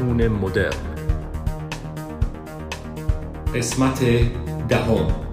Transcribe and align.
مجنون 0.00 0.28
مدرن. 0.28 0.72
قسمت 3.54 4.00
دهم. 4.68 5.29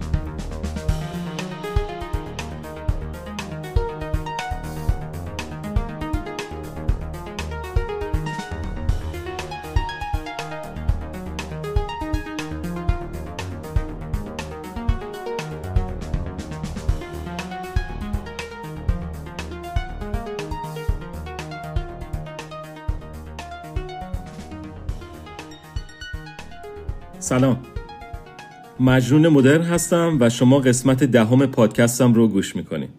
مجنون 28.88 29.28
مدرن 29.28 29.62
هستم 29.62 30.18
و 30.20 30.30
شما 30.30 30.60
قسمت 30.60 31.04
دهم 31.04 31.46
پادکستم 31.46 32.14
رو 32.14 32.28
گوش 32.28 32.56
می‌کنید 32.56 32.90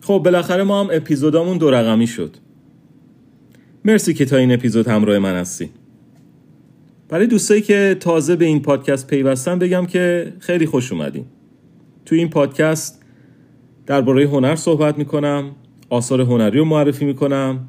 خب 0.00 0.20
بالاخره 0.24 0.62
ما 0.62 0.80
هم 0.80 0.88
اپیزودامون 0.92 1.58
دو 1.58 1.70
رقمی 1.70 2.06
شد. 2.06 2.36
مرسی 3.84 4.14
که 4.14 4.24
تا 4.24 4.36
این 4.36 4.52
اپیزود 4.52 4.88
همراه 4.88 5.18
من 5.18 5.34
هستی. 5.34 5.70
برای 7.08 7.26
دوستایی 7.26 7.60
که 7.60 7.96
تازه 8.00 8.36
به 8.36 8.44
این 8.44 8.62
پادکست 8.62 9.06
پیوستن 9.06 9.58
بگم 9.58 9.86
که 9.86 10.32
خیلی 10.38 10.66
خوش 10.66 10.92
اومدین. 10.92 11.24
تو 12.04 12.14
این 12.14 12.28
پادکست 12.30 13.02
درباره 13.86 14.24
هنر 14.24 14.56
صحبت 14.56 14.98
می‌کنم 14.98 15.50
آثار 15.90 16.20
هنری 16.20 16.58
رو 16.58 16.64
معرفی 16.64 17.04
می‌کنم 17.04 17.68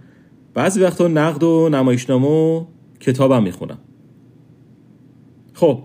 بعضی 0.54 0.80
وقتا 0.80 1.08
نقد 1.08 1.44
و 1.44 1.70
نمایشنامه 1.70 2.28
و 2.28 2.66
کتابم 3.00 3.44
می‌خونم. 3.44 3.78
خب 5.54 5.84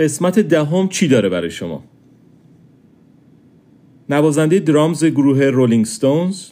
قسمت 0.00 0.38
دهم 0.38 0.88
چی 0.88 1.08
داره 1.08 1.28
برای 1.28 1.50
شما 1.50 1.84
نوازنده 4.08 4.58
درامز 4.58 5.04
گروه 5.04 5.44
رولینگ 5.44 5.86
ستونز 5.86 6.50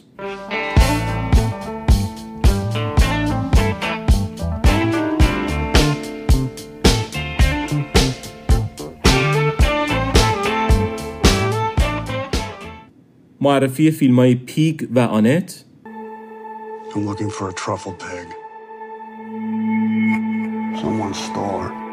معرفی 13.41 13.91
فیلم 13.91 14.15
های 14.15 14.35
پیگ 14.35 14.87
و 14.95 14.99
آنت 14.99 15.65
I'm 16.93 17.05
looking 17.05 17.29
for 17.29 17.49
a 17.49 17.53
truffle 17.53 17.93
pig. 17.93 18.27
Someone 20.81 21.13
stole 21.13 21.59
her. 21.61 21.88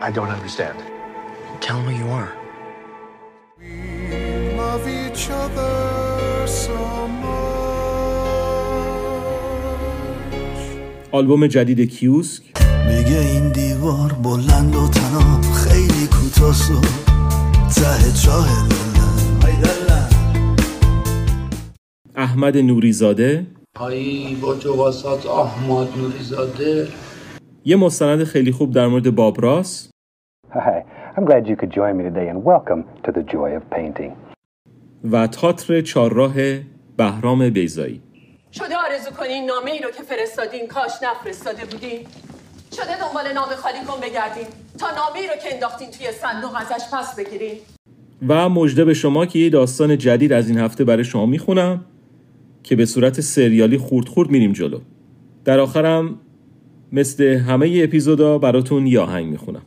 I 0.00 0.10
don't 0.10 0.28
understand. 0.28 0.78
Tell 1.60 1.78
him 1.80 1.86
who 1.86 1.98
you 2.02 2.08
are. 2.20 2.32
Love 4.56 4.86
each 4.88 5.30
other 5.30 6.46
so 6.46 6.78
much. 7.22 7.44
آلبوم 11.12 11.46
جدید 11.46 11.80
کیوسک 11.90 12.42
میگه 12.88 13.18
این 13.18 13.52
دیوار 13.52 14.12
بلند 14.12 14.76
و 14.76 14.88
تنها 14.88 15.40
خیلی 15.52 16.06
کوتاست 16.06 16.70
و 16.70 16.80
ته 17.74 18.12
چاه 18.12 18.48
احمد 22.16 22.56
نوریزاده 22.56 23.46
هایی 23.76 24.34
با 24.34 24.54
جواسات 24.54 25.26
احمد 25.26 25.98
نوریزاده 25.98 26.88
یه 27.66 27.76
مستند 27.76 28.24
خیلی 28.24 28.52
خوب 28.52 28.74
در 28.74 28.86
مورد 28.86 29.14
باب 29.14 29.40
راس 29.40 29.90
Hi, 30.54 30.84
I'm 31.16 31.24
glad 31.24 31.46
you 31.48 31.56
could 31.56 31.70
join 31.70 31.96
me 31.98 32.04
today 32.10 32.28
and 32.32 32.44
welcome 32.44 32.80
to 33.04 33.10
the 33.12 33.22
joy 33.22 33.50
of 33.58 33.62
painting. 33.76 34.12
و 35.12 35.26
تاتر 35.26 35.80
چهارراه 35.80 36.34
بهرام 36.96 37.50
بیزایی 37.50 38.02
شده 38.52 38.74
آرزو 38.76 39.10
کنین 39.10 39.46
نامه 39.46 39.70
ای 39.70 39.78
رو 39.82 39.90
که 39.90 40.02
فرستادین 40.02 40.66
کاش 40.68 40.92
نفرستاده 41.02 41.64
بودین. 41.64 42.00
شده 42.72 43.00
دنبال 43.00 43.32
نامه 43.34 43.54
خالی 43.56 43.78
کن 43.86 44.00
بگردین. 44.02 44.46
تا 44.78 44.86
نامه 44.86 45.18
ای 45.20 45.26
رو 45.26 45.34
که 45.42 45.54
انداختین 45.54 45.90
توی 45.90 46.06
صندوق 46.12 46.56
ازش 46.56 46.84
پس 46.92 47.16
بگیرین. 47.18 47.54
و 48.28 48.48
مژده 48.48 48.84
به 48.84 48.94
شما 48.94 49.26
که 49.26 49.38
یه 49.38 49.50
داستان 49.50 49.98
جدید 49.98 50.32
از 50.32 50.48
این 50.48 50.58
هفته 50.58 50.84
برای 50.84 51.04
شما 51.04 51.26
می‌خونم 51.26 51.84
که 52.62 52.76
به 52.76 52.86
صورت 52.86 53.20
سریالی 53.20 53.78
خورد 53.78 54.08
خورد 54.08 54.30
میریم 54.30 54.52
جلو. 54.52 54.80
در 55.44 55.60
آخرم 55.60 56.20
مثل 56.94 57.24
همه 57.24 57.80
اپیزودا 57.84 58.38
براتون 58.38 58.86
یه 58.86 59.00
آهنگ 59.00 59.30
می‌خونم. 59.30 59.62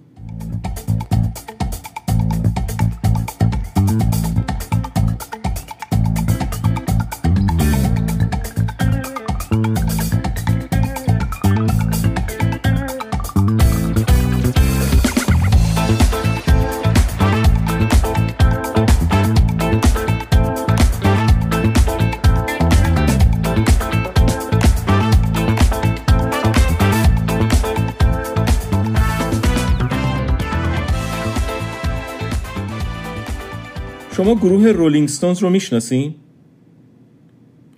شما 34.27 34.35
گروه 34.35 34.67
رولینگ 34.67 35.07
ستونز 35.07 35.39
رو 35.39 35.49
می‌شناسین؟ 35.49 36.15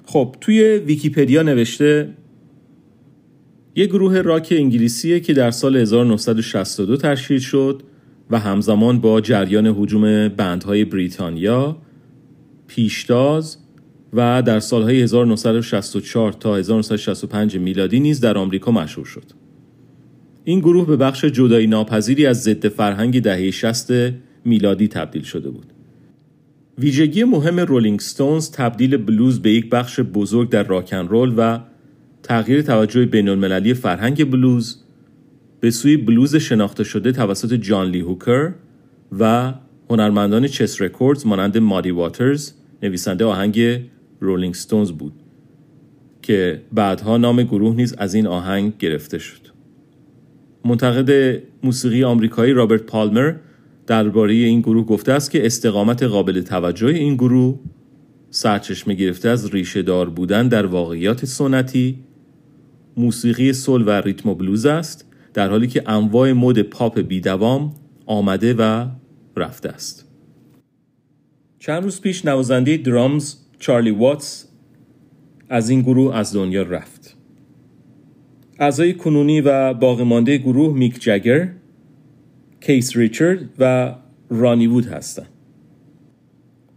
خب 0.06 0.36
توی 0.42 0.62
ویکیپدیا 0.64 1.44
نوشته 1.44 2.10
یه 3.76 3.86
گروه 3.86 4.22
راک 4.22 4.54
انگلیسیه 4.58 5.20
که 5.20 5.34
در 5.34 5.52
سال 5.52 5.78
1962 5.78 6.98
تشکیل 6.98 7.40
شد 7.40 7.84
و 8.30 8.40
همزمان 8.40 9.00
با 9.02 9.22
جریان 9.22 9.68
حجوم 9.68 10.28
بندهای 10.28 10.86
بریتانیا، 10.86 11.78
پیشتاز 12.68 13.58
و 14.14 14.42
در 14.42 14.60
سالهای 14.60 15.02
1964 15.02 16.34
تا 16.34 16.56
1965 16.56 17.58
میلادی 17.58 18.00
نیز 18.00 18.20
در 18.20 18.38
آمریکا 18.38 18.72
مشهور 18.72 19.06
شد. 19.06 19.26
این 20.44 20.60
گروه 20.60 20.88
به 20.88 20.98
بخش 20.98 21.26
جدایی 21.26 21.68
ناپذیری 21.68 22.26
از 22.26 22.44
ضد 22.44 22.68
فرهنگ 22.68 23.22
دهه 23.22 23.52
60 23.52 23.92
میلادی 24.46 24.88
تبدیل 24.88 25.24
شده 25.24 25.50
بود. 25.50 25.79
ویژگی 26.80 27.24
مهم 27.24 27.60
رولینگ 27.60 28.00
ستونز 28.00 28.52
تبدیل 28.52 28.98
بلوز 28.98 29.42
به 29.42 29.52
یک 29.52 29.70
بخش 29.70 30.00
بزرگ 30.00 30.50
در 30.50 30.64
rock 30.64 30.89
and 30.89 31.08
roll 31.08 31.34
و 31.38 31.60
تغییر 32.24 32.62
توجه 32.62 33.06
بین 33.06 33.30
المللی 33.30 33.74
فرهنگ 33.74 34.32
بلوز 34.32 34.84
به 35.60 35.72
سوی 35.72 35.98
بلوز 35.98 36.36
شناخته 36.36 36.84
شده 36.84 37.12
توسط 37.12 37.54
جان 37.54 37.88
لی 37.88 38.00
هوکر 38.00 38.54
و 39.20 39.54
هنرمندان 39.90 40.48
Chess 40.48 40.82
Records 40.82 41.28
مانند 41.28 41.58
مادی 41.58 41.92
واترز 41.92 42.52
نویسنده 42.84 43.26
آهنگ 43.26 43.82
رولینگ 44.20 44.54
ستونز 44.54 44.92
بود 44.92 45.14
که 46.22 46.62
بعدها 46.74 47.18
نام 47.18 47.44
گروه 47.44 47.76
نیز 47.76 47.94
از 47.94 48.14
این 48.14 48.28
آهنگ 48.28 48.78
گرفته 48.78 49.18
شد. 49.18 49.42
منتقد 50.66 51.42
موسیقی 51.64 52.04
آمریکایی 52.04 52.54
رابرت 52.54 52.84
پالمر 52.84 53.34
درباره 53.90 54.34
این 54.34 54.62
گروه 54.62 54.86
گفته 54.86 55.12
است 55.12 55.32
که 55.32 55.46
استقامت 55.46 56.04
قابل 56.04 56.42
توجه 56.42 56.88
این 56.88 57.16
گروه 57.16 57.60
سرچشمه 58.30 58.94
گرفته 58.94 59.30
از 59.30 59.54
ریشه 59.54 59.82
دار 59.82 60.10
بودن 60.10 60.48
در 60.48 60.66
واقعیات 60.66 61.26
سنتی 61.26 62.00
موسیقی 62.98 63.54
سول 63.54 63.88
و 63.88 63.90
ریتم 63.90 64.30
و 64.30 64.36
بلوز 64.36 64.66
است 64.66 65.06
در 65.34 65.50
حالی 65.50 65.68
که 65.68 65.90
انواع 65.90 66.32
مد 66.32 66.62
پاپ 66.62 67.00
بیدوام 67.00 67.76
آمده 68.06 68.54
و 68.54 68.86
رفته 69.38 69.70
است. 69.70 70.06
چند 71.60 71.84
روز 71.84 72.02
پیش 72.02 72.26
نوازنده 72.26 72.78
درامز 72.78 73.36
چارلی 73.60 73.92
واتس 73.92 74.48
از 75.50 75.70
این 75.70 75.82
گروه 75.82 76.16
از 76.16 76.36
دنیا 76.36 76.64
رفت. 76.64 77.18
اعضای 78.60 78.94
کنونی 78.94 79.42
و 79.42 79.74
باقی 79.74 80.04
مانده 80.04 80.38
گروه 80.38 80.78
میک 80.78 81.00
جگر 81.00 81.59
کیس 82.62 82.98
ریچارد 82.98 83.40
و 83.60 83.96
رانی 84.30 84.68
وود 84.68 84.86
هستن. 84.86 85.26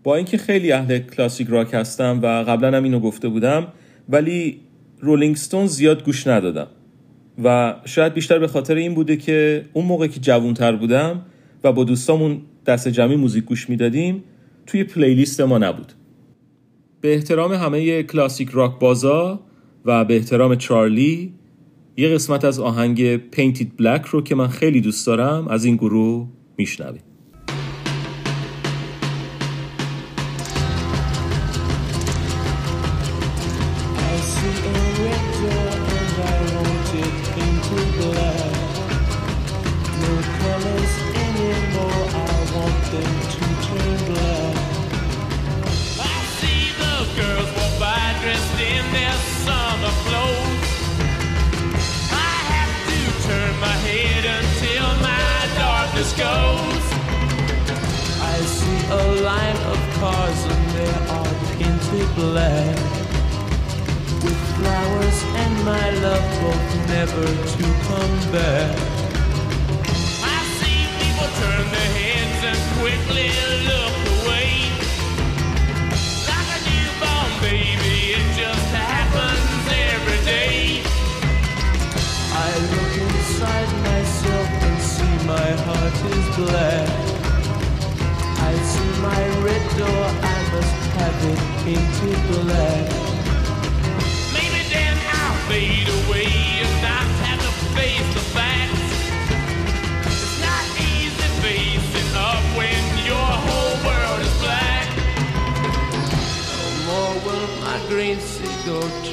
با 0.05 0.17
اینکه 0.17 0.39
خیلی 0.39 0.73
اهل 0.73 0.99
classic 0.99 1.49
rock 1.49 1.75
هستم 1.75 2.21
و 2.23 2.27
قبلا 2.27 2.77
هم 2.77 2.85
اینو 2.85 3.01
گفته 3.01 3.29
بودم 3.29 3.67
ولی 4.09 4.61
رولینگ 5.01 5.37
ستون 5.37 5.67
زیاد 5.67 6.05
گوش 6.05 6.27
ندادم. 6.27 6.67
و 7.45 7.75
شاید 7.85 8.15
بیشتر 8.15 8.39
به 8.39 8.47
خاطر 8.47 8.75
این 8.75 8.95
بوده 8.95 9.17
که 9.17 9.65
اون 9.73 9.85
موقع 9.85 10.07
که 10.07 10.21
جوانتر 10.21 10.77
بودم 10.77 11.23
و 11.65 11.73
با 11.73 11.85
دوستامون 11.85 12.41
دست 12.67 12.89
جمعی 12.89 13.17
موزیک 13.17 13.45
گوش 13.45 13.71
می‌دادیم 13.71 14.25
توی 14.67 14.85
playlist 14.85 15.41
ما 15.41 15.59
نبود. 15.59 15.93
به 17.01 17.15
احترام 17.15 17.53
همه 17.53 18.03
کلاسیک 18.03 18.49
راک 18.53 18.79
بازا 18.79 19.41
و 19.85 20.05
به 20.05 20.17
احترام 20.17 20.57
چارلی 20.57 21.35
یه 21.97 22.09
قسمت 22.09 22.45
از 22.45 22.61
آهنگ 22.61 23.17
Painted 23.31 23.67
Black 23.83 24.09
رو 24.11 24.23
که 24.23 24.35
من 24.35 24.49
خیلی 24.49 24.81
دوست 24.81 25.07
دارم 25.07 25.49
از 25.49 25.65
این 25.65 25.77
گروه 25.77 26.29
میشنویم 26.59 27.03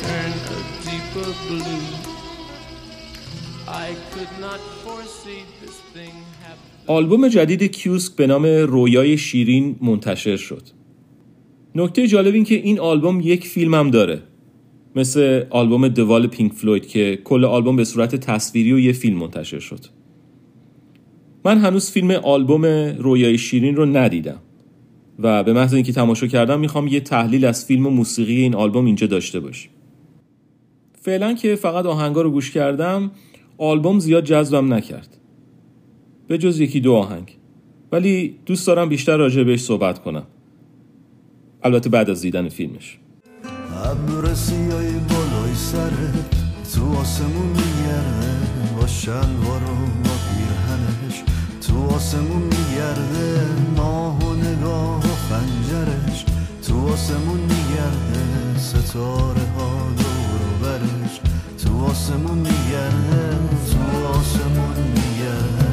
turn 0.02 0.32
a 0.56 0.60
deeper 0.86 1.30
blue. 1.48 1.88
I 3.68 3.88
could 4.14 4.34
not 4.46 4.62
foresee 4.84 5.44
this 5.62 5.78
thing. 5.94 6.16
آلبوم 6.88 7.28
جدید 7.28 7.64
کیوسک 7.64 8.16
به 8.16 8.28
نام 8.28 8.46
رویای 8.46 9.18
شیرین 9.18 9.76
منتشر 9.82 10.38
شد. 10.38 10.64
نکته 11.76 12.08
جالب 12.08 12.34
این 12.34 12.44
که 12.44 12.56
این 12.56 12.80
آلبوم 12.80 13.22
یک 13.22 13.48
فیلم 13.48 13.74
هم 13.74 13.92
داره. 13.92 14.22
مثل 14.96 15.44
آلبوم 15.50 15.88
دوال 15.88 16.28
پینک 16.28 16.54
فلوید 16.54 16.88
که 16.88 17.20
کل 17.24 17.46
آلبوم 17.46 17.76
به 17.76 17.84
صورت 17.84 18.16
تصویری 18.16 18.74
و 18.74 18.80
یه 18.80 18.94
فیلم 18.94 19.18
منتشر 19.18 19.60
شد. 19.60 19.86
من 21.46 21.58
هنوز 21.58 21.92
فیلم 21.92 22.12
آلبوم 22.12 22.66
رویای 23.00 23.38
شیرین 23.38 23.76
رو 23.76 23.86
ندیدم 23.86 24.42
و 25.20 25.44
به 25.44 25.54
محض 25.54 25.74
اینکه 25.74 25.94
تماشا 25.94 26.28
کردم 26.28 26.60
می‌خوام 26.60 26.88
یه 26.88 27.00
تحلیل 27.00 27.46
از 27.46 27.66
فیلم 27.66 27.88
و 27.88 27.90
موسیقی 27.90 28.42
این 28.42 28.56
آلبوم 28.56 28.86
اینجا 28.86 29.08
داشته 29.08 29.40
باشیم. 29.40 29.72
فعلا 31.02 31.34
که 31.34 31.56
فقط 31.56 31.86
آهنگا 31.86 32.22
رو 32.22 32.32
گوش 32.32 32.52
کردم 32.52 33.12
آلبوم 33.58 34.00
زیاد 34.00 34.24
جذبم 34.24 34.74
نکرد. 34.74 35.20
به 36.30 36.38
جز 36.38 36.60
یکی 36.60 36.80
دو 36.80 36.94
آهنگ 36.94 37.38
ولی 37.92 38.36
دوست 38.46 38.68
دارم 38.68 38.90
بیشتر 38.90 39.18
راجع 39.18 39.44
بهش 39.44 39.62
صحبت 39.62 40.00
کنم 40.00 40.24
البته 41.64 41.90
بعد 41.90 42.10
از 42.10 42.22
دیدن 42.22 42.50
فیلمش 42.50 42.98
ابر 43.86 44.34
سیای 44.34 44.92
بالای 44.92 45.54
تو 46.76 47.00
آسمون 47.00 47.48
میگرده 47.48 48.38
با 48.80 48.88
شلوار 48.88 49.64
و 49.64 50.04
با 50.04 50.16
تو 51.68 51.96
آسمون 51.96 52.42
میگرده 52.42 53.46
ماه 53.78 54.20
و 54.20 54.34
نگاه 54.36 55.09
آسمون 56.94 57.40
میگرده. 57.40 58.60
ستاره 58.60 59.48
ها 59.58 59.70
دور 59.98 60.42
و 60.46 60.64
برش 60.64 61.20
تو 61.64 61.86
آسمون 61.86 62.38
میگرده. 62.38 63.38
تو 63.72 64.08
آسمون 64.08 64.78
میگرده. 64.96 65.68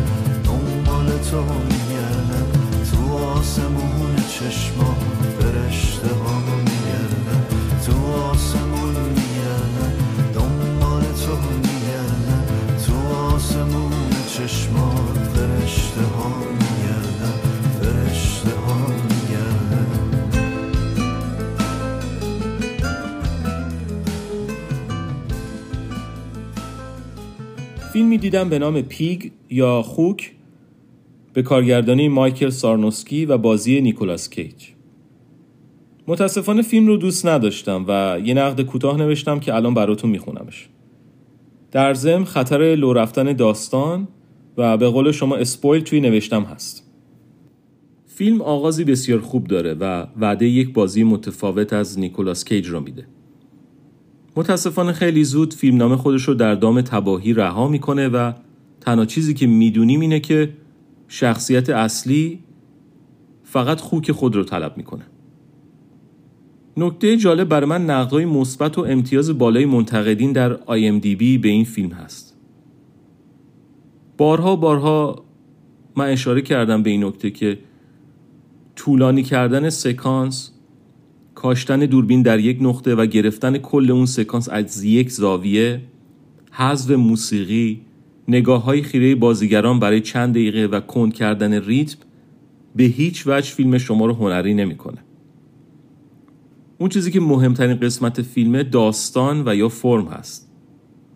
دنبال 0.44 1.06
تو 1.30 1.42
میگرده. 1.42 2.40
تو 2.90 3.16
آسمون 3.18 4.16
چشما 4.16 4.94
فرشته 5.40 6.14
ها 6.14 6.38
میگرده. 6.40 7.36
تو 7.86 8.12
آسمون 8.12 8.94
میگرده. 8.94 9.86
دنبال 10.34 11.02
تو 11.02 11.36
میگرده. 11.36 12.36
تو 12.86 13.14
آسمون 13.14 13.92
چشما 14.28 15.15
فیلمی 27.96 28.19
دیدم 28.19 28.48
به 28.48 28.58
نام 28.58 28.82
پیگ 28.82 29.31
یا 29.50 29.82
خوک 29.82 30.32
به 31.32 31.43
کارگردانی 31.43 32.08
مایکل 32.08 32.50
سارنوسکی 32.50 33.26
و 33.26 33.38
بازی 33.38 33.81
نیکولاس 33.81 34.31
کیج. 34.31 34.54
متاسفانه 36.06 36.62
فیلم 36.62 36.87
رو 36.87 36.96
دوست 36.96 37.26
نداشتم 37.26 37.84
و 37.88 38.20
یه 38.25 38.34
نقد 38.34 38.60
کوتاه 38.60 38.98
نوشتم 38.98 39.40
که 39.40 39.54
الان 39.54 39.75
براتون 39.75 40.10
میخونمش. 40.10 40.69
در 41.70 41.94
ضمن 41.94 42.25
خطر 42.25 42.75
لو 42.75 42.93
رفتن 42.93 43.32
داستان 43.32 44.08
و 44.56 44.76
به 44.76 44.88
قول 44.88 45.12
شما 45.12 45.37
اسپویل 45.37 45.82
توی 45.82 46.00
نوشتم 46.00 46.43
هست. 46.43 46.90
فیلم 48.06 48.43
آغازی 48.43 48.84
بسیار 48.84 49.20
خوب 49.20 49.46
داره 49.46 49.75
و 49.75 50.06
وعده 50.20 50.46
یک 50.46 50.72
بازی 50.72 51.05
متفاوت 51.05 51.72
از 51.72 51.98
نیکولاس 51.98 52.44
کیج 52.44 52.69
رو 52.69 52.81
میده. 52.81 53.06
متاسفانه 54.36 54.93
خیلی 54.93 55.24
زود 55.24 55.55
فیلمنامه 55.55 55.96
خودش 55.96 56.22
رو 56.22 56.34
در 56.34 56.55
دام 56.55 56.81
تباهی 56.81 57.32
رها 57.32 57.69
می‌کنه 57.69 58.08
و 58.08 58.32
تنها 58.81 59.05
چیزی 59.05 59.34
که 59.34 59.46
می‌دونیم 59.46 60.00
اینه 60.00 60.20
که 60.20 60.52
شخصیت 61.08 61.70
اصلی 61.70 62.38
فقط 63.44 63.81
خوک 63.81 64.12
خود 64.12 64.36
رو 64.36 64.44
طلب 64.44 64.76
می‌کنه. 64.76 65.05
نکته 66.76 67.16
جالب 67.16 67.48
برای 67.48 67.69
من 67.69 67.90
نقدهای 67.90 68.24
مثبت 68.24 68.78
و 68.78 68.81
امتیاز 68.81 69.38
بالای 69.38 69.66
منتقدین 69.66 70.32
در 70.32 70.56
IMDb 70.56 71.40
به 71.40 71.48
این 71.48 71.64
فیلم 71.64 71.90
هست. 71.90 72.36
بارها 74.19 74.56
بارها 74.56 75.24
من 75.96 76.08
اشاره 76.08 76.43
کردم 76.43 76.82
به 76.82 76.90
این 76.90 77.05
نکته 77.05 77.31
که 77.31 77.58
طولانی 78.76 79.22
کردن 79.22 79.70
سکانس 79.70 80.52
کاشتن 81.36 81.81
دوربین 81.81 82.22
در 82.22 82.40
یک 82.40 82.58
نقطه 82.60 82.94
و 82.94 83.06
گرفتن 83.06 83.58
کل 83.58 83.90
اون 83.90 84.06
سکانس 84.06 84.48
از 84.48 84.84
یک 84.84 85.10
زاویه 85.10 85.82
حذف 86.50 86.90
موسیقی 86.90 87.81
نگاه 88.28 88.62
های 88.62 88.82
خیره 88.82 89.14
بازیگران 89.14 89.81
برای 89.81 90.00
چند 90.00 90.34
دقیقه 90.34 90.66
و 90.66 90.81
کند 90.81 91.14
کردن 91.14 91.62
ریتم 91.62 91.98
به 92.76 92.84
هیچ 92.84 93.26
وجه 93.26 93.55
فیلم 93.55 93.78
شما 93.78 94.06
رو 94.06 94.14
هنری 94.14 94.55
نمی‌کنه. 94.55 94.98
اون 96.78 96.88
چیزی 96.88 97.10
که 97.10 97.20
مهمترین 97.20 97.76
قسمت 97.76 98.22
فیلم 98.22 98.62
داستان 98.62 99.48
و 99.48 99.55
یا 99.56 99.69
فرم 99.69 100.06
هست. 100.06 100.52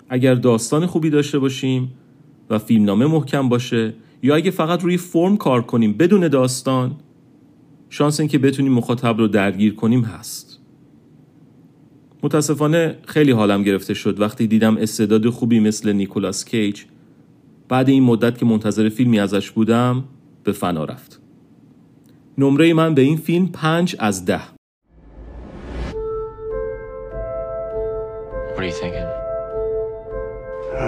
اگر 0.09 0.35
داستان 0.35 0.87
خوبی 0.87 1.11
داشته 1.11 1.39
باشیم 1.39 1.93
و 2.51 2.59
فیلمنامه 2.59 3.07
محکم 3.07 3.49
باشه 3.49 3.95
یا 4.23 4.35
اگه 4.35 4.51
فقط 4.51 4.83
روی 4.83 4.97
فرم 4.97 5.37
کار 5.37 5.63
کنیم 5.63 5.93
بدون 5.93 6.29
داستان 6.29 6.97
شانس 7.93 8.21
اینکه 8.21 8.39
بتونیم 8.39 8.73
مخاطب 8.73 9.19
رو 9.19 9.29
درگیر 9.29 9.75
کنیم 9.75 10.01
هست. 10.01 10.61
متاسفانه 12.23 12.99
خیلی 13.07 13.33
حالم 13.33 13.63
گرفته 13.63 13.95
شد 13.95 14.21
وقتی 14.21 14.47
دیدم 14.47 14.77
استعداد 14.77 15.29
خوبی 15.29 15.61
مثل 15.61 15.93
نیکولاس 15.93 16.45
کیج 16.45 16.83
بعد 17.69 17.89
این 17.89 18.03
مدت 18.03 18.39
که 18.39 18.47
منتظر 18.47 18.89
فیلمی 18.89 19.21
ازش 19.21 19.51
بودم 19.51 20.05
به 20.45 20.53
فنا 20.53 20.85
رفت. 20.85 21.21
نمره 22.39 22.75
من 22.75 22.95
به 22.95 23.03
این 23.03 23.17
فیلم 23.17 23.47
پنج 23.47 23.97
از 23.99 24.25
ده. 24.25 24.41
What 28.55 28.59
are 28.59 28.67
you 28.67 28.73
thinking? 28.83 29.11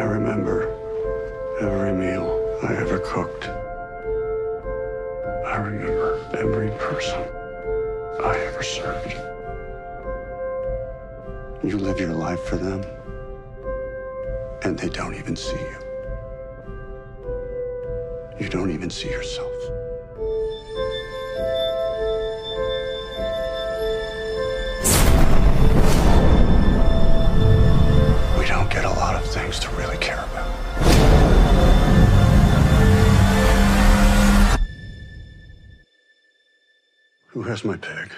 I 0.00 0.02
remember 0.16 0.56
every 1.66 1.92
meal 2.02 2.26
I 2.68 2.70
ever 2.84 2.98
cooked. 3.12 3.44
I 5.52 5.56
remember 5.68 6.11
every 6.42 6.70
person 6.70 7.20
I 8.24 8.36
ever 8.48 8.64
served. 8.64 9.12
You 11.62 11.78
live 11.78 12.00
your 12.00 12.14
life 12.14 12.42
for 12.42 12.56
them. 12.56 12.82
and 14.64 14.78
they 14.78 14.88
don't 14.88 15.14
even 15.14 15.34
see 15.36 15.56
you. 15.56 15.76
You 18.40 18.48
don't 18.48 18.70
even 18.72 18.90
see 18.90 19.08
yourself. 19.08 19.52
We 28.38 28.44
don't 28.46 28.70
get 28.70 28.84
a 28.84 28.94
lot 29.02 29.14
of 29.16 29.24
things 29.24 29.58
to 29.60 29.68
really 29.76 29.98
care 29.98 30.24
about. 30.24 30.31
Who 37.52 37.58
has 37.58 37.64
my 37.64 37.76
pig? 37.76 38.10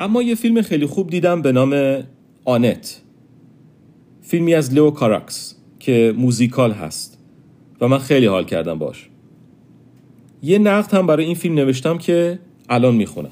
اما 0.00 0.22
یه 0.22 0.34
فیلم 0.34 0.62
خیلی 0.62 0.86
خوب 0.86 1.10
دیدم 1.10 1.42
به 1.42 1.52
نام 1.52 2.02
آنت. 2.44 3.00
فیلمی 4.22 4.54
از 4.54 4.74
لئو 4.74 4.90
کاراکس 4.90 5.54
که 5.78 6.14
موزیکال 6.16 6.72
هست 6.72 7.18
و 7.80 7.88
من 7.88 7.98
خیلی 7.98 8.26
حال 8.26 8.44
کردم 8.44 8.78
باش. 8.78 9.08
یه 10.42 10.58
نقد 10.58 10.94
هم 10.94 11.06
برای 11.06 11.24
این 11.24 11.34
فیلم 11.34 11.54
نوشتم 11.54 11.98
که 11.98 12.38
الان 12.68 12.94
می‌خونم. 12.94 13.30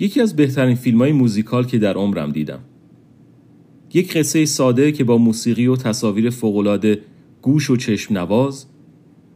یکی 0.00 0.20
از 0.20 0.36
بهترین 0.36 0.74
فیلم 0.74 0.98
های 0.98 1.12
موزیکال 1.12 1.66
که 1.66 1.78
در 1.78 1.94
عمرم 1.94 2.30
دیدم 2.30 2.58
یک 3.94 4.16
قصه 4.16 4.44
ساده 4.44 4.92
که 4.92 5.04
با 5.04 5.18
موسیقی 5.18 5.66
و 5.66 5.76
تصاویر 5.76 6.30
فوقالعاده 6.30 7.00
گوش 7.42 7.70
و 7.70 7.76
چشم 7.76 8.14
نواز 8.14 8.66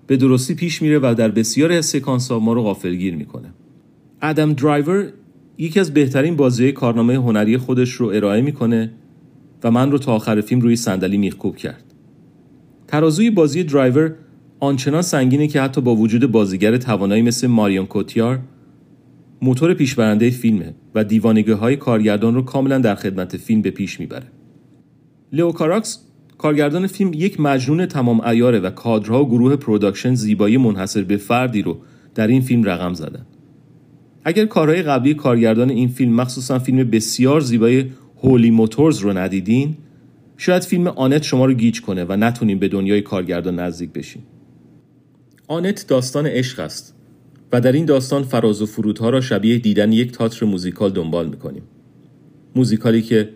به 0.06 0.16
درستی 0.16 0.54
پیش 0.54 0.82
میره 0.82 0.98
و 0.98 1.14
در 1.18 1.30
بسیاری 1.30 1.76
از 1.76 1.86
سکانس 1.86 2.30
ها 2.30 2.38
ما 2.38 2.52
رو 2.52 2.62
غافلگیر 2.62 3.16
می‌کنه 3.16 3.54
ادم 4.22 4.52
درایور 4.52 5.12
یکی 5.58 5.80
از 5.80 5.94
بهترین 5.94 6.36
بازی 6.36 6.72
کارنامه 6.72 7.14
هنری 7.14 7.56
خودش 7.56 7.92
رو 7.92 8.06
ارائه 8.06 8.40
می‌کنه 8.42 8.90
و 9.64 9.70
من 9.70 9.90
رو 9.90 9.98
تا 9.98 10.14
آخر 10.14 10.40
فیلم 10.40 10.60
روی 10.60 10.76
صندلی 10.76 11.16
میخکوب 11.16 11.56
کرد. 11.56 11.84
ترازوی 12.88 13.30
بازی 13.30 13.64
درایور 13.64 14.14
آنچنان 14.60 15.02
سنگینه 15.02 15.48
که 15.48 15.60
حتی 15.60 15.80
با 15.80 15.96
وجود 15.96 16.32
بازیگر 16.32 16.76
توانایی 16.76 17.22
مثل 17.22 17.46
ماریون 17.46 17.86
کوتیار 17.86 18.40
موتور 19.44 19.74
پیشبرنده 19.74 20.30
فیلمه 20.30 20.74
و 20.94 21.04
دیوانگی 21.04 21.54
های 21.54 21.76
کارگردان 21.76 22.34
رو 22.34 22.42
کاملا 22.42 22.78
در 22.78 22.94
خدمت 22.94 23.36
فیلم 23.36 23.62
به 23.62 23.70
پیش 23.70 24.00
می‌بره. 24.00 24.26
لئو 25.32 25.52
کاراکس 25.52 25.98
کارگردان 26.38 26.86
فیلم 26.86 27.12
یک 27.12 27.40
مجنون 27.40 27.86
تمام 27.86 28.20
عیاره 28.20 28.60
و 28.60 28.70
کادرها 28.70 29.24
و 29.24 29.28
گروه 29.28 29.56
production 29.56 30.14
زیبایی 30.14 30.56
منحصر 30.56 31.02
به 31.02 31.16
فردی 31.16 31.62
رو 31.62 31.78
در 32.14 32.26
این 32.26 32.40
فیلم 32.40 32.64
رقم 32.64 32.94
زدن. 32.94 33.26
اگر 34.24 34.46
کارهای 34.46 34.82
قبلی 34.82 35.14
کارگردان 35.14 35.70
این 35.70 35.88
فیلم 35.88 36.12
مخصوصا 36.12 36.58
فیلم 36.58 36.90
بسیار 36.90 37.40
زیبای 37.40 37.84
هولی 38.22 38.50
موتورز 38.50 38.98
رو 38.98 39.18
ندیدین 39.18 39.76
شاید 40.36 40.62
فیلم 40.62 40.86
آنت 40.86 41.22
شما 41.22 41.46
رو 41.46 41.52
گیج 41.52 41.80
کنه 41.80 42.04
و 42.04 42.16
نتونین 42.16 42.58
به 42.58 42.68
دنیای 42.68 43.02
کارگردان 43.02 43.60
نزدیک 43.60 43.92
بشین 43.92 44.22
آنت 45.48 45.86
داستان 45.88 46.26
عشق 46.26 46.60
است 46.60 46.93
و 47.54 47.60
در 47.60 47.72
این 47.72 47.84
داستان 47.84 48.22
فراز 48.22 48.62
و 48.62 48.66
فرودها 48.66 49.10
را 49.10 49.20
شبیه 49.20 49.58
دیدن 49.58 49.92
یک 49.92 50.12
تاتر 50.12 50.46
موزیکال 50.46 50.92
دنبال 50.92 51.28
می‌کنیم 51.28 51.62
موزیکالی 52.56 53.02
که 53.02 53.30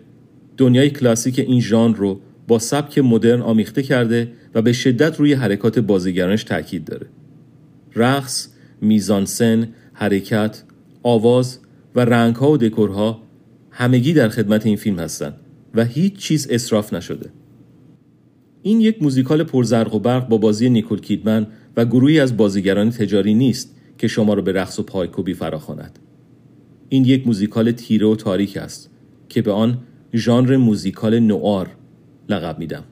دنیای 0.57 0.89
کلاسیک 0.89 1.39
این 1.39 1.61
ژانر 1.61 1.95
رو 1.95 2.19
با 2.47 2.59
سبک 2.59 2.97
مدرن 2.97 3.41
آمیخته 3.41 3.83
کرده 3.83 4.31
و 4.55 4.61
به 4.61 4.73
شدت 4.73 5.19
روی 5.19 5.33
حرکات 5.33 5.79
بازیگرانش 5.79 6.43
تاکید 6.43 6.85
داره 6.85 7.07
رقص، 7.95 8.49
میزانسن، 8.81 9.67
حرکت، 9.93 10.63
آواز 11.03 11.59
و 11.95 11.99
رنگها 11.99 12.51
و 12.51 12.57
دکورها 12.57 13.23
همگی 13.71 14.13
در 14.13 14.29
خدمت 14.29 14.65
این 14.65 14.75
فیلم 14.75 14.99
هستند 14.99 15.33
و 15.75 15.85
هیچ 15.85 16.15
چیز 16.15 16.47
اصراف 16.49 16.93
نشده. 16.93 17.29
این 18.61 18.81
یک 18.81 19.03
موزیکال 19.03 19.43
پرزرق 19.43 19.95
و 19.95 19.99
برق 19.99 20.27
با 20.27 20.37
بازی 20.37 20.69
نیکول 20.69 21.01
کیدمن 21.01 21.47
و 21.77 21.85
گروهی 21.85 22.19
از 22.19 22.37
بازیگران 22.37 22.89
تجاری 22.89 23.33
نیست 23.33 23.78
که 23.99 24.07
شما 24.07 24.33
را 24.33 24.41
به 24.41 24.51
رقص 24.51 24.79
و 24.79 24.83
پایکوبی 24.83 25.33
فراخواند. 25.33 25.99
این 26.89 27.05
یک 27.05 27.27
موزیکال 27.27 27.71
تیره 27.71 28.07
و 28.07 28.15
تاریک 28.15 28.57
است 28.57 28.89
که 29.29 29.41
به 29.41 29.51
آن 29.51 29.77
ژانر 30.13 30.57
موزیکال 30.57 31.19
نوار 31.19 31.69
لقب 32.29 32.59
میدم. 32.59 32.83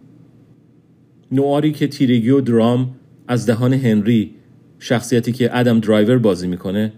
نواری 1.31 1.71
که 1.71 1.87
تیرگی 1.87 2.29
و 2.29 2.41
درام 2.41 2.95
از 3.27 3.45
دهان 3.45 3.73
هنری 3.73 4.35
شخصیتی 4.79 5.31
که 5.31 5.57
ادم 5.57 5.79
درایور 5.79 6.17
بازی 6.17 6.47
می‌کنه 6.47 6.93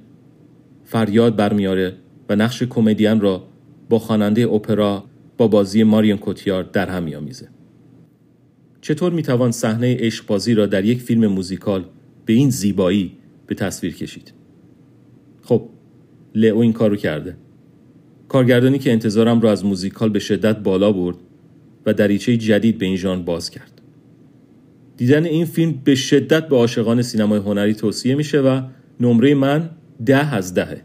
فریاد 0.83 1.35
برمیاره 1.35 1.95
و 2.29 2.35
نقش 2.35 2.63
کمدین 2.63 3.19
را 3.19 3.43
با 3.89 3.99
خواننده 3.99 4.41
اپرا 4.41 5.03
با 5.37 5.47
بازی 5.47 5.83
ماریون 5.83 6.17
کوتیار 6.17 6.63
در 6.63 6.89
هم 6.89 7.03
میآمیزه. 7.03 7.47
چطور 8.81 9.13
می‌توان 9.13 9.51
صحنه 9.51 9.97
عشق 9.99 10.27
بازی 10.27 10.53
را 10.53 10.65
در 10.65 10.85
یک 10.85 11.01
فیلم 11.01 11.27
موزیکال 11.27 11.85
به 12.25 12.33
این 12.33 12.49
زیبایی 12.49 13.18
به 13.50 13.56
تصویر 13.56 13.96
کشید؟ 13.96 14.34
خب 15.41 15.70
لئو 16.36 16.58
این 16.58 16.74
کارو 16.74 16.96
کرده. 16.96 17.38
کارگردانی 18.27 18.79
که 18.79 18.91
انتظارم 18.91 19.41
را 19.41 19.51
از 19.51 19.65
موزیکال 19.65 20.10
به 20.10 20.20
شدت 20.20 20.58
بالا 20.58 20.91
برد 20.91 21.15
و 21.86 21.94
دریچه 21.94 22.38
جدید 22.38 22.77
به 22.77 22.86
این 22.86 22.96
ژانر 22.96 23.22
باز 23.22 23.50
کرد. 23.50 23.82
دیدن 24.98 25.25
این 25.25 25.46
فیلم 25.46 25.82
به 25.84 25.96
شدت 25.96 26.48
به 26.48 26.56
عاشقان 26.56 27.01
سینمای 27.01 27.39
هنری 27.39 27.74
توصیه 27.74 28.15
میشه 28.15 28.39
و 28.39 28.62
نمره 29.00 29.36
من 29.36 29.70
ده 30.06 30.36
از 30.36 30.53
دهه 30.53 30.82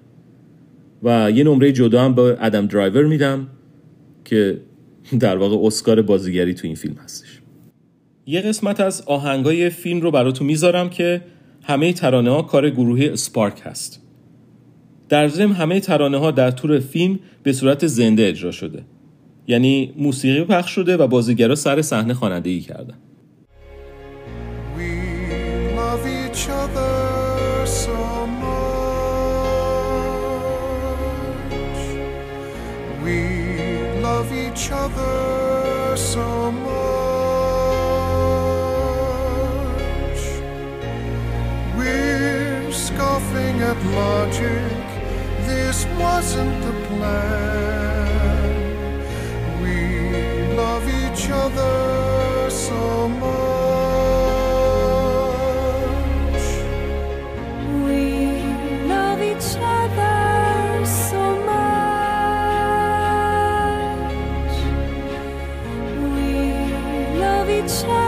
و 1.03 1.31
یه 1.31 1.45
نمره 1.45 1.73
جدا 1.73 2.05
هم 2.05 2.15
به 2.15 2.37
ادم 2.41 2.67
درایور 2.67 3.05
میدم 3.05 3.49
که 4.25 4.61
در 5.21 5.37
واقع 5.37 5.67
اسکار 5.67 6.03
بازیگری 6.03 6.55
تو 6.55 6.67
این 6.67 6.77
فیلم 6.77 6.95
هستش 6.95 7.41
یه 8.27 8.41
قسمت 8.41 8.81
از 8.81 9.03
آهنگای 9.07 9.71
فیلم 9.71 10.01
رو 10.01 10.11
براتون 10.11 10.47
می‌ذارم 10.47 10.91
که 10.91 11.21
همه 11.67 11.93
ترانه 11.93 12.31
ها 12.31 12.43
کار 12.43 12.71
گروهی 12.71 13.17
سپارک 13.17 13.63
هست 13.65 14.01
در 15.09 15.29
ضمن 15.29 15.53
همه 15.53 15.81
ترانه 15.81 16.19
ها 16.19 16.31
در 16.31 16.51
طور 16.51 16.79
فیلم 16.79 17.19
به 17.43 17.53
صورت 17.53 17.87
زنده 17.87 18.29
اجرا 18.29 18.51
شده 18.51 18.85
یعنی 19.47 19.95
موسیقی 19.97 20.45
پخش 20.45 20.71
شده 20.71 20.97
و 20.97 21.07
بازیگرا 21.07 21.55
سر 21.55 21.83
صحنه 21.83 22.15
خوانندگی 22.15 22.61
کردن. 22.61 22.95
We 33.05 33.21
love 34.03 34.33
each 34.47 34.71
other 34.73 35.97
so 35.97 36.51
much. 36.61 37.14
We're 41.85 42.73
scoffing 42.73 43.61
at 43.61 43.77
logic. 43.85 44.85
This 45.47 45.85
wasn't 45.99 46.63
the 46.65 46.73
plan. 46.89 48.45
We 49.63 49.77
love 50.57 50.89
each 50.89 51.29
other 51.29 52.49
so 52.49 53.09
much. 53.09 53.35
We 57.85 58.03
love 58.89 59.21
each 59.21 59.57
other 59.77 60.87
so 60.87 61.23
much. 61.51 61.85
We 66.15 66.31
love 67.21 67.49
each 67.51 67.85
other 67.85 68.04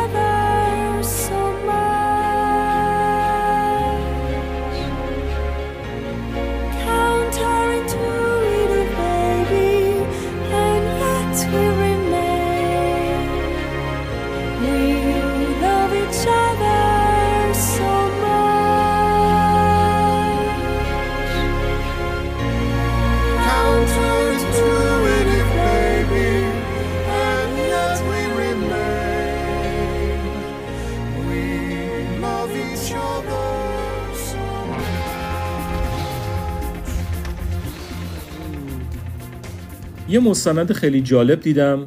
یه 40.09 40.21
مستند 40.21 40.73
خیلی 40.73 41.01
جالب 41.01 41.41
دیدم 41.41 41.87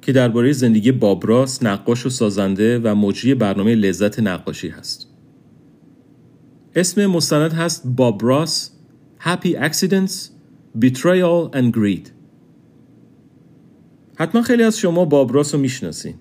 که 0.00 0.12
درباره 0.12 0.52
زندگی 0.52 0.92
بابراس 0.92 1.62
نقاش 1.62 2.06
و 2.06 2.08
سازنده 2.08 2.78
و 2.78 2.94
مجری 2.94 3.34
برنامه 3.34 3.74
لذت 3.74 4.20
نقاشی 4.20 4.68
هست. 4.68 5.08
اسم 6.74 7.06
مستند 7.06 7.52
هست 7.52 7.86
بابراس 7.86 8.70
Happy 9.20 9.54
Accidents 9.54 10.12
Betrayal 10.80 11.54
and 11.54 11.76
Greed. 11.76 12.08
حتما 14.16 14.42
خیلی 14.42 14.62
از 14.62 14.78
شما 14.78 15.04
بابراس 15.04 15.54
رو 15.54 15.60
می‌شناسین. 15.60 16.14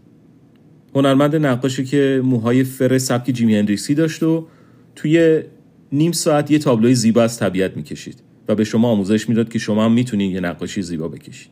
هنرمند 0.95 1.35
نقاشی 1.35 1.85
که 1.85 2.21
موهای 2.23 2.63
فر 2.63 2.97
سبک 2.97 3.31
جیمی 3.31 3.55
هندریکسی 3.55 3.95
داشت 3.95 4.23
و 4.23 4.47
توی 4.95 5.41
نیم 5.91 6.11
ساعت 6.11 6.51
یه 6.51 6.59
تابلوی 6.59 6.95
زیبا 6.95 7.23
از 7.23 7.39
طبیعت 7.39 7.77
می‌کشید. 7.77 8.23
به 8.55 8.63
شما 8.63 8.89
آموزش 8.89 9.29
می‌داد 9.29 9.49
که 9.49 9.59
شما 9.59 9.85
هم 9.85 9.91
می‌تونید 9.91 10.31
یه 10.31 10.39
نقاشی 10.39 10.81
زیبا 10.81 11.07
بکشید 11.07 11.51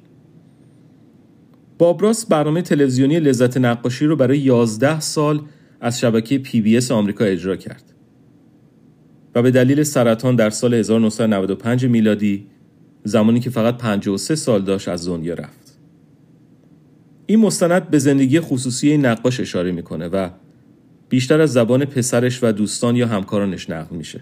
بابراس 1.78 2.26
برنامه 2.26 2.62
تلویزیونی 2.62 3.20
لذت 3.20 3.58
نقاشی 3.58 4.06
رو 4.06 4.16
برای 4.16 4.40
11 4.40 5.00
سال 5.00 5.42
از 5.82 6.00
شبکه 6.00 6.38
پی 6.38 6.62
بی 6.62 6.78
اس 6.78 6.92
آمریکا 6.92 7.26
اجرا 7.26 7.56
کرد 7.56 7.94
و 9.36 9.42
به 9.42 9.52
دلیل 9.52 9.84
سرطان 9.84 10.36
در 10.36 10.50
سال 10.50 10.74
1995 10.74 11.86
میلادی 11.86 12.48
زمانی 13.04 13.40
که 13.40 13.50
فقط 13.50 13.78
53 13.78 14.36
سال 14.36 14.62
داشت 14.62 14.88
از 14.88 15.08
دنیا 15.08 15.34
رفت. 15.34 15.80
این 17.26 17.40
مستند 17.40 17.90
به 17.90 18.00
زندگی 18.00 18.40
خصوصی 18.40 18.90
این 18.90 19.06
نقاش 19.06 19.40
اشاره 19.40 19.72
می‌کنه 19.72 20.08
و 20.08 20.30
بیشتر 21.10 21.42
از 21.42 21.54
زبان 21.54 21.86
پسرش 21.86 22.44
و 22.44 22.52
دوستان 22.52 22.96
یا 22.96 23.08
همکارانش 23.08 23.70
نقل 23.70 23.96
میشه. 23.96 24.22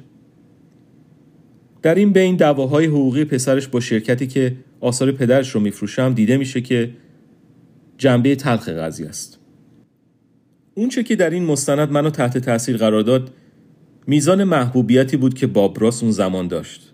در 1.82 1.96
این 1.96 2.14
بین 2.14 2.36
دعواهای 2.36 2.86
حقوقی 2.86 3.26
پسرش 3.26 3.68
با 3.68 3.80
شرکتی 3.80 4.28
که 4.28 4.56
آثار 4.80 5.12
پدرش 5.12 5.50
رو 5.50 5.62
میفروشم 5.62 6.14
دیده 6.14 6.38
میشه 6.38 6.62
که 6.62 6.90
جنبه 7.98 8.36
تلخ 8.36 8.70
قضیه 8.70 9.08
است. 9.08 9.40
اونچه 10.74 11.04
که 11.04 11.16
در 11.16 11.30
این 11.30 11.46
مستند 11.46 11.92
منو 11.92 12.10
تحت 12.10 12.38
تاثیر 12.38 12.78
قرار 12.78 13.02
داد 13.02 13.32
میزان 14.08 14.44
محبوبیتی 14.44 15.18
بود 15.18 15.34
که 15.34 15.48
بابراس 15.48 16.04
اون 16.04 16.12
زمان 16.12 16.48
داشت. 16.48 16.94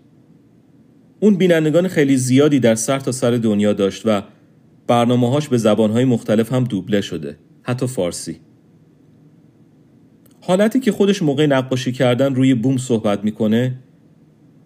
اون 1.20 1.36
بینندگان 1.36 1.88
خیلی 1.88 2.16
زیادی 2.16 2.60
در 2.60 2.74
سر 2.74 2.98
تا 2.98 3.12
سر 3.12 3.30
دنیا 3.30 3.72
داشت 3.72 4.02
و 4.04 4.22
برنامه 4.86 5.30
هاش 5.30 5.48
به 5.48 5.56
زبانهای 5.56 6.04
مختلف 6.04 6.52
هم 6.52 6.64
دوبله 6.64 7.00
شده. 7.00 7.36
حتی 7.62 7.86
فارسی. 7.86 8.40
حالتی 10.40 10.80
که 10.80 10.92
خودش 10.92 11.22
موقع 11.22 11.46
نقاشی 11.46 11.92
کردن 11.92 12.34
روی 12.34 12.54
بوم 12.54 12.76
صحبت 12.76 13.24
می‌کنه 13.24 13.78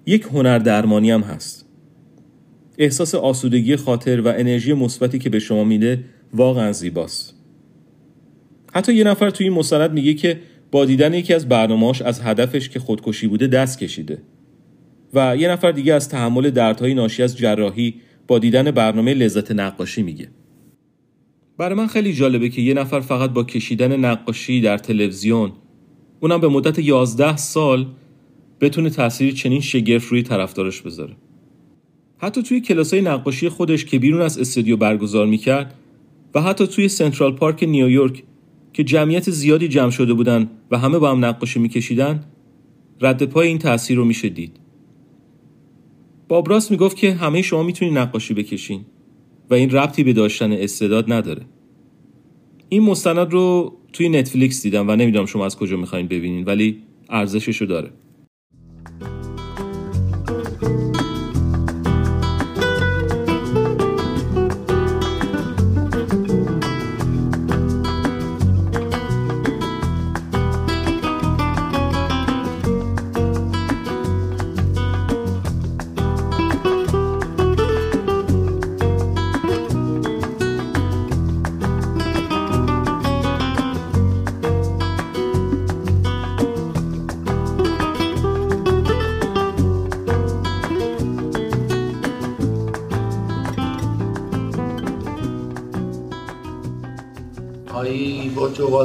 یک 0.08 0.22
هنر 0.22 0.58
درمانی 0.58 1.10
هم 1.10 1.20
هست. 1.20 1.66
احساس 2.78 3.14
آسودگی 3.14 3.76
خاطر 3.76 4.20
و 4.20 4.28
انرژی 4.28 4.72
مثبتی 4.72 5.18
که 5.18 5.30
به 5.30 5.38
شما 5.38 5.64
میده 5.64 6.04
واقعا 6.34 6.72
زیباست. 6.72 7.34
حتی 8.72 8.94
یه 8.94 9.04
نفر 9.04 9.30
توی 9.30 9.46
این 9.46 9.56
مستند 9.56 9.92
میگه 9.92 10.14
که 10.14 10.40
با 10.70 10.84
دیدن 10.84 11.14
یکی 11.14 11.34
از 11.34 11.48
برنامه‌هاش 11.48 12.02
از 12.02 12.20
هدفش 12.20 12.68
که 12.68 12.80
خودکشی 12.80 13.26
بوده 13.26 13.46
دست 13.46 13.78
کشیده 13.78 14.22
و 15.14 15.36
یه 15.36 15.48
نفر 15.48 15.72
دیگه 15.72 15.94
از 15.94 16.08
تحمل 16.08 16.50
دردهای 16.50 16.94
ناشی 16.94 17.22
از 17.22 17.36
جراحی 17.36 17.94
با 18.26 18.38
دیدن 18.38 18.70
برنامه 18.70 19.14
لذت 19.14 19.52
نقاشی 19.52 20.02
میگه 20.02 20.28
برای 21.58 21.74
من 21.74 21.86
خیلی 21.86 22.12
جالبه 22.12 22.48
که 22.48 22.62
یه 22.62 22.74
نفر 22.74 23.00
فقط 23.00 23.30
با 23.30 23.44
کشیدن 23.44 23.96
نقاشی 23.96 24.60
در 24.60 24.78
تلویزیون 24.78 25.52
اونم 26.20 26.40
به 26.40 26.48
مدت 26.48 26.78
11 26.78 27.36
سال 27.36 27.86
بتونه 28.60 28.90
تأثیری 28.90 29.32
چنین 29.32 29.60
شگرف 29.60 30.08
روی 30.08 30.22
طرفدارش 30.22 30.82
بذاره. 30.82 31.16
حتی 32.18 32.42
توی 32.42 32.60
کلاسای 32.60 33.00
نقاشی 33.00 33.48
خودش 33.48 33.84
که 33.84 33.98
بیرون 33.98 34.20
از 34.20 34.38
استودیو 34.38 34.76
برگزار 34.76 35.26
می‌کرد 35.26 35.74
و 36.34 36.42
حتی 36.42 36.66
توی 36.66 36.88
سنترال 36.88 37.32
پارک 37.32 37.62
نیویورک 37.62 38.22
که 38.72 38.84
جمعیت 38.84 39.30
زیادی 39.30 39.68
جمع 39.68 39.90
شده 39.90 40.14
بودن 40.14 40.50
و 40.70 40.78
همه 40.78 40.98
با 40.98 41.10
هم 41.10 41.24
نقاشی 41.24 41.60
میکشیدن 41.60 42.24
رد 43.00 43.22
پای 43.22 43.48
این 43.48 43.58
تاثیر 43.58 43.96
رو 43.96 44.04
میشه 44.04 44.28
دید. 44.28 44.56
بابراس 46.28 46.70
می‌گفت 46.70 46.96
که 46.96 47.14
همه 47.14 47.42
شما 47.42 47.62
می‌تونید 47.62 47.98
نقاشی 47.98 48.34
بکشین 48.34 48.80
و 49.50 49.54
این 49.54 49.70
ربطی 49.70 50.04
به 50.04 50.12
داشتن 50.12 50.52
استعداد 50.52 51.12
نداره. 51.12 51.42
این 52.68 52.82
مستند 52.82 53.32
رو 53.32 53.76
توی 53.92 54.08
نتفلیکس 54.08 54.62
دیدم 54.62 54.88
و 54.88 54.96
نمی‌دونم 54.96 55.26
شما 55.26 55.46
از 55.46 55.56
کجا 55.56 55.76
می‌خواین 55.76 56.06
ببینین 56.06 56.44
ولی 56.44 56.82
ارزشش 57.08 57.56
رو 57.56 57.66
داره. 57.66 57.90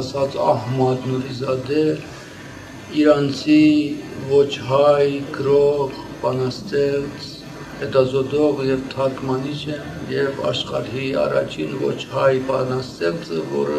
زیباساز 0.00 0.36
احمد 0.36 0.98
نوریزاده 1.08 1.98
ایرانسی 2.92 3.96
وچهای 4.30 5.20
کروغ 5.20 5.90
بانستلز 6.22 7.42
ادازودوغ 7.82 8.64
یه 8.64 8.76
تاکمانیشه 8.90 9.74
یه 10.10 10.28
آشقالی 10.42 11.14
آراجین 11.14 11.72
وچهای 11.72 12.38
ور 12.38 13.70
و 13.70 13.74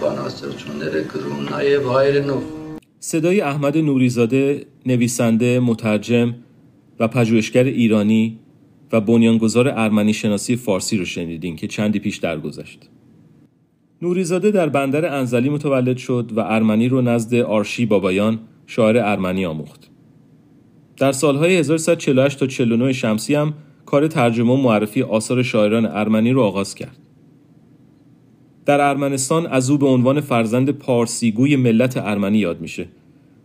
بانستلز 0.00 0.56
چونره 0.56 1.04
کرون 1.04 1.48
نایب 1.50 1.82
هایرنوف 1.82 2.42
صدای 3.00 3.40
احمد 3.40 3.78
نوریزاده 3.78 4.66
نویسنده 4.86 5.60
مترجم 5.60 6.34
و 7.00 7.08
پژوهشگر 7.08 7.64
ایرانی 7.64 8.38
و 8.92 9.00
بنیانگذار 9.00 9.68
ارمنی 9.68 10.12
شناسی 10.12 10.56
فارسی 10.56 10.96
رو 10.96 11.04
شنیدین 11.04 11.56
که 11.56 11.66
چندی 11.66 11.98
پیش 11.98 12.16
درگذشت. 12.16 12.88
نوریزاده 14.04 14.50
در 14.50 14.68
بندر 14.68 15.14
انزلی 15.14 15.48
متولد 15.48 15.96
شد 15.96 16.30
و 16.36 16.40
ارمنی 16.40 16.88
رو 16.88 17.02
نزد 17.02 17.34
آرشی 17.34 17.86
بابایان 17.86 18.38
شاعر 18.66 18.98
ارمنی 18.98 19.46
آموخت. 19.46 19.90
در 20.96 21.12
سالهای 21.12 21.56
1348 21.56 22.38
تا 22.38 22.46
49 22.46 22.92
شمسی 22.92 23.34
هم 23.34 23.54
کار 23.86 24.06
ترجمه 24.06 24.52
و 24.52 24.56
معرفی 24.56 25.02
آثار 25.02 25.42
شاعران 25.42 25.86
ارمنی 25.86 26.32
رو 26.32 26.42
آغاز 26.42 26.74
کرد. 26.74 26.98
در 28.66 28.80
ارمنستان 28.80 29.46
از 29.46 29.70
او 29.70 29.78
به 29.78 29.86
عنوان 29.86 30.20
فرزند 30.20 30.70
پارسیگوی 30.70 31.56
ملت 31.56 31.96
ارمنی 31.96 32.38
یاد 32.38 32.60
میشه 32.60 32.86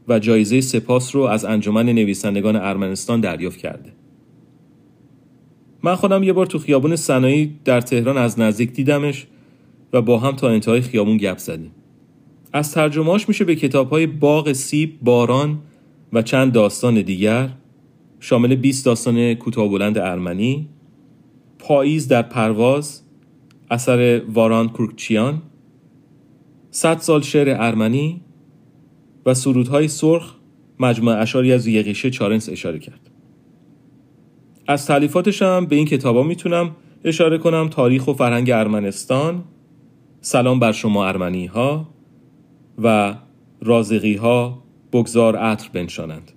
و 0.07 0.19
جایزه 0.19 0.61
سپاس 0.61 1.15
رو 1.15 1.21
از 1.21 1.45
انجمن 1.45 1.85
نویسندگان 1.85 2.55
ارمنستان 2.55 3.19
دریافت 3.19 3.57
کرده. 3.57 3.91
من 5.83 5.95
خودم 5.95 6.23
یه 6.23 6.33
بار 6.33 6.45
تو 6.45 6.59
خیابون 6.59 6.95
صنایع 6.95 7.49
در 7.65 7.81
تهران 7.81 8.17
از 8.17 8.39
نزدیک 8.39 8.71
دیدمش 8.71 9.27
و 9.93 10.01
با 10.01 10.19
هم 10.19 10.35
تا 10.35 10.49
انتهای 10.49 10.81
خیابون 10.81 11.17
گپ 11.17 11.37
زدیم. 11.37 11.71
از 12.53 12.71
ترجمهاش 12.71 13.27
میشه 13.27 13.45
به 13.45 13.55
کتابهای 13.55 14.07
باغ 14.07 14.53
سیب، 14.53 14.99
باران 15.01 15.59
و 16.13 16.21
چند 16.21 16.51
داستان 16.51 17.01
دیگر 17.01 17.49
شامل 18.19 18.55
20 18.55 18.85
داستان 18.85 19.33
کوتاه 19.33 19.69
بلند 19.69 19.97
ارمنی، 19.97 20.67
پاییز 21.59 22.07
در 22.07 22.21
پرواز، 22.21 23.01
اثر 23.71 24.21
واران 24.33 24.69
کورکچیان، 24.69 25.41
صد 26.71 26.97
سال 26.99 27.21
شعر 27.21 27.55
ارمنی 27.59 28.21
و 29.25 29.33
سرودهای 29.33 29.87
سرخ 29.87 30.35
مجموعه 30.79 31.17
اشاری 31.17 31.53
از 31.53 31.67
یقیشه 31.67 32.09
چارنس 32.09 32.49
اشاره 32.49 32.79
کرد. 32.79 33.09
از 34.67 34.85
تعلیفاتش 34.85 35.41
هم 35.41 35.65
به 35.65 35.75
این 35.75 35.85
کتابا 35.85 36.23
می‌تونم 36.23 36.75
اشاره 37.03 37.37
کنم 37.37 37.67
تاریخ 37.67 38.07
و 38.07 38.13
فرهنگ 38.13 38.51
ارمنستان، 38.51 39.43
سلام 40.21 40.59
بر 40.59 40.71
شما 40.71 41.07
ارمنی 41.07 41.45
ها 41.45 41.93
و 42.83 43.15
رازقی 43.61 44.15
ها 44.15 44.63
بگذار 44.93 45.35
عطر 45.35 45.69
بنشانند. 45.73 46.31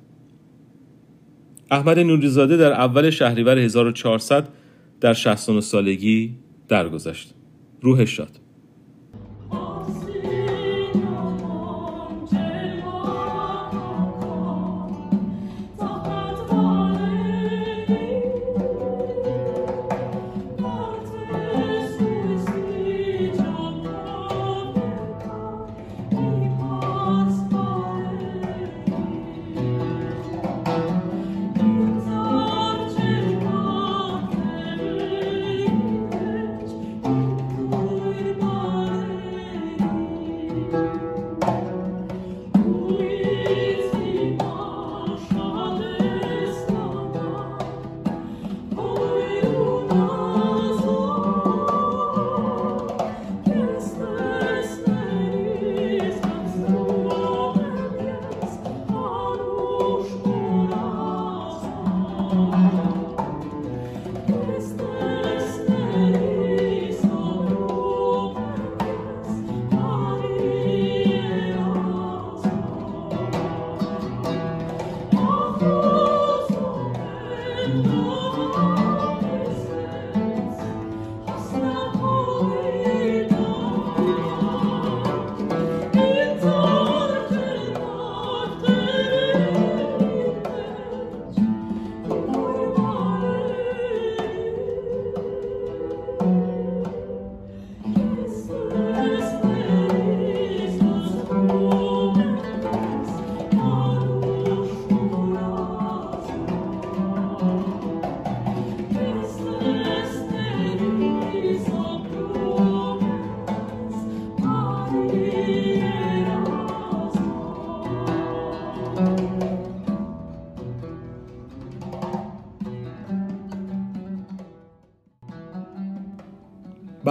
احمد 1.71 1.99
نوریزاده 1.99 2.57
در 2.57 2.73
اول 2.73 3.11
شهریور 3.11 3.59
1400 3.59 4.49
در 5.01 5.15
69 5.15 5.61
سالگی 5.61 6.35
درگذشت. 6.69 7.35
روحش 7.81 8.17
شاد. 8.17 8.39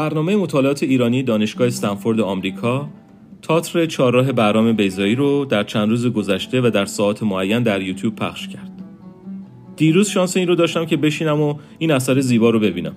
برنامه 0.01 0.35
مطالعات 0.35 0.83
ایرانی 0.83 1.23
دانشگاه 1.23 1.67
استنفورد 1.67 2.19
آمریکا 2.19 2.89
تاتر 3.41 3.85
چهارراه 3.85 4.31
بهرام 4.31 4.73
بیزایی 4.73 5.15
رو 5.15 5.45
در 5.45 5.63
چند 5.63 5.89
روز 5.89 6.07
گذشته 6.07 6.61
و 6.61 6.69
در 6.69 6.85
ساعات 6.85 7.23
معین 7.23 7.63
در 7.63 7.81
یوتیوب 7.81 8.15
پخش 8.15 8.47
کرد. 8.47 8.71
دیروز 9.75 10.09
شانس 10.09 10.37
این 10.37 10.47
رو 10.47 10.55
داشتم 10.55 10.85
که 10.85 10.97
بشینم 10.97 11.41
و 11.41 11.55
این 11.79 11.91
اثر 11.91 12.19
زیبا 12.19 12.49
رو 12.49 12.59
ببینم. 12.59 12.95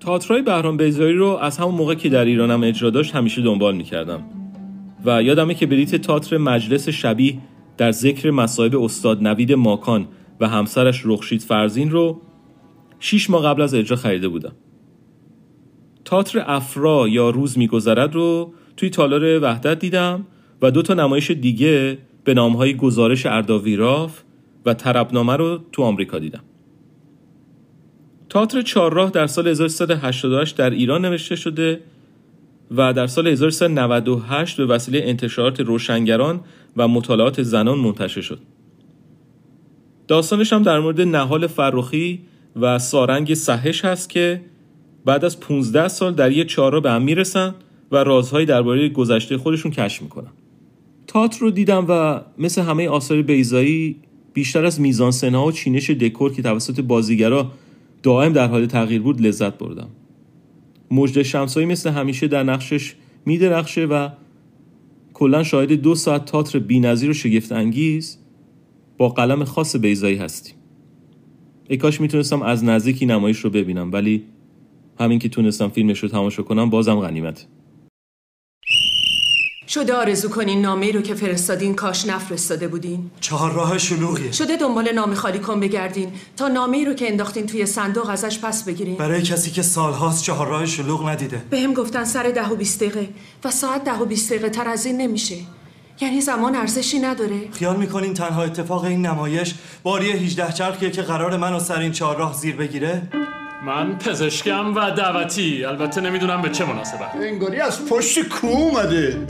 تئاترای 0.00 0.42
بهرام 0.42 0.76
بیزایی 0.76 1.14
رو 1.14 1.26
از 1.26 1.58
همون 1.58 1.74
موقع 1.74 1.94
که 1.94 2.08
در 2.08 2.24
ایرانم 2.24 2.62
اجرا 2.62 2.90
داشت 2.90 3.14
همیشه 3.14 3.42
دنبال 3.42 3.76
می‌کردم 3.76 4.22
و 5.04 5.22
یادمه 5.22 5.54
که 5.54 5.66
بلیت 5.66 5.96
تئاتر 5.96 6.36
مجلس 6.38 6.88
شبیه 6.88 7.38
در 7.76 7.92
ذکر 7.92 8.30
مصائب 8.30 8.76
استاد 8.76 9.22
نوید 9.22 9.52
ماکان 9.52 10.06
و 10.40 10.48
همسرش 10.48 11.02
رخشید 11.04 11.42
فرزین 11.42 11.90
رو 11.90 12.20
شیش 13.00 13.30
ماه 13.30 13.44
قبل 13.44 13.62
از 13.62 13.74
اجرا 13.74 13.96
خریده 13.96 14.28
بودم. 14.28 14.52
تئاتر 16.10 16.44
افرا 16.46 17.08
یا 17.08 17.30
روز 17.30 17.58
میگذرد 17.58 18.14
رو 18.14 18.52
توی 18.76 18.90
تالار 18.90 19.42
وحدت 19.42 19.78
دیدم 19.78 20.26
و 20.62 20.70
دو 20.70 20.82
تا 20.82 20.94
نمایش 20.94 21.30
دیگه 21.30 21.98
به 22.24 22.34
نامهای 22.34 22.74
گزارش 22.76 23.26
ارداویراف 23.26 24.22
و 24.66 24.74
تربنامه 24.74 25.36
رو 25.36 25.60
تو 25.72 25.82
آمریکا 25.82 26.18
دیدم. 26.18 26.42
تئاتر 28.30 28.62
چهارراه 28.62 29.10
در 29.10 29.26
سال 29.26 29.48
1388 29.48 30.56
در 30.56 30.70
ایران 30.70 31.04
نوشته 31.04 31.36
شده 31.36 31.80
و 32.70 32.92
در 32.92 33.06
سال 33.06 33.26
1398 33.26 34.56
به 34.56 34.66
وسیله 34.66 35.00
انتشارات 35.04 35.60
روشنگران 35.60 36.40
و 36.76 36.88
مطالعات 36.88 37.42
زنان 37.42 37.78
منتشر 37.78 38.20
شد. 38.20 38.38
داستانش 40.08 40.52
هم 40.52 40.62
در 40.62 40.80
مورد 40.80 41.00
نهال 41.00 41.46
فرخی 41.46 42.20
و 42.56 42.78
سارنگ 42.78 43.34
سهش 43.34 43.84
هست 43.84 44.10
که 44.10 44.40
بعد 45.04 45.24
از 45.24 45.40
15 45.40 45.88
سال 45.88 46.14
در 46.14 46.32
یه 46.32 46.44
چهارراه 46.44 46.82
به 46.82 46.90
هم 46.90 47.02
می‌رسن 47.02 47.54
و 47.92 47.96
رازهایی 47.96 48.46
درباره 48.46 48.88
گذشته 48.88 49.38
خودشون 49.38 49.70
کشف 49.70 50.02
می‌کنن. 50.02 50.30
تئاتر 51.06 51.40
رو 51.40 51.50
دیدم 51.50 51.86
و 51.88 52.20
مثل 52.38 52.62
همه 52.62 52.88
آثار 52.88 53.22
بیزایی 53.22 53.96
بیشتر 54.32 54.64
از 54.64 54.80
میزانسنها 54.80 55.46
و 55.46 55.52
چینش 55.52 55.90
دکور 55.90 56.32
که 56.32 56.42
توسط 56.42 56.80
بازیگرا 56.80 57.52
دائم 58.02 58.32
در 58.32 58.48
حال 58.48 58.66
تغییر 58.66 59.02
بود 59.02 59.20
لذت 59.20 59.58
بردم. 59.58 59.88
مجد 60.90 61.22
شمسایی 61.22 61.66
مثل 61.66 61.90
همیشه 61.90 62.28
در 62.28 62.42
نقشش 62.42 62.94
میدرخشه 63.24 63.86
و 63.86 64.08
کلا 65.14 65.42
شاهد 65.42 65.72
دو 65.72 65.94
ساعت 65.94 66.24
تئاتر 66.24 66.58
بی‌نظیر 66.58 67.10
و 67.10 67.12
شگفت 67.12 67.52
انگیز 67.52 68.18
با 68.98 69.08
قلم 69.08 69.44
خاص 69.44 69.76
بیزایی 69.76 70.16
هستیم. 70.16 70.54
ای 71.68 71.76
کاش 71.76 72.00
می‌تونستم 72.00 72.42
از 72.42 72.64
نزدیکی 72.64 73.06
نمایش 73.06 73.38
رو 73.38 73.50
ببینم 73.50 73.92
ولی 73.92 74.24
همین 75.00 75.18
که 75.18 75.28
تونستم 75.28 75.68
فیلمش 75.68 75.98
رو 75.98 76.08
تماشا 76.08 76.42
کنم 76.42 76.70
بازم 76.70 77.00
غنیمت. 77.00 77.46
شده 79.68 79.94
آرزو 79.94 80.28
کنین 80.28 80.62
نامه 80.62 80.92
رو 80.92 81.00
که 81.00 81.14
فرستادین 81.14 81.74
کاش 81.74 82.06
نفرستاده 82.06 82.68
بودین. 82.68 83.10
چهار 83.20 83.52
راه 83.52 83.78
شلوغیه. 83.78 84.32
شده 84.32 84.56
دنبال 84.56 84.92
نامه 84.92 85.14
خالی 85.14 85.38
کن 85.38 85.60
بگردین. 85.60 86.12
تا 86.36 86.48
نامه 86.48 86.84
رو 86.84 86.94
که 86.94 87.08
انداختین 87.08 87.46
توی 87.46 87.66
صندوق 87.66 88.08
ازش 88.08 88.38
پس 88.38 88.64
بگیرین. 88.64 88.96
برای 88.96 89.22
کسی 89.22 89.50
که 89.50 89.62
سالهاست 89.62 90.24
چهار 90.24 90.48
راه 90.48 90.66
شلوغ 90.66 91.08
ندیده. 91.08 91.42
به 91.50 91.60
هم 91.60 91.74
گفتن 91.74 92.04
سر 92.04 92.22
ده 92.22 92.48
و 92.48 92.56
بیست 92.56 92.80
دقیقه 92.80 93.08
و 93.44 93.50
ساعت 93.50 93.84
ده 93.84 93.98
و 93.98 94.04
بیست 94.04 94.30
دقیقه 94.32 94.48
تر 94.48 94.68
از 94.68 94.86
این 94.86 94.96
نمیشه. 94.96 95.36
یعنی 96.00 96.20
زمان 96.20 96.56
ارزشی 96.56 96.98
نداره. 96.98 97.50
خیال 97.52 97.76
می‌کنین 97.76 98.14
تنها 98.14 98.42
اتفاق 98.42 98.84
این 98.84 99.06
نمایش 99.06 99.54
باری 99.82 100.10
18 100.10 100.52
چرخیه 100.52 100.90
که 100.90 101.02
قرار 101.02 101.36
منو 101.36 101.60
سر 101.60 101.80
این 101.80 101.92
چهار 101.92 102.16
راه 102.16 102.34
زیر 102.34 102.56
بگیره؟ 102.56 103.02
من 103.66 103.98
پزشکم 103.98 104.76
و 104.76 104.90
دعوتی. 104.90 105.64
البته 105.64 106.00
نمی‌دونم 106.00 106.42
به 106.42 106.48
چه 106.48 106.64
مناسبت. 106.64 107.14
انگاری 107.14 107.60
از 107.60 107.86
پشت 107.88 108.28
کو 108.28 108.46
اومده. 108.46 109.26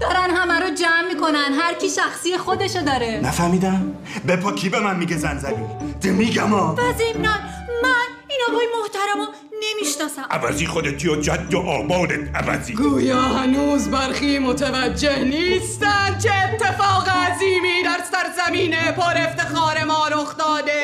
دارن 0.00 0.30
همه 0.36 0.60
رو 0.60 0.74
جمع 0.74 1.08
می‌کنن. 1.14 1.52
هر 1.60 1.74
کی 1.74 1.88
شخصی 1.88 2.38
خودشو 2.38 2.80
داره. 2.80 3.20
نفهمیدم. 3.24 3.94
به 4.26 4.36
پا 4.36 4.52
کی 4.52 4.68
به 4.68 4.80
من 4.80 4.96
میگه 4.96 5.16
زنزلی 5.16 5.54
ده 6.00 6.10
میگم 6.10 6.52
وزیمنان 6.54 7.40
من 7.82 8.06
این 8.28 8.40
آقای 8.50 8.66
محترمو 8.80 9.26
نمی‌شناسم. 9.62 10.24
عوضی 10.30 10.66
خودتی 10.66 11.08
و 11.08 11.20
جد 11.20 11.54
و 11.54 11.58
آبادت 11.58 12.36
عوضی. 12.36 12.74
گویا 12.74 13.20
هنوز 13.20 13.88
برخی 13.88 14.38
متوجه 14.38 15.24
نیستن 15.24 16.18
چه 16.18 16.30
اتفاق 16.32 17.08
عظیمی 17.08 17.82
در 17.84 17.98
سرزمین 18.12 18.74
پر 18.96 19.16
افتخار 19.16 19.84
ما 19.84 20.08
رخ 20.08 20.36
داده. 20.36 20.82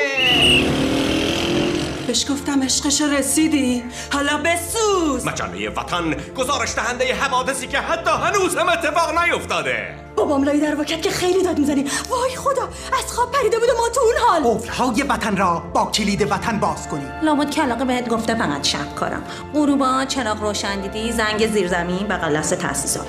بهش 2.09 2.31
گفتم 2.31 2.63
عشقش 2.63 3.03
رسیدی؟ 3.03 3.85
حالا 4.13 4.39
بسوز. 4.39 5.27
مجله 5.27 5.71
وطن 5.71 6.15
گزارش 6.37 6.75
دهنده 6.75 7.15
حوادثی 7.15 7.67
که 7.67 7.79
حتی 7.79 8.11
هنوز 8.11 8.57
هم 8.57 8.69
اتفاق 8.69 9.19
نیفتاده. 9.19 9.95
بابام 10.17 10.45
لای 10.45 10.61
در 10.61 10.75
واکت 10.75 11.03
که 11.03 11.11
خیلی 11.11 11.43
داد 11.43 11.59
می‌زنی. 11.59 11.85
وای 12.11 12.37
خدا 12.37 12.69
از 12.99 13.13
خواب 13.13 13.33
پریده 13.33 13.59
بود 13.59 13.69
ما 13.81 13.89
تو 13.89 14.01
اون 14.01 14.15
حال. 14.29 14.55
قفلهای 14.55 15.03
وطن 15.03 15.37
را 15.37 15.63
با 15.75 15.87
کلید 15.87 16.33
وطن 16.33 16.59
باز 16.59 16.89
کنی 16.89 17.05
لامد 17.23 17.51
کلاقه 17.51 17.85
بهت 17.85 18.09
گفته 18.09 18.35
فقط 18.35 18.65
شب 18.65 18.95
کارم. 18.95 19.23
غروبا 19.55 20.05
چراغ 20.05 20.43
روشن 20.43 20.81
دیدی 20.81 21.13
زنگ 21.13 21.53
زیرزمین 21.53 22.07
بغل 22.09 22.37
دست 22.37 22.55
تاسیسات 22.55 23.07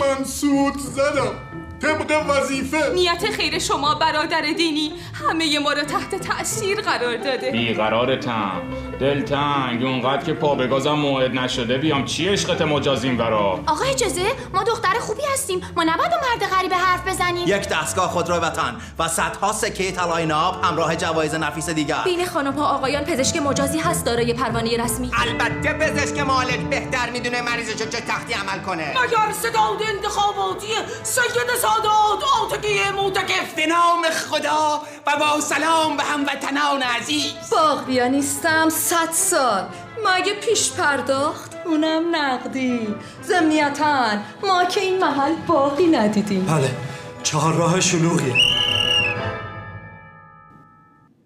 من 0.00 0.24
سود 0.24 0.78
زدم. 0.78 1.51
طبق 1.82 2.24
وظیفه. 2.28 2.92
نیت 2.94 3.30
خیر 3.36 3.58
شما 3.58 3.94
برادر 3.94 4.42
دینی. 4.56 4.92
همه 5.28 5.58
ما 5.58 5.72
رو 5.72 5.82
تحت 5.82 6.14
تأثیر 6.14 6.80
قرار 6.80 7.16
داده. 7.16 7.50
بیقرارتم. 7.50 8.62
دلتنگ. 9.00 9.84
اونقدر 9.84 10.24
که 10.24 10.32
پا 10.32 10.54
به 10.54 10.66
گازم 10.66 10.92
موعد 10.92 11.34
نشده 11.34 11.78
بیام. 11.78 12.04
چی 12.04 12.28
عشقت 12.28 12.62
مجازیم 12.62 13.18
ورا؟ 13.18 13.60
آقا 13.66 13.84
اجازه 13.84 14.22
ما 14.54 14.62
دختر 14.62 14.98
خوبی 15.00 15.22
هستیم. 15.32 15.60
ما 15.76 15.84
نباید 15.84 16.10
با 16.10 16.16
مرد 16.16 16.50
غریبه 16.50 16.76
حرف 16.76 17.08
بزنیم. 17.08 17.48
یک 17.48 17.68
دستگاه 17.68 18.08
خودروی 18.10 18.38
وطن 18.38 18.76
و 18.98 19.08
صدها 19.08 19.52
سکه 19.52 19.92
طلای 19.92 20.26
ناب 20.26 20.64
همراه 20.64 20.96
جوایز 20.96 21.34
نفیس 21.34 21.70
دیگر. 21.70 22.02
بین 22.04 22.26
خانم 22.26 22.52
ها 22.52 22.66
آقایان 22.66 23.04
پزشک 23.04 23.36
مجازی 23.36 23.78
هست 23.78 24.06
دارای 24.06 24.34
پروانه 24.34 24.84
رسمی. 24.84 25.10
البته 25.18 25.72
پزشک 25.72 26.18
مالک 26.18 26.60
بهتر 26.60 27.10
می‌دونه 27.10 27.42
مریضش 27.42 27.76
چه 27.76 27.86
تختی 27.86 28.32
عمل 28.32 28.62
کنه. 28.66 28.90
مگر 28.90 29.32
صداد 29.32 29.82
انتخاباتی 29.96 30.66
سید 31.02 31.50
سادات 31.72 32.22
آتگی 32.42 33.02
موتکف 33.02 33.54
به 33.56 33.66
نام 33.66 34.02
خدا 34.10 34.80
و 35.06 35.10
با 35.20 35.40
سلام 35.40 35.96
به 35.96 36.02
هموطنان 36.02 36.82
عزیز. 36.82 37.32
باغبیا 37.52 38.08
نیستم 38.08 38.68
صد 38.68 39.12
سال. 39.12 39.62
مگه 39.98 40.32
پیش 40.48 40.72
پرداخت؟ 40.72 41.56
اونم 41.66 42.02
نقدی. 42.16 42.78
ضمنیتا 43.24 44.06
ما 44.42 44.64
که 44.64 44.80
این 44.80 44.98
محل 44.98 45.32
باقی 45.46 45.86
ندیدیم. 45.86 46.44
بله 46.44 46.70
چهار 47.22 47.54
راه 47.54 47.80
شلوغیه 47.80 48.34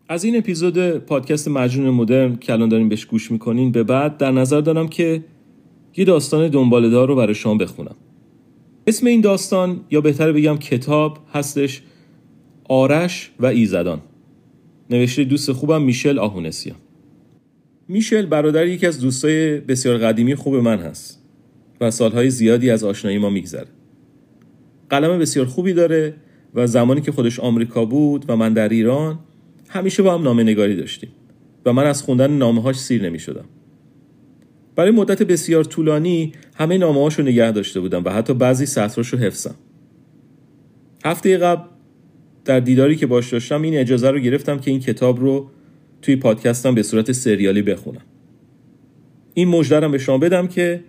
از 0.08 0.24
این 0.24 0.36
اپیزود 0.36 0.98
پادکست 0.98 1.48
مجنون 1.48 1.90
مدرن 1.94 2.36
که 2.36 2.52
الان 2.52 2.68
داریم 2.68 2.88
بهش 2.88 3.06
گوش 3.06 3.30
می‌کنین 3.30 3.72
به 3.72 3.82
بعد 3.82 4.16
در 4.16 4.30
نظر 4.30 4.60
دارم 4.60 4.88
که 4.88 5.24
یه 5.96 6.04
داستان 6.04 6.48
دنبالدار 6.48 7.08
رو 7.08 7.16
برای 7.16 7.34
شما 7.34 7.54
بخونم. 7.54 7.96
اسم 8.86 9.06
این 9.06 9.20
داستان 9.20 9.80
یا 9.90 10.00
بهتر 10.00 10.32
بگم 10.32 10.56
کتاب 10.56 11.18
هستش 11.32 11.82
آرش 12.68 13.30
و 13.40 13.46
ایزدان. 13.46 14.00
نوشته 14.90 15.24
دوست 15.24 15.52
خوبم 15.52 15.82
میشل 15.82 16.18
آهونسیان 16.18 16.76
میشل 17.88 18.26
برادر 18.26 18.66
یکی 18.66 18.86
از 18.86 19.00
دوستای 19.00 19.60
بسیار 19.60 19.98
قدیمی 19.98 20.34
خوب 20.34 20.54
من 20.54 20.78
هست 20.78 21.22
و 21.80 21.90
سالهای 21.90 22.30
زیادی 22.30 22.70
از 22.70 22.84
آشنایی 22.84 23.18
ما 23.18 23.30
میگذره. 23.30 23.66
قلم 24.90 25.18
بسیار 25.18 25.46
خوبی 25.46 25.72
داره 25.72 26.14
و 26.54 26.66
زمانی 26.66 27.00
که 27.00 27.12
خودش 27.12 27.40
آمریکا 27.40 27.84
بود 27.84 28.24
و 28.28 28.36
من 28.36 28.52
در 28.52 28.68
ایران 28.68 29.18
همیشه 29.68 30.02
با 30.02 30.14
هم 30.14 30.22
نامه 30.22 30.42
نگاری 30.42 30.76
داشتیم 30.76 31.08
و 31.64 31.72
من 31.72 31.86
از 31.86 32.02
خوندن 32.02 32.30
نامه 32.30 32.62
هاش 32.62 32.76
سیر 32.76 33.02
نمی 33.02 33.18
شدم. 33.18 33.44
برای 34.76 34.90
مدت 34.90 35.22
بسیار 35.22 35.64
طولانی 35.64 36.32
همه 36.54 36.78
نامه 36.78 37.02
هاشو 37.02 37.22
نگه 37.22 37.50
داشته 37.50 37.80
بودم 37.80 38.04
و 38.04 38.10
حتی 38.10 38.34
بعضی 38.34 38.66
سطراشو 38.66 39.16
حفظم. 39.16 39.54
هفته 41.04 41.38
قبل 41.38 41.62
در 42.44 42.60
دیداری 42.60 42.96
که 42.96 43.06
باش 43.06 43.32
داشتم 43.32 43.62
این 43.62 43.76
اجازه 43.76 44.10
رو 44.10 44.18
گرفتم 44.18 44.58
که 44.58 44.70
این 44.70 44.80
کتاب 44.80 45.20
رو 45.20 45.50
توی 46.02 46.16
پادکستم 46.16 46.74
به 46.74 46.82
صورت 46.82 47.12
سریالی 47.12 47.62
بخونم. 47.62 48.02
این 49.34 49.48
مژدرم 49.48 49.92
به 49.92 49.98
شما 49.98 50.18
بدم 50.18 50.46
که 50.46 50.84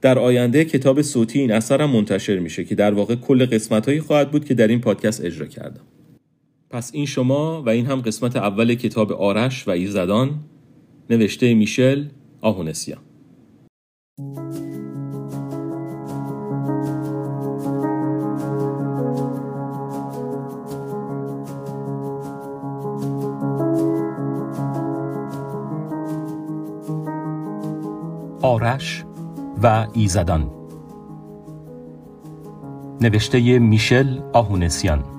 در 0.00 0.18
آینده 0.18 0.64
کتاب 0.64 1.02
صوتی 1.02 1.38
این 1.38 1.52
اثرم 1.52 1.90
منتشر 1.90 2.38
میشه 2.38 2.64
که 2.64 2.74
در 2.74 2.94
واقع 2.94 3.14
کل 3.14 3.46
قسمت 3.46 3.86
هایی 3.88 4.00
خواهد 4.00 4.30
بود 4.30 4.44
که 4.44 4.54
در 4.54 4.68
این 4.68 4.80
پادکست 4.80 5.24
اجرا 5.24 5.46
کردم. 5.46 5.80
پس 6.70 6.90
این 6.94 7.06
شما 7.06 7.62
و 7.62 7.68
این 7.68 7.86
هم 7.86 8.00
قسمت 8.00 8.36
اول 8.36 8.74
کتاب 8.74 9.12
آرش 9.12 9.68
و 9.68 9.70
ایزدان 9.70 10.30
نوشته 11.10 11.54
میشل 11.54 12.04
آهونسیان 12.40 12.98
آرش 28.42 29.04
و 29.62 29.86
ایزدان. 29.92 30.50
نوشته 33.00 33.58
میشل 33.58 34.20
آهونسیان 34.32 35.15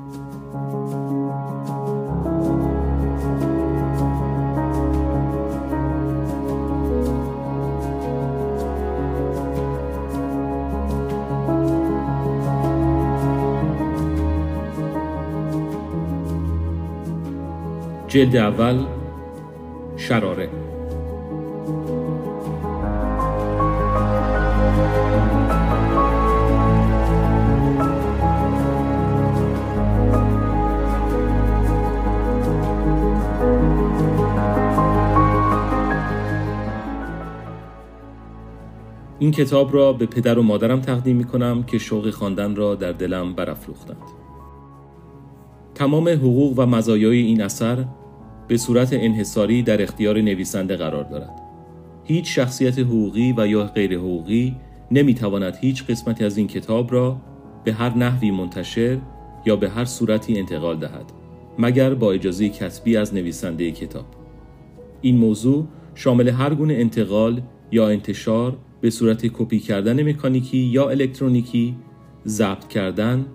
جلد 18.08 18.36
اول 18.36 18.86
شراره 19.98 20.50
این 39.20 39.32
کتاب 39.32 39.74
را 39.74 39.94
به 39.94 40.06
پدر 40.06 40.40
و 40.40 40.44
مادرم 40.44 40.82
تقدیم 40.82 41.16
می 41.16 41.24
کنم 41.24 41.64
که 41.64 41.78
شوق 41.78 42.10
خواندن 42.10 42.56
را 42.56 42.76
در 42.76 42.92
دلم 42.92 43.34
برافروختند. 43.34 44.17
تمام 45.78 46.10
حقوق 46.10 46.54
و 46.58 46.66
مزایای 46.66 47.18
این 47.18 47.42
اثر 47.42 47.86
به 48.48 48.58
صورت 48.58 48.90
انحصاری 48.94 49.64
در 49.64 49.82
اختیار 49.82 50.22
نویسنده 50.22 50.76
قرار 50.76 51.04
دارد. 51.04 51.42
هیچ 52.04 52.36
شخصیت 52.36 52.80
حقوقی 52.80 53.34
و 53.38 53.48
یا 53.48 53.64
غیر 53.64 53.98
حقوقی 53.98 54.56
نمی 54.92 55.14
تواند 55.14 55.56
هیچ 55.62 55.86
قسمتی 55.86 56.26
از 56.26 56.38
این 56.38 56.48
کتاب 56.48 56.94
را 56.94 57.18
به 57.64 57.74
هر 57.74 57.98
نحوی 57.98 58.32
منتشر 58.32 58.98
یا 59.46 59.56
به 59.56 59.70
هر 59.70 59.86
صورتی 59.86 60.40
انتقال 60.40 60.78
دهد 60.78 61.12
مگر 61.60 61.94
با 61.94 62.12
اجازه 62.12 62.50
کتبی 62.50 62.98
از 62.98 63.14
نویسنده 63.14 63.72
کتاب. 63.72 64.06
این 65.02 65.18
موضوع 65.18 65.66
شامل 65.96 66.30
هر 66.30 66.56
گونه 66.56 66.74
انتقال 66.74 67.42
یا 67.72 67.90
انتشار 67.90 68.58
به 68.82 68.90
صورت 68.90 69.26
کپی 69.26 69.60
کردن 69.60 70.10
مکانیکی 70.10 70.58
یا 70.58 70.90
الکترونیکی، 70.90 71.76
ضبط 72.28 72.68
کردن، 72.68 73.26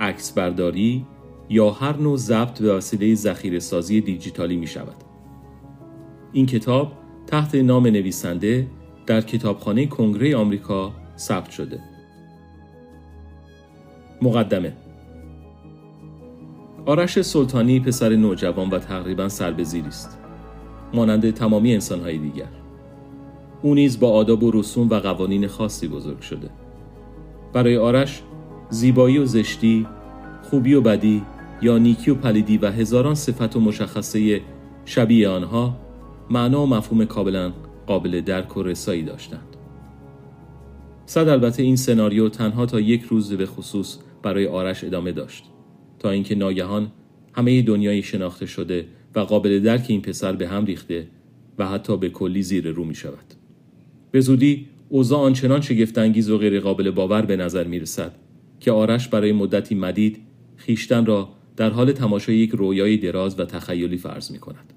عکس 0.00 0.32
برداری 0.32 1.06
یا 1.52 1.70
هر 1.70 1.96
نوع 1.96 2.16
ضبط 2.16 2.62
به 2.62 2.74
وسیله 2.74 3.14
ذخیره 3.14 3.58
سازی 3.58 4.00
دیجیتالی 4.00 4.56
می 4.56 4.66
شود. 4.66 4.96
این 6.32 6.46
کتاب 6.46 6.92
تحت 7.26 7.54
نام 7.54 7.86
نویسنده 7.86 8.66
در 9.06 9.20
کتابخانه 9.20 9.86
کنگره 9.86 10.36
آمریکا 10.36 10.92
ثبت 11.16 11.50
شده. 11.50 11.80
مقدمه 14.22 14.72
آرش 16.86 17.22
سلطانی 17.22 17.80
پسر 17.80 18.08
نوجوان 18.08 18.70
و 18.70 18.78
تقریبا 18.78 19.28
سربزیری 19.28 19.88
است. 19.88 20.18
مانند 20.94 21.30
تمامی 21.30 21.74
انسانهای 21.74 22.18
دیگر. 22.18 22.48
او 23.62 23.74
نیز 23.74 24.00
با 24.00 24.10
آداب 24.10 24.42
و 24.42 24.50
رسوم 24.50 24.88
و 24.88 24.94
قوانین 24.94 25.46
خاصی 25.46 25.88
بزرگ 25.88 26.20
شده. 26.20 26.50
برای 27.52 27.76
آرش 27.76 28.22
زیبایی 28.70 29.18
و 29.18 29.24
زشتی، 29.24 29.86
خوبی 30.42 30.74
و 30.74 30.80
بدی 30.80 31.22
یا 31.62 31.78
نیکی 31.78 32.10
و 32.10 32.14
پلیدی 32.14 32.58
و 32.58 32.70
هزاران 32.70 33.14
صفت 33.14 33.56
و 33.56 33.60
مشخصه 33.60 34.40
شبیه 34.84 35.28
آنها 35.28 35.76
معنا 36.30 36.62
و 36.62 36.66
مفهوم 36.66 37.04
کاملا 37.04 37.52
قابل 37.86 38.20
درک 38.20 38.56
و 38.56 38.62
رسایی 38.62 39.02
داشتند. 39.02 39.56
صد 41.06 41.28
البته 41.28 41.62
این 41.62 41.76
سناریو 41.76 42.28
تنها 42.28 42.66
تا 42.66 42.80
یک 42.80 43.02
روز 43.02 43.32
به 43.32 43.46
خصوص 43.46 43.98
برای 44.22 44.46
آرش 44.46 44.84
ادامه 44.84 45.12
داشت 45.12 45.44
تا 45.98 46.10
اینکه 46.10 46.34
ناگهان 46.34 46.92
همه 47.32 47.62
دنیای 47.62 48.02
شناخته 48.02 48.46
شده 48.46 48.86
و 49.14 49.20
قابل 49.20 49.60
درک 49.60 49.84
این 49.88 50.02
پسر 50.02 50.32
به 50.32 50.48
هم 50.48 50.64
ریخته 50.64 51.08
و 51.58 51.66
حتی 51.66 51.96
به 51.96 52.08
کلی 52.08 52.42
زیر 52.42 52.68
رو 52.68 52.84
می 52.84 52.94
شود. 52.94 53.34
به 54.10 54.20
زودی 54.20 54.66
اوضاع 54.88 55.20
آنچنان 55.20 55.60
شگفتانگیز 55.60 56.30
و 56.30 56.38
غیرقابل 56.38 56.90
باور 56.90 57.22
به 57.22 57.36
نظر 57.36 57.64
می 57.64 57.78
رسد 57.78 58.14
که 58.60 58.72
آرش 58.72 59.08
برای 59.08 59.32
مدتی 59.32 59.74
مدید 59.74 60.18
خیشتن 60.56 61.06
را 61.06 61.28
در 61.62 61.70
حال 61.70 61.92
تماشای 61.92 62.36
یک 62.36 62.50
رویای 62.50 62.96
دراز 62.96 63.40
و 63.40 63.44
تخیلی 63.44 63.96
فرض 63.96 64.30
می 64.30 64.38
کند. 64.38 64.72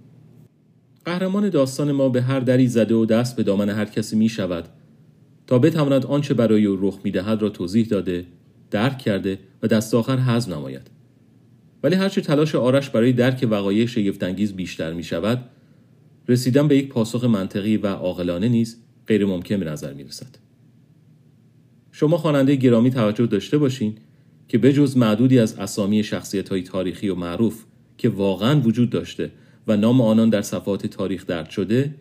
قهرمان 1.06 1.50
داستان 1.50 1.92
ما 1.92 2.10
به 2.10 2.22
هر 2.22 2.40
دری 2.40 2.68
زده 2.68 2.96
و 2.96 3.06
دست 3.06 3.36
به 3.36 3.44
دامن 3.44 3.70
هر 3.70 3.86
کسی 3.86 4.16
می 4.16 4.30
شود 4.30 4.70
تا 5.48 5.60
بتواند 5.60 6.06
آنچه 6.06 6.34
برای 6.34 6.66
او 6.66 6.78
رخ 6.82 7.00
می 7.04 7.12
دهد 7.12 7.42
را 7.42 7.50
توضیح 7.50 7.86
داده، 7.86 8.26
درک 8.72 8.98
کرده 8.98 9.40
و 9.64 9.68
دست 9.68 9.94
آخر 9.94 10.18
هضم 10.20 10.54
نماید. 10.54 10.92
ولی 11.84 11.96
هرچه 11.96 12.22
تلاش 12.22 12.56
آرش 12.56 12.90
برای 12.90 13.14
درک 13.14 13.48
وقایع 13.50 13.86
شگفتانگیز 13.86 14.54
بیشتر 14.54 14.94
می 14.94 15.04
شود، 15.04 15.50
رسیدن 16.28 16.68
به 16.68 16.78
یک 16.78 16.90
پاسخ 16.90 17.24
منطقی 17.24 17.78
و 17.78 17.88
عاقلانه 17.88 18.48
نیز 18.48 18.78
غیر 19.08 19.26
ممکن 19.26 19.58
به 19.58 19.66
نظر 19.66 19.94
می 19.94 20.04
رسد. 20.04 20.38
شما 21.92 22.18
خواننده 22.18 22.56
گرامی 22.56 22.92
توجه 22.92 23.26
داشته 23.26 23.58
باشین 23.58 23.98
که 24.48 24.58
بجز 24.58 24.98
معدودی 24.98 25.40
از 25.40 25.60
اسامی 25.60 26.04
شخصیت 26.04 26.50
های 26.50 26.62
تاریخی 26.62 27.10
و 27.10 27.16
معروف 27.16 27.64
که 27.98 28.10
واقعا 28.10 28.62
وجود 28.62 28.90
داشته 28.90 29.32
و 29.68 29.78
نام 29.78 30.02
آنان 30.02 30.30
در 30.30 30.42
صفحات 30.42 30.88
تاریخ 30.88 31.26
درد 31.26 31.50
شده 31.50 31.96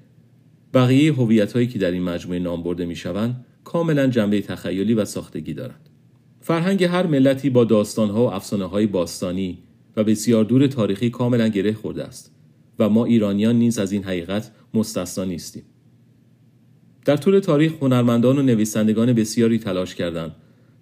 بقیه 0.74 1.12
هویت 1.12 1.52
هایی 1.52 1.66
که 1.66 1.78
در 1.78 1.90
این 1.90 2.02
مجموعه 2.02 2.38
نام 2.38 2.62
برده 2.62 2.87
می 2.87 2.96
شوند 2.96 3.44
کاملا 3.64 4.07
جنبه 4.07 4.40
تخیلی 4.40 4.94
و 4.94 5.04
ساختگی 5.04 5.54
دارند. 5.54 5.88
فرهنگ 6.40 6.85
هر 6.85 7.07
ملتی 7.07 7.50
با 7.50 7.64
داستان 7.64 8.11
ها 8.11 8.24
و 8.24 8.33
افسانه 8.33 8.64
های 8.64 8.87
باستانی 8.87 9.59
و 9.96 10.04
بسیار 10.04 10.44
دور 10.44 10.66
تاریخی 10.66 11.11
کاملا 11.11 11.48
گره 11.48 11.72
خورده 11.72 12.04
است 12.04 12.35
و 12.78 12.88
ما 12.88 13.04
ایرانیان 13.04 13.57
نیز 13.57 13.78
از 13.78 13.92
این 13.92 14.04
حقیقت 14.04 14.50
مستثنا 14.74 15.24
نیستیم. 15.24 15.62
در 17.04 17.16
طول 17.16 17.38
تاریخ 17.38 17.72
هنرمندان 17.80 18.38
و 18.38 18.42
نویسندگان 18.42 19.12
بسیاری 19.12 19.59
تلاش 19.59 19.94
کردند 19.94 20.33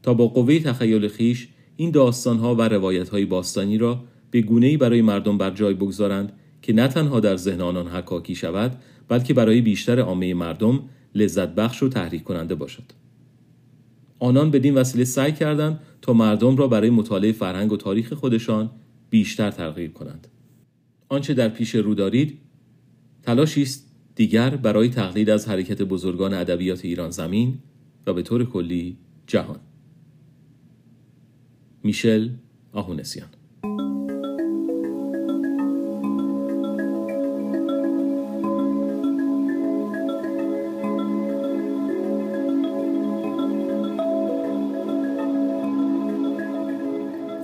تا 0.03 0.15
با 0.15 0.29
قوه 0.29 0.59
تخیل 0.59 1.09
خیش 1.09 1.49
این 1.77 1.91
داستانها 1.91 2.55
و 2.55 2.63
روایتهای 2.63 3.25
باستانی 3.25 3.79
را 3.79 4.05
به 4.31 4.41
گونه‌ای 4.41 4.77
برای 4.77 5.03
مردم 5.03 5.39
بر 5.39 5.51
جای 5.51 5.75
بگذارند 5.75 6.33
که 6.63 6.73
نه 6.73 6.89
تنها 6.89 7.21
در 7.21 7.37
ذهن 7.37 7.61
آنان 7.61 7.89
حکاکی 7.89 8.35
شود 8.35 8.77
بلکه 9.09 9.35
برای 9.35 9.61
بیشتر 9.61 10.01
عامه 10.01 10.35
مردم 10.35 10.81
لذت 11.15 11.49
بخش 11.49 11.83
و 11.83 11.89
تحریک 11.89 12.25
کننده 12.25 12.55
باشد. 12.55 12.83
آنان 14.19 14.51
بدین 14.51 14.75
وسیله 14.75 15.05
سعی 15.05 15.33
کردند 15.33 15.81
تا 16.03 16.13
مردم 16.13 16.57
را 16.57 16.69
برای 16.69 16.91
مطالعه 16.91 17.33
فرهنگ 17.33 17.73
و 17.73 17.77
تاریخ 17.77 18.13
خودشان 18.13 18.71
بیشتر 19.11 19.51
ترغیب 19.51 19.95
کنند. 19.95 20.29
آنچه 21.09 21.35
در 21.35 21.49
پیش 21.49 21.75
رو 21.75 21.95
دارید 21.95 22.39
تلاشی 23.23 23.63
است 23.63 23.93
دیگر 24.15 24.51
برای 24.51 24.89
تقلید 24.89 25.31
از 25.31 25.49
حرکت 25.49 25.83
بزرگان 25.83 26.35
ادبیات 26.35 26.85
ایران 26.85 27.11
زمین 27.11 27.59
و 28.07 28.13
به 28.13 28.23
طور 28.23 28.45
کلی 28.45 28.97
جهان. 29.27 29.61
میشل 31.85 32.29
آهونسیان. 32.73 33.29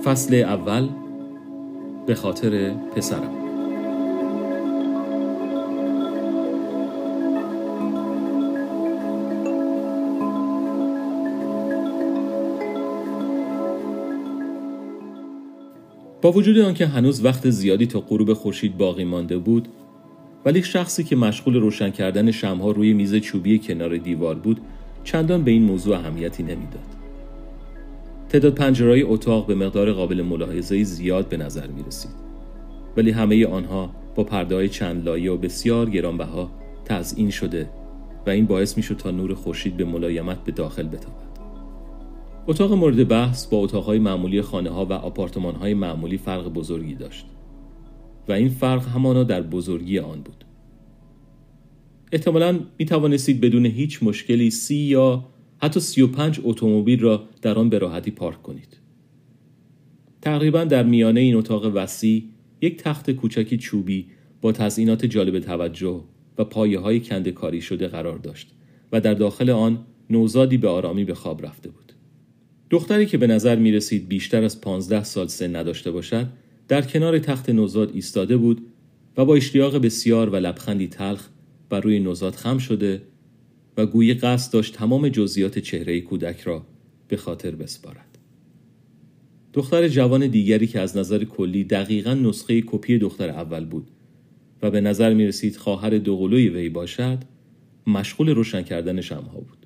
فصل 0.03 0.35
اول 0.35 0.89
به 2.07 2.15
خاطر 2.15 2.73
پسرم. 2.73 3.48
وجود 16.31 16.57
آنکه 16.57 16.87
هنوز 16.87 17.25
وقت 17.25 17.49
زیادی 17.49 17.85
تا 17.85 17.99
غروب 17.99 18.33
خورشید 18.33 18.77
باقی 18.77 19.03
مانده 19.03 19.37
بود 19.37 19.67
ولی 20.45 20.63
شخصی 20.63 21.03
که 21.03 21.15
مشغول 21.15 21.55
روشن 21.55 21.89
کردن 21.89 22.31
شمها 22.31 22.71
روی 22.71 22.93
میز 22.93 23.15
چوبی 23.15 23.59
کنار 23.59 23.97
دیوار 23.97 24.35
بود 24.35 24.61
چندان 25.03 25.43
به 25.43 25.51
این 25.51 25.63
موضوع 25.63 25.97
اهمیتی 25.97 26.43
نمی‌داد. 26.43 26.99
تعداد 28.29 28.55
پنجرهای 28.55 29.01
اتاق 29.01 29.47
به 29.47 29.55
مقدار 29.55 29.93
قابل 29.93 30.21
ملاحظه 30.21 30.83
زیاد 30.83 31.29
به 31.29 31.37
نظر 31.37 31.67
می 31.67 31.83
رسید 31.83 32.11
ولی 32.97 33.11
همه 33.11 33.47
آنها 33.47 33.91
با 34.15 34.23
پرده 34.23 34.55
های 34.55 34.69
چند 34.69 35.05
لایه 35.05 35.31
و 35.31 35.37
بسیار 35.37 35.89
گرانبها 35.89 36.51
تزئین 36.85 37.29
شده 37.29 37.69
و 38.27 38.29
این 38.29 38.45
باعث 38.45 38.77
می 38.77 38.83
شد 38.83 38.95
تا 38.95 39.11
نور 39.11 39.33
خورشید 39.33 39.77
به 39.77 39.85
ملایمت 39.85 40.43
به 40.43 40.51
داخل 40.51 40.87
بتابد. 40.87 41.28
اتاق 42.47 42.73
مورد 42.73 43.07
بحث 43.07 43.47
با 43.47 43.57
اتاقهای 43.57 43.99
معمولی 43.99 44.41
خانه 44.41 44.69
ها 44.69 44.85
و 44.85 44.93
آپارتمان 44.93 45.55
های 45.55 45.73
معمولی 45.73 46.17
فرق 46.17 46.47
بزرگی 46.47 46.95
داشت 46.95 47.25
و 48.27 48.31
این 48.31 48.49
فرق 48.49 48.87
همانا 48.87 49.23
در 49.23 49.41
بزرگی 49.41 49.99
آن 49.99 50.21
بود 50.21 50.45
احتمالا 52.11 52.59
می 52.79 52.85
توانستید 52.85 53.41
بدون 53.41 53.65
هیچ 53.65 54.03
مشکلی 54.03 54.51
سی 54.51 54.75
یا 54.75 55.25
حتی 55.61 55.79
سی 55.79 56.01
و 56.01 56.07
پنج 56.07 56.41
اتومبیل 56.43 56.99
را 56.99 57.23
در 57.41 57.59
آن 57.59 57.69
به 57.69 57.77
راحتی 57.77 58.11
پارک 58.11 58.43
کنید. 58.43 58.77
تقریبا 60.21 60.63
در 60.63 60.83
میانه 60.83 61.19
این 61.19 61.35
اتاق 61.35 61.71
وسیع 61.75 62.23
یک 62.61 62.77
تخت 62.77 63.11
کوچکی 63.11 63.57
چوبی 63.57 64.05
با 64.41 64.51
تزئینات 64.51 65.05
جالب 65.05 65.39
توجه 65.39 66.03
و 66.37 66.43
پایه 66.43 66.79
های 66.79 66.99
کنده 66.99 67.31
کاری 67.31 67.61
شده 67.61 67.87
قرار 67.87 68.17
داشت 68.17 68.53
و 68.91 69.01
در 69.01 69.13
داخل 69.13 69.49
آن 69.49 69.79
نوزادی 70.09 70.57
به 70.57 70.67
آرامی 70.67 71.03
به 71.03 71.13
خواب 71.13 71.45
رفته 71.45 71.69
بود. 71.69 71.88
دختری 72.69 73.05
که 73.05 73.17
به 73.17 73.27
نظر 73.27 73.55
می 73.55 73.71
رسید 73.71 74.07
بیشتر 74.07 74.43
از 74.43 74.61
پانزده 74.61 75.03
سال 75.03 75.27
سن 75.27 75.55
نداشته 75.55 75.91
باشد 75.91 76.27
در 76.67 76.81
کنار 76.81 77.19
تخت 77.19 77.49
نوزاد 77.49 77.91
ایستاده 77.93 78.37
بود 78.37 78.61
و 79.17 79.25
با 79.25 79.35
اشتیاق 79.35 79.77
بسیار 79.77 80.29
و 80.29 80.35
لبخندی 80.35 80.87
تلخ 80.87 81.27
بر 81.69 81.79
روی 81.79 81.99
نوزاد 81.99 82.35
خم 82.35 82.57
شده 82.57 83.01
و 83.77 83.85
گویی 83.85 84.13
قصد 84.13 84.53
داشت 84.53 84.73
تمام 84.73 85.09
جزئیات 85.09 85.59
چهره 85.59 86.01
کودک 86.01 86.41
را 86.41 86.65
به 87.07 87.17
خاطر 87.17 87.51
بسپارد. 87.51 88.17
دختر 89.53 89.87
جوان 89.87 90.27
دیگری 90.27 90.67
که 90.67 90.79
از 90.79 90.97
نظر 90.97 91.23
کلی 91.23 91.63
دقیقا 91.63 92.13
نسخه 92.13 92.61
کپی 92.61 92.97
دختر 92.97 93.29
اول 93.29 93.65
بود 93.65 93.87
و 94.61 94.71
به 94.71 94.81
نظر 94.81 95.13
می 95.13 95.27
رسید 95.27 95.57
خواهر 95.57 95.97
دوقلوی 95.97 96.49
وی 96.49 96.69
باشد 96.69 97.17
مشغول 97.87 98.29
روشن 98.29 98.61
کردن 98.61 99.01
شمها 99.01 99.39
بود. 99.39 99.58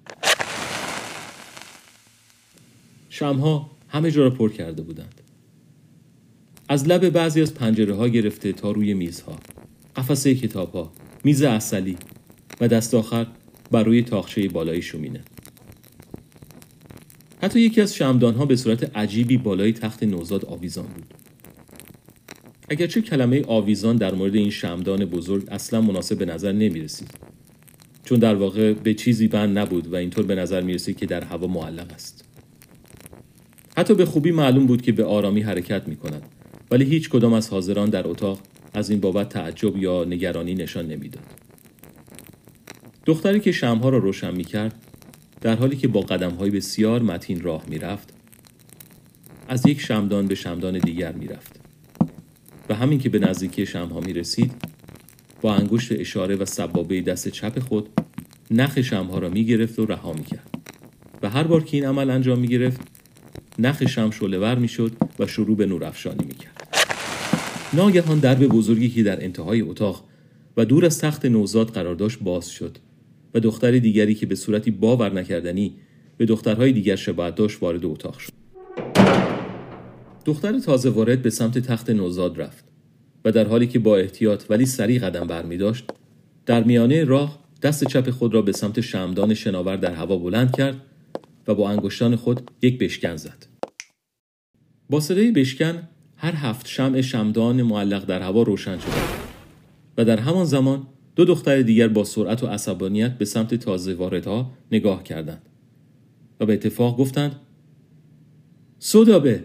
شمها 3.23 3.71
همه 3.87 4.11
جا 4.11 4.23
را 4.23 4.29
پر 4.29 4.51
کرده 4.51 4.81
بودند. 4.81 5.21
از 6.69 6.87
لب 6.87 7.09
بعضی 7.09 7.41
از 7.41 7.53
پنجره 7.53 7.95
ها 7.95 8.07
گرفته 8.07 8.51
تا 8.51 8.71
روی 8.71 8.93
میزها، 8.93 9.39
قفسه 9.95 10.35
کتاب 10.35 10.73
ها، 10.73 10.91
میز 11.23 11.41
اصلی 11.41 11.97
و 12.61 12.67
دست 12.67 12.93
آخر 12.93 13.27
بر 13.71 13.83
روی 13.83 14.01
تاخچه 14.01 14.47
بالای 14.47 14.81
شومینه. 14.81 15.21
حتی 17.41 17.59
یکی 17.59 17.81
از 17.81 17.95
شمدان 17.95 18.35
ها 18.35 18.45
به 18.45 18.55
صورت 18.55 18.97
عجیبی 18.97 19.37
بالای 19.37 19.73
تخت 19.73 20.03
نوزاد 20.03 20.45
آویزان 20.45 20.85
بود. 20.85 21.13
اگرچه 22.69 23.01
کلمه 23.01 23.43
آویزان 23.47 23.95
در 23.95 24.13
مورد 24.13 24.35
این 24.35 24.49
شمدان 24.49 25.05
بزرگ 25.05 25.47
اصلا 25.51 25.81
مناسب 25.81 26.17
به 26.17 26.25
نظر 26.25 26.51
نمی 26.51 26.81
رسید. 26.81 27.11
چون 28.05 28.19
در 28.19 28.35
واقع 28.35 28.73
به 28.73 28.93
چیزی 28.93 29.27
بند 29.27 29.57
نبود 29.57 29.87
و 29.87 29.95
اینطور 29.95 30.25
به 30.25 30.35
نظر 30.35 30.61
می 30.61 30.73
رسید 30.73 30.97
که 30.97 31.05
در 31.05 31.23
هوا 31.23 31.47
معلق 31.47 31.91
است. 31.91 32.32
حتی 33.77 33.93
به 33.93 34.05
خوبی 34.05 34.31
معلوم 34.31 34.65
بود 34.65 34.81
که 34.81 34.91
به 34.91 35.05
آرامی 35.05 35.41
حرکت 35.41 35.87
می 35.87 35.95
کند 35.95 36.23
ولی 36.71 36.85
هیچ 36.85 37.09
کدام 37.09 37.33
از 37.33 37.49
حاضران 37.49 37.89
در 37.89 38.07
اتاق 38.07 38.39
از 38.73 38.89
این 38.89 38.99
بابت 38.99 39.29
تعجب 39.29 39.77
یا 39.77 40.03
نگرانی 40.03 40.55
نشان 40.55 40.87
نمی‌داد. 40.87 41.23
دختری 43.05 43.39
که 43.39 43.51
شمها 43.51 43.89
را 43.89 43.97
روشن 43.97 44.35
می 44.35 44.43
کرد 44.43 44.75
در 45.41 45.55
حالی 45.55 45.75
که 45.75 45.87
با 45.87 46.01
قدم 46.01 46.31
های 46.31 46.49
بسیار 46.49 47.01
متین 47.01 47.41
راه 47.41 47.63
می 47.67 47.77
رفت 47.77 48.13
از 49.47 49.65
یک 49.65 49.81
شمدان 49.81 50.27
به 50.27 50.35
شمدان 50.35 50.79
دیگر 50.79 51.11
می 51.11 51.27
رفت 51.27 51.59
و 52.69 52.75
همین 52.75 52.99
که 52.99 53.09
به 53.09 53.19
نزدیکی 53.19 53.65
شمها 53.65 53.99
می 53.99 54.13
رسید 54.13 54.51
با 55.41 55.55
انگشت 55.55 55.91
اشاره 55.91 56.35
و 56.35 56.45
سبابه 56.45 57.01
دست 57.01 57.27
چپ 57.27 57.59
خود 57.59 57.89
نخ 58.51 58.81
شمها 58.81 59.19
را 59.19 59.29
می 59.29 59.45
گرفت 59.45 59.79
و 59.79 59.85
رها 59.85 60.13
می 60.13 60.23
کرد 60.23 60.49
و 61.21 61.29
هر 61.29 61.43
بار 61.43 61.63
که 61.63 61.77
این 61.77 61.85
عمل 61.85 62.09
انجام 62.09 62.39
می 62.39 62.47
گرفت 62.47 62.81
نخ 63.59 63.85
شم 63.85 64.11
شلور 64.11 64.55
می 64.55 64.67
شد 64.67 64.91
و 65.19 65.27
شروع 65.27 65.57
به 65.57 65.65
نورافشانی 65.65 66.25
می 66.25 66.33
کرد 66.33 66.67
ناگهان 67.73 68.19
درب 68.19 68.47
بزرگی 68.47 68.89
که 68.89 69.03
در 69.03 69.23
انتهای 69.23 69.61
اتاق 69.61 70.03
و 70.57 70.65
دور 70.65 70.85
از 70.85 70.99
تخت 70.99 71.25
نوزاد 71.25 71.69
قرار 71.69 71.95
داشت 71.95 72.19
باز 72.19 72.49
شد 72.49 72.77
و 73.33 73.39
دختر 73.39 73.71
دیگری 73.71 74.15
که 74.15 74.25
به 74.25 74.35
صورتی 74.35 74.71
باور 74.71 75.13
نکردنی 75.13 75.75
به 76.17 76.25
دخترهای 76.25 76.71
دیگر 76.71 76.95
شباهت 76.95 77.35
داشت 77.35 77.63
وارد 77.63 77.85
اتاق 77.85 78.17
شد. 78.17 78.33
دختر 80.25 80.59
تازه 80.59 80.89
وارد 80.89 81.21
به 81.21 81.29
سمت 81.29 81.57
تخت 81.57 81.89
نوزاد 81.89 82.41
رفت 82.41 82.65
و 83.25 83.31
در 83.31 83.47
حالی 83.47 83.67
که 83.67 83.79
با 83.79 83.97
احتیاط 83.97 84.43
ولی 84.49 84.65
سریع 84.65 84.99
قدم 84.99 85.27
برمی 85.27 85.57
داشت 85.57 85.85
در 86.45 86.63
میانه 86.63 87.03
راه 87.03 87.39
دست 87.61 87.83
چپ 87.87 88.09
خود 88.09 88.33
را 88.33 88.41
به 88.41 88.51
سمت 88.51 88.81
شمدان 88.81 89.33
شناور 89.33 89.75
در 89.75 89.93
هوا 89.93 90.17
بلند 90.17 90.55
کرد 90.55 90.75
و 91.47 91.55
با 91.55 91.69
انگشتان 91.69 92.15
خود 92.15 92.51
یک 92.61 92.79
بشکن 92.79 93.15
زد. 93.15 93.45
با 94.89 94.99
صدای 94.99 95.31
بشکن 95.31 95.89
هر 96.15 96.35
هفت 96.35 96.67
شمع 96.67 97.01
شمدان 97.01 97.61
معلق 97.61 98.05
در 98.05 98.21
هوا 98.21 98.43
روشن 98.43 98.79
شد. 98.79 99.23
و 99.97 100.05
در 100.05 100.19
همان 100.19 100.45
زمان 100.45 100.87
دو 101.15 101.25
دختر 101.25 101.61
دیگر 101.61 101.87
با 101.87 102.03
سرعت 102.03 102.43
و 102.43 102.47
عصبانیت 102.47 103.17
به 103.17 103.25
سمت 103.25 103.55
تازه 103.55 103.93
واردها 103.93 104.51
نگاه 104.71 105.03
کردند 105.03 105.49
و 106.39 106.45
به 106.45 106.53
اتفاق 106.53 106.97
گفتند 106.97 107.35
سودابه. 108.79 109.43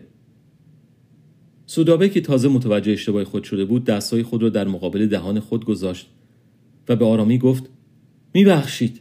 سودابه 1.67 2.09
که 2.09 2.21
تازه 2.21 2.49
متوجه 2.49 2.93
اشتباه 2.93 3.25
خود 3.25 3.45
شده 3.45 3.65
بود 3.65 3.85
دستهای 3.85 4.23
خود 4.23 4.43
را 4.43 4.49
در 4.49 4.69
مقابل 4.69 5.07
دهان 5.07 5.41
خود 5.41 5.65
گذاشت 5.65 6.09
و 6.89 6.97
به 6.97 7.05
آرامی 7.05 7.39
گفت 7.39 7.71
میبخشید. 8.35 9.01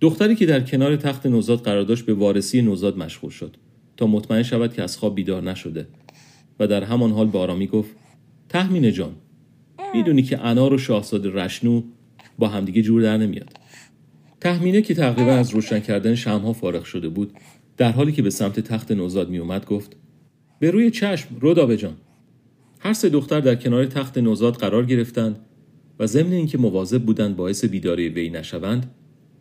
دختری 0.00 0.34
که 0.34 0.46
در 0.46 0.60
کنار 0.60 0.96
تخت 0.96 1.26
نوزاد 1.26 1.58
قرار 1.58 1.82
داشت 1.82 2.06
به 2.06 2.14
وارسی 2.14 2.62
نوزاد 2.62 2.98
مشغول 2.98 3.30
شد 3.30 3.56
تا 3.96 4.06
مطمئن 4.06 4.42
شود 4.42 4.72
که 4.72 4.82
از 4.82 4.96
خواب 4.96 5.14
بیدار 5.14 5.42
نشده 5.42 5.88
و 6.60 6.66
در 6.66 6.84
همان 6.84 7.12
حال 7.12 7.26
به 7.26 7.38
آرامی 7.38 7.66
گفت 7.66 7.90
تحمینه 8.48 8.92
جان 8.92 9.14
می‌دونی 9.94 10.22
که 10.22 10.40
انار 10.40 10.72
و 10.72 10.78
شاهزاده 10.78 11.30
رشنو 11.30 11.82
با 12.38 12.48
همدیگه 12.48 12.82
جور 12.82 13.02
در 13.02 13.16
نمیاد. 13.16 13.52
تحمینه 14.40 14.82
که 14.82 14.94
تقریبا 14.94 15.32
از 15.32 15.50
روشن 15.50 15.80
کردن 15.80 16.14
شمها 16.14 16.52
فارغ 16.52 16.84
شده 16.84 17.08
بود 17.08 17.32
در 17.76 17.92
حالی 17.92 18.12
که 18.12 18.22
به 18.22 18.30
سمت 18.30 18.60
تخت 18.60 18.92
نوزاد 18.92 19.30
می 19.30 19.38
اومد 19.38 19.66
گفت 19.66 19.96
به 20.58 20.70
روی 20.70 20.90
چشم 20.90 21.28
رودابه 21.40 21.76
جان 21.76 21.96
هر 22.78 22.92
سه 22.92 23.08
دختر 23.08 23.40
در 23.40 23.54
کنار 23.54 23.86
تخت 23.86 24.18
نوزاد 24.18 24.54
قرار 24.54 24.84
گرفتند 24.84 25.38
و 25.98 26.06
ضمن 26.06 26.32
اینکه 26.32 26.58
مواظب 26.58 27.02
بودند 27.02 27.36
باعث 27.36 27.64
بیداری 27.64 28.08
وی 28.08 28.30
نشوند 28.30 28.90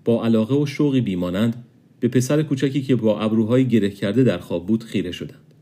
با 0.06 0.26
علاقه 0.26 0.56
و 0.56 0.66
شوقی 0.66 1.02
بیمانند 1.02 1.66
به 2.00 2.08
پسر 2.08 2.44
کوچکی 2.44 2.82
که 2.82 2.96
با 2.96 3.20
ابروهای 3.20 3.68
گره 3.68 3.90
کرده 3.90 4.24
در 4.24 4.38
خواب 4.38 4.66
بود 4.66 4.84
خیره 4.84 5.12
شدند. 5.12 5.54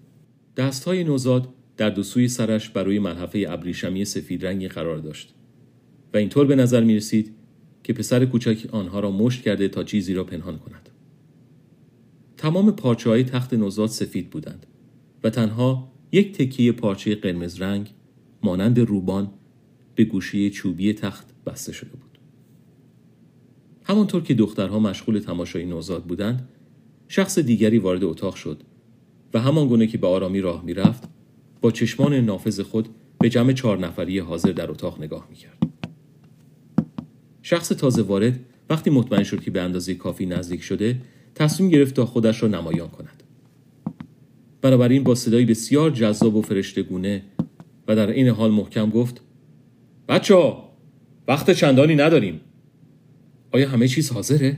دستهای 0.57 1.03
نوزاد 1.03 1.49
در 1.77 1.89
دو 1.89 2.03
سوی 2.03 2.27
سرش 2.27 2.69
بر 2.69 2.83
روی 2.83 2.99
ملحفه 2.99 3.45
ابریشمی 3.49 4.05
سفید 4.05 4.45
رنگی 4.45 4.67
قرار 4.67 4.97
داشت. 4.97 5.33
و 6.13 6.17
اینطور 6.17 6.45
به 6.45 6.55
نظر 6.55 6.83
می 6.83 6.95
رسید 6.95 7.33
که 7.83 7.93
پسر 7.93 8.25
کوچک 8.25 8.67
آنها 8.71 8.99
را 8.99 9.11
مشت 9.11 9.41
کرده 9.41 9.67
تا 9.67 9.83
چیزی 9.83 10.13
را 10.13 10.23
پنهان 10.23 10.57
کند. 10.57 10.89
تمام 12.37 12.71
پارچه 12.71 13.09
های 13.09 13.23
تخت 13.23 13.53
نوزاد 13.53 13.89
سفید 13.89 14.29
بودند 14.29 14.65
و 15.23 15.29
تنها 15.29 15.91
یک 16.11 16.37
تکیه 16.37 16.71
پارچه 16.71 17.15
قرمز 17.15 17.61
رنگ 17.61 17.93
مانند 18.43 18.79
روبان 18.79 19.31
به 19.95 20.03
گوشه 20.03 20.49
چوبی 20.49 20.93
تخت 20.93 21.27
بسته 21.45 21.71
شده 21.71 21.89
بود. 21.89 22.02
همانطور 23.83 24.23
که 24.23 24.33
دخترها 24.33 24.79
مشغول 24.79 25.19
تماشای 25.19 25.65
نوزاد 25.65 26.03
بودند 26.03 26.49
شخص 27.07 27.39
دیگری 27.39 27.77
وارد 27.77 28.03
اتاق 28.03 28.35
شد 28.35 28.61
و 29.33 29.39
همان 29.39 29.67
گونه 29.67 29.87
که 29.87 29.97
به 29.97 30.07
آرامی 30.07 30.41
راه 30.41 30.65
می‌رفت 30.65 31.03
با 31.61 31.71
چشمان 31.71 32.13
نافذ 32.13 32.59
خود 32.59 32.89
به 33.19 33.29
جمع 33.29 33.53
چهار 33.53 33.77
نفری 33.77 34.19
حاضر 34.19 34.51
در 34.51 34.71
اتاق 34.71 35.01
نگاه 35.01 35.27
می‌کرد. 35.29 35.57
شخص 37.41 37.69
تازه 37.69 38.01
وارد 38.01 38.39
وقتی 38.69 38.89
مطمئن 38.89 39.23
شد 39.23 39.41
که 39.41 39.51
به 39.51 39.61
اندازه 39.61 39.95
کافی 39.95 40.25
نزدیک 40.25 40.61
شده 40.61 41.01
تصمیم 41.35 41.69
گرفت 41.69 41.95
تا 41.95 42.05
خودش 42.05 42.43
را 42.43 42.49
نمایان 42.49 42.87
کند. 42.87 43.23
بنابراین 44.61 45.03
با 45.03 45.15
صدایی 45.15 45.45
بسیار 45.45 45.91
جذاب 45.91 46.35
و 46.35 46.41
فرشتگونه 46.41 47.23
و 47.87 47.95
در 47.95 48.09
این 48.09 48.27
حال 48.27 48.51
محکم 48.51 48.89
گفت 48.89 49.21
بچه 50.09 50.35
ها 50.35 50.69
وقت 51.27 51.51
چندانی 51.51 51.95
نداریم. 51.95 52.41
آیا 53.53 53.69
همه 53.69 53.87
چیز 53.87 54.11
حاضره؟ 54.11 54.57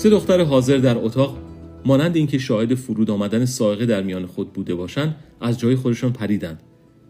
سه 0.00 0.10
دختر 0.10 0.44
حاضر 0.44 0.76
در 0.76 0.98
اتاق 0.98 1.38
مانند 1.84 2.16
اینکه 2.16 2.38
شاهد 2.38 2.74
فرود 2.74 3.10
آمدن 3.10 3.44
سائقه 3.44 3.86
در 3.86 4.02
میان 4.02 4.26
خود 4.26 4.52
بوده 4.52 4.74
باشند 4.74 5.16
از 5.40 5.58
جای 5.58 5.76
خودشان 5.76 6.12
پریدند 6.12 6.62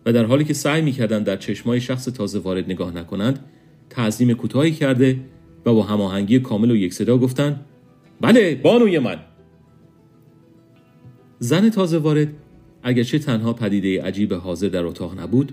و 0.06 0.12
در 0.12 0.24
حالی 0.24 0.44
که 0.44 0.54
سعی 0.54 0.82
می‌کردند 0.82 1.26
در 1.26 1.36
چشمای 1.36 1.80
شخص 1.80 2.04
تازه 2.04 2.38
وارد 2.38 2.64
نگاه 2.64 2.94
نکنند 2.94 3.44
تعظیم 3.90 4.32
کوتاهی 4.32 4.72
کرده 4.72 5.20
و 5.66 5.74
با 5.74 5.82
هماهنگی 5.82 6.38
کامل 6.38 6.70
و 6.70 6.76
یک 6.76 6.94
صدا 6.94 7.18
گفتند 7.18 7.64
بله 8.20 8.54
بانوی 8.54 8.98
من 8.98 9.16
زن 11.38 11.70
تازه 11.70 11.98
وارد 11.98 12.28
اگرچه 12.82 13.18
تنها 13.18 13.52
پدیده 13.52 14.02
عجیب 14.02 14.34
حاضر 14.34 14.68
در 14.68 14.84
اتاق 14.84 15.20
نبود 15.20 15.52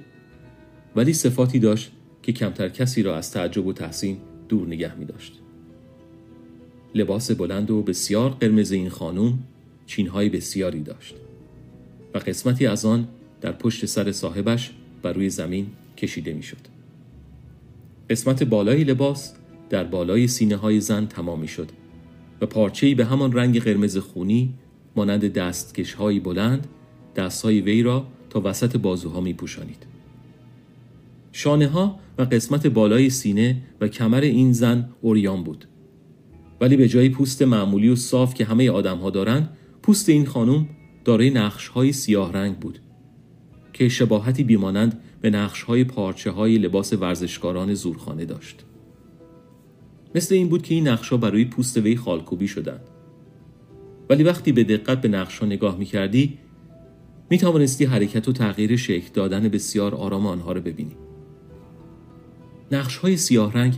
ولی 0.96 1.14
صفاتی 1.14 1.60
داشت 1.60 1.92
که 2.22 2.34
کمتر 2.34 2.70
کسی 2.70 3.04
را 3.04 3.18
از 3.18 3.32
تعجب 3.32 3.66
و 3.66 3.74
تحسین 3.74 4.18
دور 4.50 4.68
نگه 4.68 4.96
می 4.96 5.06
داشت. 5.06 5.42
لباس 6.96 7.32
بلند 7.32 7.72
و 7.72 7.82
بسیار 7.82 8.30
قرمز 8.30 8.72
این 8.72 8.90
خانم 8.90 9.40
چینهای 9.86 10.30
بسیاری 10.30 10.82
داشت 10.82 11.16
و 12.14 12.18
قسمتی 12.18 12.68
از 12.68 12.86
آن 12.86 13.08
در 13.42 13.52
پشت 13.52 13.86
سر 13.86 14.12
صاحبش 14.12 14.72
بر 15.02 15.14
روی 15.14 15.30
زمین 15.30 15.68
کشیده 15.98 16.34
می 16.34 16.44
شد. 16.44 16.58
قسمت 18.10 18.44
بالای 18.44 18.84
لباس 18.84 19.34
در 19.70 19.84
بالای 19.84 20.28
سینه 20.28 20.56
های 20.56 20.80
زن 20.80 21.06
تمام 21.06 21.40
می 21.40 21.48
شد 21.48 21.70
و 22.42 22.46
پارچه‌ای 22.46 22.96
به 22.96 23.06
همان 23.06 23.34
رنگ 23.34 23.62
قرمز 23.62 23.98
خونی 23.98 24.54
مانند 24.96 25.34
دستکش 25.34 25.94
های 25.94 26.20
بلند 26.20 26.68
دست 27.16 27.44
های 27.44 27.62
وی 27.62 27.84
را 27.84 28.08
تا 28.30 28.42
وسط 28.44 28.78
بازوها 28.78 29.22
می 29.22 29.34
پوشانید. 29.34 29.86
شانه 31.32 31.68
ها 31.68 32.00
و 32.18 32.22
قسمت 32.22 32.68
بالای 32.68 33.10
سینه 33.10 33.58
و 33.82 33.88
کمر 33.88 34.22
این 34.22 34.54
زن 34.54 34.90
اوریان 35.02 35.44
بود 35.44 35.66
ولی 36.62 36.78
به 36.78 36.88
جای 36.88 37.10
پوست 37.10 37.42
معمولی 37.42 37.90
و 37.90 37.96
صاف 37.96 38.34
که 38.34 38.46
همه 38.46 38.72
آدم 38.72 38.98
ها 38.98 39.10
دارند 39.10 39.58
پوست 39.82 40.10
این 40.10 40.26
خانم 40.26 40.70
دارای 41.06 41.30
نقش 41.30 41.68
های 41.68 41.92
سیاه 41.92 42.34
رنگ 42.34 42.60
بود 42.60 42.80
که 43.74 43.90
شباهتی 43.90 44.44
بیمانند 44.44 45.02
به 45.22 45.30
نقش 45.30 45.64
های 45.64 45.84
پارچه 45.84 46.32
های 46.32 46.58
لباس 46.58 46.94
ورزشکاران 46.94 47.74
زورخانه 47.74 48.26
داشت. 48.26 48.66
مثل 50.16 50.36
این 50.36 50.50
بود 50.50 50.62
که 50.62 50.76
این 50.76 50.88
نقش 50.88 51.10
ها 51.10 51.18
برای 51.18 51.46
پوست 51.46 51.78
وی 51.78 51.96
خالکوبی 51.96 52.48
شدند. 52.48 52.82
ولی 54.10 54.24
وقتی 54.24 54.52
به 54.52 54.64
دقت 54.64 55.02
به 55.02 55.08
نقش 55.08 55.40
ها 55.40 55.46
نگاه 55.46 55.78
می 55.78 55.86
کردی 55.86 56.38
می 57.30 57.38
توانستی 57.38 57.86
حرکت 57.86 58.28
و 58.28 58.32
تغییر 58.32 58.76
شکل 58.76 59.10
دادن 59.14 59.50
بسیار 59.50 59.96
آرام 59.96 60.28
آنها 60.28 60.52
را 60.52 60.62
ببینی. 60.62 60.96
نقش 62.72 62.98
های 62.98 63.18
سیاه 63.18 63.54
رنگ 63.54 63.74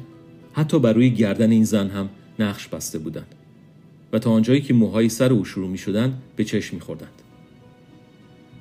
حتی 0.54 0.80
بر 0.80 0.94
روی 0.94 1.10
گردن 1.10 1.52
این 1.52 1.64
زن 1.64 1.88
هم 1.90 2.10
نقش 2.40 2.68
بسته 2.68 3.00
بودند 3.00 3.36
و 4.14 4.20
تا 4.20 4.32
آنجایی 4.32 4.62
که 4.62 4.74
موهای 4.74 5.10
سر 5.10 5.34
او 5.34 5.46
شروع 5.46 5.70
می 5.70 5.78
شدند 5.78 6.22
به 6.36 6.44
چشم 6.44 6.76
می 6.76 6.82
خوردند. 6.82 7.22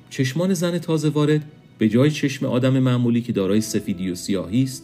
چشمان 0.09 0.53
زن 0.53 0.77
تازه 0.77 1.09
وارد 1.09 1.45
به 1.77 1.89
جای 1.89 2.11
چشم 2.11 2.45
آدم 2.45 2.79
معمولی 2.79 3.21
که 3.21 3.33
دارای 3.33 3.61
سفیدی 3.61 4.09
و 4.09 4.15
سیاهی 4.15 4.63
است 4.63 4.83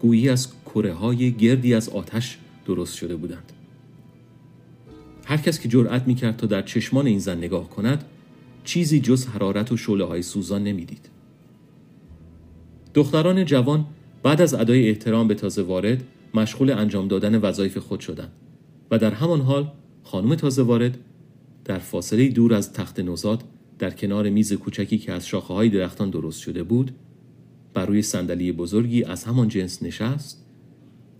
گویی 0.00 0.28
از 0.28 0.48
کره 0.64 0.92
های 0.92 1.32
گردی 1.32 1.74
از 1.74 1.88
آتش 1.88 2.38
درست 2.66 2.96
شده 2.96 3.16
بودند. 3.16 3.52
هر 5.24 5.36
کس 5.36 5.60
که 5.60 5.68
جرأت 5.68 6.06
می 6.06 6.14
کرد 6.14 6.36
تا 6.36 6.46
در 6.46 6.62
چشمان 6.62 7.06
این 7.06 7.18
زن 7.18 7.38
نگاه 7.38 7.70
کند 7.70 8.04
چیزی 8.64 9.00
جز 9.00 9.26
حرارت 9.26 9.72
و 9.72 9.76
شعله 9.76 10.04
های 10.04 10.22
سوزان 10.22 10.64
نمی‌دید. 10.64 11.08
دختران 12.94 13.44
جوان 13.44 13.86
بعد 14.22 14.40
از 14.40 14.54
ادای 14.54 14.88
احترام 14.88 15.28
به 15.28 15.34
تازه 15.34 15.62
وارد 15.62 16.04
مشغول 16.34 16.70
انجام 16.70 17.08
دادن 17.08 17.38
وظایف 17.38 17.78
خود 17.78 18.00
شدند 18.00 18.32
و 18.90 18.98
در 18.98 19.10
همان 19.10 19.40
حال 19.40 19.72
خانم 20.02 20.34
تازه 20.34 20.62
وارد 20.62 20.98
در 21.64 21.78
فاصله 21.78 22.28
دور 22.28 22.54
از 22.54 22.72
تخت 22.72 23.00
نوزاد 23.00 23.44
در 23.78 23.90
کنار 23.90 24.30
میز 24.30 24.52
کوچکی 24.52 24.98
که 24.98 25.12
از 25.12 25.26
شاخه 25.26 25.54
های 25.54 25.68
درختان 25.68 26.10
درست 26.10 26.40
شده 26.40 26.62
بود 26.62 26.90
بر 27.74 27.86
روی 27.86 28.02
صندلی 28.02 28.52
بزرگی 28.52 29.04
از 29.04 29.24
همان 29.24 29.48
جنس 29.48 29.82
نشست 29.82 30.46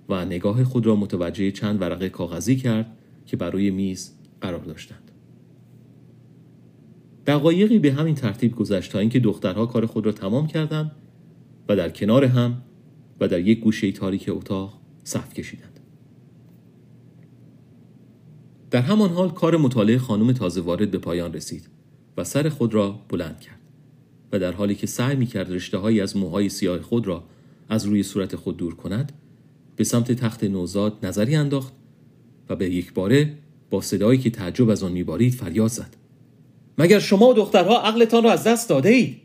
و 0.09 0.25
نگاه 0.25 0.65
خود 0.65 0.87
را 0.87 0.97
متوجه 0.97 1.51
چند 1.51 1.81
ورقه 1.81 2.09
کاغذی 2.09 2.57
کرد 2.57 2.97
که 3.27 3.37
بر 3.37 3.51
روی 3.51 3.71
میز 3.71 4.13
قرار 4.41 4.65
داشتند. 4.65 5.11
دقایقی 7.27 7.79
به 7.79 7.93
همین 7.93 8.15
ترتیب 8.15 8.55
گذشت 8.55 8.93
تا 8.93 8.99
اینکه 8.99 9.21
دخترها 9.21 9.67
کار 9.67 9.87
خود 9.87 10.07
را 10.07 10.13
تمام 10.13 10.47
کردند 10.47 10.93
و 11.69 11.77
در 11.77 11.89
کنار 11.89 12.25
هم 12.25 12.63
و 13.21 13.29
در 13.29 13.41
یک 13.41 13.61
گوشه 13.61 13.93
تاریک 13.93 14.25
اتاق 14.29 14.84
صف 15.05 15.35
کشیدند. 15.35 15.81
در 18.71 18.81
همان 18.81 19.11
حال 19.11 19.31
کار 19.31 19.57
مطالعه 19.57 19.99
خانم 19.99 20.33
تازه 20.33 20.61
وارد 20.61 20.91
به 20.91 20.99
پایان 20.99 21.33
رسید 21.33 21.69
و 22.17 22.25
سر 22.25 22.49
خود 22.49 22.75
را 22.75 23.01
بلند 23.09 23.41
کرد 23.41 23.61
و 24.33 24.39
در 24.39 24.53
حالی 24.53 24.75
که 24.75 24.87
سعی 24.87 25.17
می 25.17 25.27
کرد 25.27 25.53
رشته 25.53 25.79
هایی 25.79 26.01
از 26.01 26.17
موهای 26.17 26.49
سیاه 26.49 26.81
خود 26.81 27.07
را 27.07 27.25
از 27.69 27.85
روی 27.85 28.03
صورت 28.03 28.37
خود 28.37 28.57
دور 28.57 28.75
کند 28.75 29.13
به 29.77 29.85
سمت 29.85 30.13
تخت 30.13 30.45
نوزاد 30.45 31.07
نظری 31.07 31.35
انداخت 31.35 31.73
و 32.49 32.57
به 32.57 32.71
یک 32.71 32.95
باره 32.95 33.35
با 33.71 33.81
صدایی 33.81 34.19
که 34.19 34.31
تعجب 34.31 34.71
از 34.71 34.83
آن 34.83 34.93
میبارید 34.93 35.35
فریاد 35.35 35.71
زد. 35.71 35.97
مگر 36.79 36.99
شما 36.99 37.29
و 37.29 37.35
دخترها 37.35 37.83
عقلتان 37.83 38.25
را 38.25 38.33
از 38.33 38.45
دست 38.45 38.69
داده 38.69 38.89
اید؟ 38.89 39.17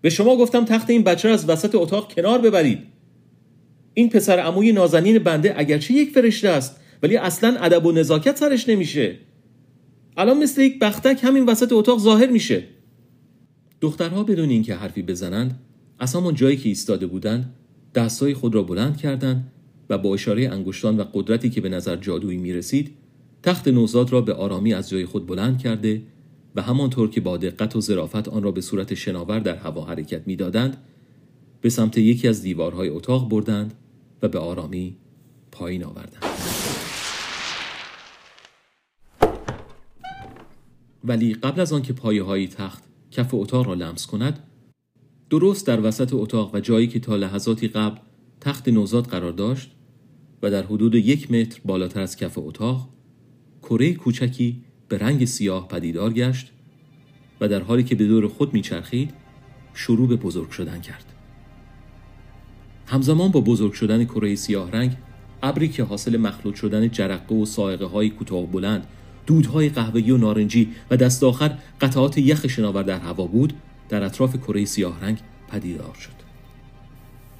به 0.00 0.10
شما 0.10 0.36
گفتم 0.36 0.64
تخت 0.64 0.90
این 0.90 1.04
بچه 1.04 1.28
را 1.28 1.34
از 1.34 1.48
وسط 1.48 1.74
اتاق 1.74 2.12
کنار 2.12 2.38
ببرید. 2.40 2.93
این 3.94 4.08
پسر 4.08 4.38
عموی 4.38 4.72
نازنین 4.72 5.18
بنده 5.18 5.54
اگرچه 5.56 5.94
یک 5.94 6.10
فرشته 6.10 6.48
است 6.48 6.80
ولی 7.02 7.16
اصلا 7.16 7.56
ادب 7.60 7.86
و 7.86 7.92
نزاکت 7.92 8.36
سرش 8.36 8.68
نمیشه. 8.68 9.16
الان 10.16 10.38
مثل 10.38 10.62
یک 10.62 10.78
بختک 10.78 11.20
همین 11.22 11.46
وسط 11.46 11.72
اتاق 11.72 11.98
ظاهر 11.98 12.30
میشه. 12.30 12.64
دخترها 13.80 14.24
بدون 14.24 14.48
اینکه 14.48 14.74
حرفی 14.74 15.02
بزنند 15.02 15.60
از 15.98 16.14
همان 16.14 16.34
جایی 16.34 16.56
که 16.56 16.68
ایستاده 16.68 17.06
بودند 17.06 17.54
دستای 17.94 18.34
خود 18.34 18.54
را 18.54 18.62
بلند 18.62 18.96
کردند 18.96 19.52
و 19.90 19.98
با 19.98 20.14
اشاره 20.14 20.48
انگشتان 20.48 20.96
و 20.96 21.04
قدرتی 21.12 21.50
که 21.50 21.60
به 21.60 21.68
نظر 21.68 21.96
جادویی 21.96 22.38
می‌رسید 22.38 22.90
تخت 23.42 23.68
نوزاد 23.68 24.12
را 24.12 24.20
به 24.20 24.34
آرامی 24.34 24.74
از 24.74 24.88
جای 24.88 25.06
خود 25.06 25.26
بلند 25.26 25.58
کرده 25.58 26.02
و 26.56 26.62
همانطور 26.62 27.10
که 27.10 27.20
با 27.20 27.36
دقت 27.36 27.76
و 27.76 27.80
ظرافت 27.80 28.28
آن 28.28 28.42
را 28.42 28.50
به 28.50 28.60
صورت 28.60 28.94
شناور 28.94 29.38
در 29.38 29.56
هوا 29.56 29.84
حرکت 29.84 30.22
می‌دادند 30.26 30.76
به 31.60 31.70
سمت 31.70 31.98
یکی 31.98 32.28
از 32.28 32.42
دیوارهای 32.42 32.88
اتاق 32.88 33.28
بردند 33.28 33.74
و 34.24 34.28
به 34.28 34.38
آرامی 34.38 34.96
پایین 35.52 35.84
آوردند 35.84 36.24
ولی 41.04 41.34
قبل 41.34 41.60
از 41.60 41.72
آنکه 41.72 41.92
پایه 41.92 42.22
های 42.22 42.48
تخت 42.48 42.82
کف 43.10 43.34
اتاق 43.34 43.66
را 43.66 43.74
لمس 43.74 44.06
کند 44.06 44.42
درست 45.30 45.66
در 45.66 45.86
وسط 45.86 46.12
اتاق 46.12 46.54
و 46.54 46.60
جایی 46.60 46.86
که 46.86 47.00
تا 47.00 47.16
لحظاتی 47.16 47.68
قبل 47.68 47.98
تخت 48.40 48.68
نوزاد 48.68 49.06
قرار 49.06 49.32
داشت 49.32 49.70
و 50.42 50.50
در 50.50 50.62
حدود 50.62 50.94
یک 50.94 51.30
متر 51.30 51.60
بالاتر 51.64 52.00
از 52.00 52.16
کف 52.16 52.38
اتاق 52.38 52.88
کره 53.62 53.94
کوچکی 53.94 54.64
به 54.88 54.98
رنگ 54.98 55.24
سیاه 55.24 55.68
پدیدار 55.68 56.12
گشت 56.12 56.52
و 57.40 57.48
در 57.48 57.62
حالی 57.62 57.84
که 57.84 57.94
به 57.94 58.06
دور 58.06 58.28
خود 58.28 58.54
میچرخید 58.54 59.14
شروع 59.74 60.08
به 60.08 60.16
بزرگ 60.16 60.50
شدن 60.50 60.80
کرد. 60.80 61.13
همزمان 62.86 63.30
با 63.30 63.40
بزرگ 63.40 63.72
شدن 63.72 64.04
کره 64.04 64.34
سیاه 64.34 64.70
رنگ 64.70 64.96
ابری 65.42 65.68
که 65.68 65.82
حاصل 65.82 66.16
مخلوط 66.16 66.54
شدن 66.54 66.90
جرقه 66.90 67.34
و 67.34 67.46
سائقه 67.46 67.84
های 67.84 68.10
کوتاه 68.10 68.46
بلند 68.46 68.86
دودهای 69.26 69.68
قهوه‌ای 69.68 70.10
و 70.10 70.16
نارنجی 70.16 70.72
و 70.90 70.96
دست 70.96 71.24
آخر 71.24 71.58
قطعات 71.80 72.18
یخ 72.18 72.46
شناور 72.46 72.82
در 72.82 72.98
هوا 72.98 73.26
بود 73.26 73.52
در 73.88 74.02
اطراف 74.02 74.36
کره 74.36 74.64
سیاه 74.64 75.00
رنگ 75.02 75.18
پدیدار 75.48 75.94
شد. 75.94 76.24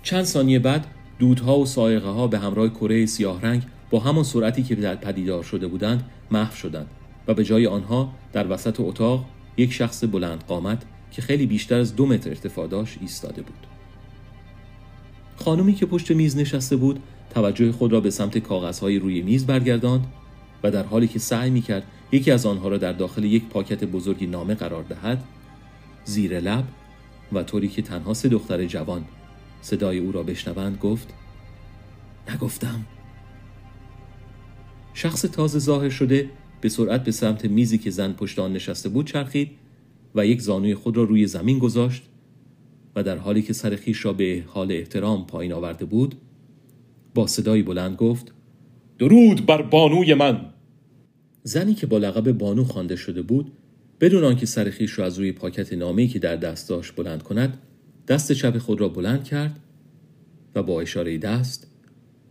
چند 0.02 0.24
ثانیه 0.24 0.58
بعد 0.58 0.86
دودها 1.18 1.58
و 1.58 1.66
سائقه 1.66 2.08
ها 2.08 2.26
به 2.26 2.38
همراه 2.38 2.68
کره 2.68 3.06
سیاه 3.06 3.42
رنگ 3.42 3.62
با 3.90 4.00
همان 4.00 4.24
سرعتی 4.24 4.62
که 4.62 4.74
در 4.74 4.94
پدیدار 4.94 5.42
شده 5.42 5.66
بودند 5.66 6.04
محو 6.30 6.54
شدند 6.54 6.86
و 7.28 7.34
به 7.34 7.44
جای 7.44 7.66
آنها 7.66 8.12
در 8.32 8.52
وسط 8.52 8.80
اتاق 8.80 9.24
یک 9.56 9.72
شخص 9.72 10.04
بلند 10.04 10.44
قامت 10.44 10.82
که 11.10 11.22
خیلی 11.22 11.46
بیشتر 11.46 11.78
از 11.78 11.96
دو 11.96 12.06
متر 12.06 12.30
ارتفاع 12.30 12.66
داشت 12.66 12.98
ایستاده 13.00 13.42
بود. 13.42 13.73
خانمی 15.36 15.74
که 15.74 15.86
پشت 15.86 16.10
میز 16.10 16.36
نشسته 16.36 16.76
بود 16.76 17.00
توجه 17.34 17.72
خود 17.72 17.92
را 17.92 18.00
به 18.00 18.10
سمت 18.10 18.38
کاغذهای 18.38 18.98
روی 18.98 19.22
میز 19.22 19.46
برگرداند 19.46 20.06
و 20.62 20.70
در 20.70 20.82
حالی 20.82 21.08
که 21.08 21.18
سعی 21.18 21.50
می‌کرد 21.50 21.82
یکی 22.12 22.30
از 22.30 22.46
آنها 22.46 22.68
را 22.68 22.78
در 22.78 22.92
داخل 22.92 23.24
یک 23.24 23.44
پاکت 23.44 23.84
بزرگی 23.84 24.26
نامه 24.26 24.54
قرار 24.54 24.82
دهد 24.82 25.24
زیر 26.04 26.40
لب 26.40 26.64
و 27.32 27.42
طوری 27.42 27.68
که 27.68 27.82
تنها 27.82 28.14
سه 28.14 28.28
دختر 28.28 28.64
جوان 28.64 29.04
صدای 29.62 29.98
او 29.98 30.12
را 30.12 30.22
بشنوند 30.22 30.78
گفت 30.78 31.08
نگفتم. 32.34 32.86
شخص 34.94 35.22
تازه 35.22 35.58
ظاهر 35.58 35.88
شده 35.88 36.30
به 36.60 36.68
سرعت 36.68 37.04
به 37.04 37.10
سمت 37.10 37.44
میزی 37.44 37.78
که 37.78 37.90
زن 37.90 38.12
پشت 38.12 38.38
آن 38.38 38.52
نشسته 38.52 38.88
بود 38.88 39.06
چرخید 39.06 39.50
و 40.14 40.26
یک 40.26 40.40
زانوی 40.40 40.74
خود 40.74 40.96
را 40.96 41.02
روی 41.02 41.26
زمین 41.26 41.58
گذاشت 41.58 42.02
و 42.96 43.02
در 43.02 43.16
حالی 43.18 43.42
که 43.42 43.52
سر 43.52 43.76
خیش 43.76 44.04
را 44.04 44.12
به 44.12 44.44
حال 44.46 44.72
احترام 44.72 45.26
پایین 45.26 45.52
آورده 45.52 45.84
بود 45.84 46.14
با 47.14 47.26
صدایی 47.26 47.62
بلند 47.62 47.96
گفت 47.96 48.32
درود 48.98 49.46
بر 49.46 49.62
بانوی 49.62 50.14
من. 50.14 50.40
زنی 51.42 51.74
که 51.74 51.86
با 51.86 51.98
لقب 51.98 52.32
بانو 52.32 52.64
خوانده 52.64 52.96
شده 52.96 53.22
بود 53.22 53.52
بدون 54.00 54.24
آنکه 54.24 54.46
سر 54.46 54.70
خویش 54.70 54.98
را 54.98 55.04
از 55.04 55.18
روی 55.18 55.32
پاکت 55.32 55.72
نامه‌ای 55.72 56.08
که 56.08 56.18
در 56.18 56.36
دست 56.36 56.68
داشت 56.68 56.96
بلند 56.96 57.22
کند 57.22 57.58
دست 58.08 58.32
چپ 58.32 58.58
خود 58.58 58.80
را 58.80 58.88
بلند 58.88 59.24
کرد 59.24 59.60
و 60.54 60.62
با 60.62 60.80
اشاره 60.80 61.18
دست 61.18 61.66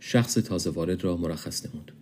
شخص 0.00 0.34
تازه 0.34 0.70
وارد 0.70 1.04
را 1.04 1.16
مرخص 1.16 1.66
نمود. 1.66 1.92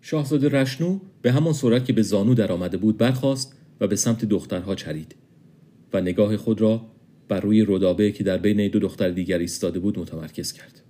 شاهزاده 0.00 0.48
رشنو 0.48 0.98
به 1.22 1.32
همان 1.32 1.52
سرعت 1.52 1.84
که 1.84 1.92
به 1.92 2.02
زانو 2.02 2.34
در 2.34 2.52
آمده 2.52 2.76
بود 2.76 2.98
برخاست 2.98 3.54
و 3.80 3.86
به 3.86 3.96
سمت 3.96 4.24
دخترها 4.24 4.74
چرید 4.74 5.14
و 5.92 6.00
نگاه 6.00 6.36
خود 6.36 6.60
را 6.60 6.86
بر 7.30 7.40
روی 7.40 7.62
رودابه 7.62 8.12
که 8.12 8.24
در 8.24 8.38
بین 8.38 8.68
دو 8.68 8.78
دختر 8.78 9.10
دیگر 9.10 9.38
ایستاده 9.38 9.78
بود 9.78 9.98
متمرکز 9.98 10.52
کرد 10.52 10.82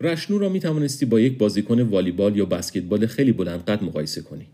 رشنو 0.00 0.38
را 0.38 0.48
می 0.48 0.60
توانستی 0.60 1.06
با 1.06 1.20
یک 1.20 1.38
بازیکن 1.38 1.80
والیبال 1.80 2.36
یا 2.36 2.44
بسکتبال 2.44 3.06
خیلی 3.06 3.32
بلند 3.32 3.64
قد 3.64 3.84
مقایسه 3.84 4.22
کنی 4.22 4.46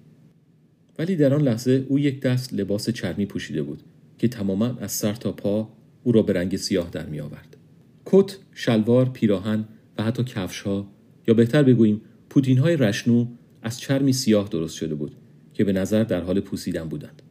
ولی 0.98 1.16
در 1.16 1.34
آن 1.34 1.42
لحظه 1.42 1.86
او 1.88 1.98
یک 1.98 2.20
دست 2.20 2.54
لباس 2.54 2.90
چرمی 2.90 3.26
پوشیده 3.26 3.62
بود 3.62 3.82
که 4.18 4.28
تماما 4.28 4.66
از 4.80 4.92
سر 4.92 5.12
تا 5.12 5.32
پا 5.32 5.68
او 6.04 6.12
را 6.12 6.22
به 6.22 6.32
رنگ 6.32 6.56
سیاه 6.56 6.90
در 6.90 7.06
می 7.06 7.20
آورد. 7.20 7.56
کت، 8.04 8.36
شلوار، 8.54 9.08
پیراهن 9.08 9.64
و 9.98 10.02
حتی 10.02 10.24
کفش 10.24 10.60
ها 10.60 10.88
یا 11.28 11.34
بهتر 11.34 11.62
بگوییم 11.62 12.00
پوتین 12.30 12.58
های 12.58 12.76
رشنو 12.76 13.26
از 13.62 13.80
چرمی 13.80 14.12
سیاه 14.12 14.48
درست 14.48 14.76
شده 14.76 14.94
بود 14.94 15.16
که 15.54 15.64
به 15.64 15.72
نظر 15.72 16.04
در 16.04 16.20
حال 16.20 16.40
پوسیدن 16.40 16.84
بودند. 16.84 17.22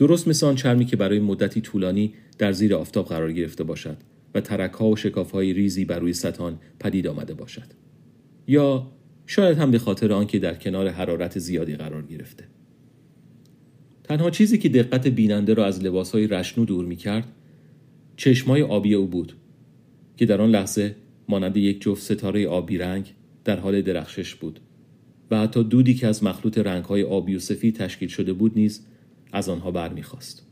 درست 0.00 0.28
مثل 0.28 0.46
آن 0.46 0.54
چرمی 0.54 0.84
که 0.84 0.96
برای 0.96 1.18
مدتی 1.18 1.60
طولانی 1.60 2.14
در 2.38 2.52
زیر 2.52 2.74
آفتاب 2.74 3.06
قرار 3.06 3.32
گرفته 3.32 3.64
باشد 3.64 3.96
و 4.34 4.40
ترک 4.40 4.72
ها 4.72 4.88
و 4.88 4.96
شکاف 4.96 5.30
های 5.30 5.52
ریزی 5.52 5.84
بر 5.84 5.98
روی 5.98 6.12
ستان 6.12 6.58
پدید 6.78 7.06
آمده 7.06 7.34
باشد. 7.34 7.66
یا 8.46 8.86
شاید 9.26 9.58
هم 9.58 9.70
به 9.70 9.78
خاطر 9.78 10.12
آنکه 10.12 10.38
در 10.38 10.54
کنار 10.54 10.88
حرارت 10.88 11.38
زیادی 11.38 11.74
قرار 11.74 12.02
گرفته. 12.02 12.44
تنها 14.04 14.30
چیزی 14.30 14.58
که 14.58 14.68
دقت 14.68 15.08
بیننده 15.08 15.54
را 15.54 15.66
از 15.66 15.84
لباسهای 15.84 16.26
رشنو 16.26 16.64
دور 16.64 16.84
می 16.84 16.96
کرد 16.96 17.28
چشمای 18.16 18.62
آبی 18.62 18.94
او 18.94 19.06
بود 19.06 19.32
که 20.16 20.26
در 20.26 20.40
آن 20.40 20.50
لحظه 20.50 20.96
مانند 21.28 21.56
یک 21.56 21.80
جفت 21.80 22.02
ستاره 22.02 22.48
آبی 22.48 22.78
رنگ 22.78 23.14
در 23.44 23.60
حال 23.60 23.82
درخشش 23.82 24.34
بود 24.34 24.60
و 25.30 25.40
حتی 25.40 25.64
دودی 25.64 25.94
که 25.94 26.06
از 26.06 26.24
مخلوط 26.24 26.58
رنگهای 26.58 27.02
آبی 27.02 27.34
و 27.34 27.38
سفید 27.38 27.76
تشکیل 27.76 28.08
شده 28.08 28.32
بود 28.32 28.52
نیز 28.56 28.86
از 29.32 29.48
آنها 29.48 29.70
برمیخواست. 29.70 30.46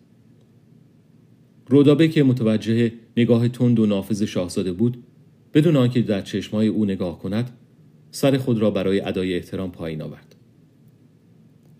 رودابه 1.67 2.09
که 2.09 2.23
متوجه 2.23 2.93
نگاه 3.17 3.49
تند 3.49 3.79
و 3.79 3.87
نافذ 3.87 4.23
شاهزاده 4.23 4.73
بود 4.73 5.05
بدون 5.55 5.77
آنکه 5.77 6.03
در 6.03 6.21
چشمای 6.21 6.67
او 6.67 6.85
نگاه 6.85 7.19
کند 7.19 7.51
سر 8.11 8.39
خود 8.39 8.59
را 8.59 8.71
برای 8.71 9.01
ادای 9.01 9.35
احترام 9.35 9.71
پایین 9.71 10.03
آورد. 10.03 10.35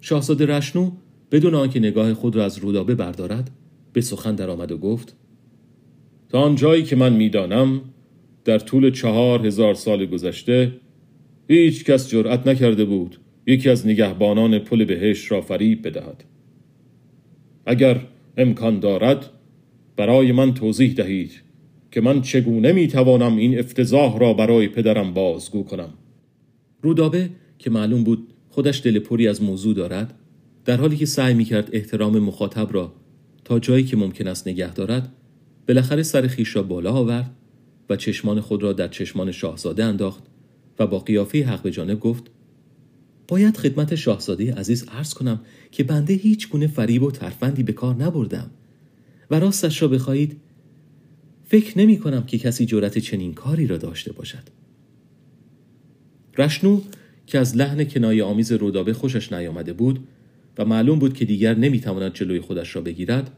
شاهزاده 0.01 0.47
رشنو 0.47 0.91
بدون 1.33 1.55
آنکه 1.55 1.79
نگاه 1.79 2.15
خود 2.15 2.37
را 2.37 2.45
از 2.45 2.59
رودابه 2.59 2.95
بردارد 2.95 3.51
به 3.93 4.01
سخن 4.01 4.35
درآمد 4.35 4.73
و 4.73 4.79
گفت 4.79 5.17
تا 6.29 6.41
آن 6.41 6.55
جایی 6.55 6.83
که 6.83 6.97
من 6.97 7.13
می‌دانم 7.13 7.81
در 8.45 8.59
طول 8.59 8.91
چهار 8.91 9.47
هزار 9.47 9.75
سال 9.75 10.07
گذشته 10.07 10.73
هیچ 11.49 11.85
کس 11.85 12.09
جرأت 12.09 12.47
نکرده 12.47 12.85
بود 12.85 13.21
یکی 13.47 13.71
از 13.71 13.87
نگهبانان 13.87 14.59
پل 14.59 14.85
بهشت 14.85 15.33
را 15.33 15.41
فریب 15.41 15.87
بدهد 15.87 16.25
اگر 17.69 18.01
امکان 18.37 18.81
دارد 18.81 19.31
برای 19.97 20.33
من 20.33 20.55
توضیح 20.55 20.93
دهید 20.93 21.33
که 21.91 22.01
من 22.01 22.23
چگونه 22.23 22.73
می‌توانم 22.73 23.37
این 23.37 23.59
افتضاح 23.59 24.19
را 24.19 24.33
برای 24.33 24.69
پدرم 24.69 25.15
بازگو 25.15 25.63
کنم. 25.63 25.95
رودابه 26.83 27.31
که 27.59 27.71
معلوم 27.71 28.05
بود 28.05 28.29
خودش 28.49 28.83
دل 28.85 28.99
پری 28.99 29.29
از 29.29 29.43
موضوع 29.43 29.75
دارد 29.75 30.15
در 30.65 30.77
حالی 30.77 30.97
که 30.97 31.07
سعی 31.07 31.35
می‌کرد 31.35 31.69
احترام 31.73 32.19
مخاطب 32.19 32.75
را 32.75 32.93
تا 33.45 33.59
جایی 33.59 33.85
که 33.85 33.97
ممکن 33.97 34.29
است 34.29 34.49
نگه 34.49 34.75
دارد 34.75 35.13
بالاخره 35.69 36.03
سر 36.03 36.27
خیش 36.27 36.57
را 36.57 36.63
بالا 36.63 36.93
آورد 36.93 37.31
و 37.91 37.97
چشمان 37.97 38.41
خود 38.41 38.63
را 38.63 38.73
در 38.73 38.89
چشمان 38.89 39.33
شاهزاده 39.33 39.85
انداخت 39.85 40.23
و 40.79 40.87
با 40.87 40.99
قیافه 40.99 41.45
حق 41.45 41.63
به 41.63 41.71
جانب 41.71 42.01
گفت 42.01 42.31
باید 43.29 43.57
خدمت 43.57 43.95
شاهزاده 43.95 44.55
عزیز 44.55 44.85
عرض 44.89 45.15
کنم 45.15 45.41
که 45.71 45.85
بنده 45.85 46.15
هیچ 46.15 46.49
گونه 46.49 46.67
فریب 46.67 47.03
و 47.03 47.11
ترفندی 47.11 47.63
به 47.63 47.73
کار 47.73 47.95
نبردم. 47.95 48.51
و 49.31 49.41
راستش 49.41 49.83
را 49.83 49.89
بخواهید 49.89 50.41
فکر 51.45 51.79
نمی 51.79 51.99
کنم 51.99 52.23
که 52.27 52.39
کسی 52.39 52.67
جرأت 52.67 52.99
چنین 52.99 53.35
کاری 53.35 53.67
را 53.67 53.77
داشته 53.77 54.13
باشد. 54.13 54.43
رشنو 56.39 56.81
که 57.27 57.39
از 57.39 57.57
لحن 57.57 57.85
کنایه 57.85 58.25
آمیز 58.25 58.53
رودابه 58.53 58.93
خوشش 58.93 59.33
نیامده 59.33 59.73
بود 59.73 60.01
و 60.59 60.65
معلوم 60.65 60.99
بود 60.99 61.15
که 61.15 61.25
دیگر 61.25 61.55
نمی‌تواند 61.55 62.15
جلوی 62.15 62.41
خودش 62.41 62.77
را 62.77 62.83
بگیرد 62.83 63.31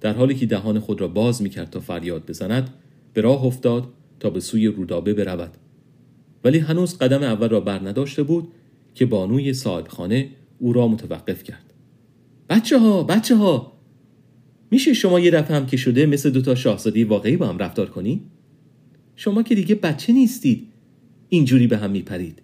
در 0.00 0.12
حالی 0.12 0.34
که 0.34 0.46
دهان 0.46 0.78
خود 0.78 1.00
را 1.00 1.08
باز 1.08 1.42
می‌کرد 1.42 1.70
تا 1.70 1.80
فریاد 1.80 2.26
بزند 2.26 2.70
به 3.14 3.20
راه 3.20 3.44
افتاد 3.44 3.88
تا 4.20 4.30
به 4.30 4.40
سوی 4.40 4.66
رودابه 4.66 5.14
برود. 5.14 5.56
ولی 6.44 6.58
هنوز 6.58 6.98
قدم 6.98 7.22
اول 7.22 7.48
را 7.48 7.60
بر 7.60 7.88
نداشته 7.88 8.22
بود 8.22 8.48
که 8.94 9.06
بانوی 9.06 9.52
صاحب 9.52 9.88
خانه 9.88 10.28
او 10.58 10.72
را 10.72 10.88
متوقف 10.88 11.42
کرد. 11.42 11.74
بچه 12.48 12.78
ها 12.78 13.02
بچه 13.02 13.36
ها 13.36 13.80
میشه 14.70 14.94
شما 14.94 15.20
یه 15.20 15.30
دفعه 15.30 15.56
هم 15.56 15.66
که 15.66 15.76
شده 15.76 16.06
مثل 16.06 16.30
دوتا 16.30 16.54
شاهزادی 16.54 17.04
واقعی 17.04 17.36
با 17.36 17.46
هم 17.46 17.58
رفتار 17.58 17.90
کنی؟ 17.90 18.22
شما 19.16 19.42
که 19.42 19.54
دیگه 19.54 19.74
بچه 19.74 20.12
نیستید. 20.12 20.66
اینجوری 21.28 21.66
به 21.66 21.76
هم 21.76 21.90
میپرید. 21.90 22.42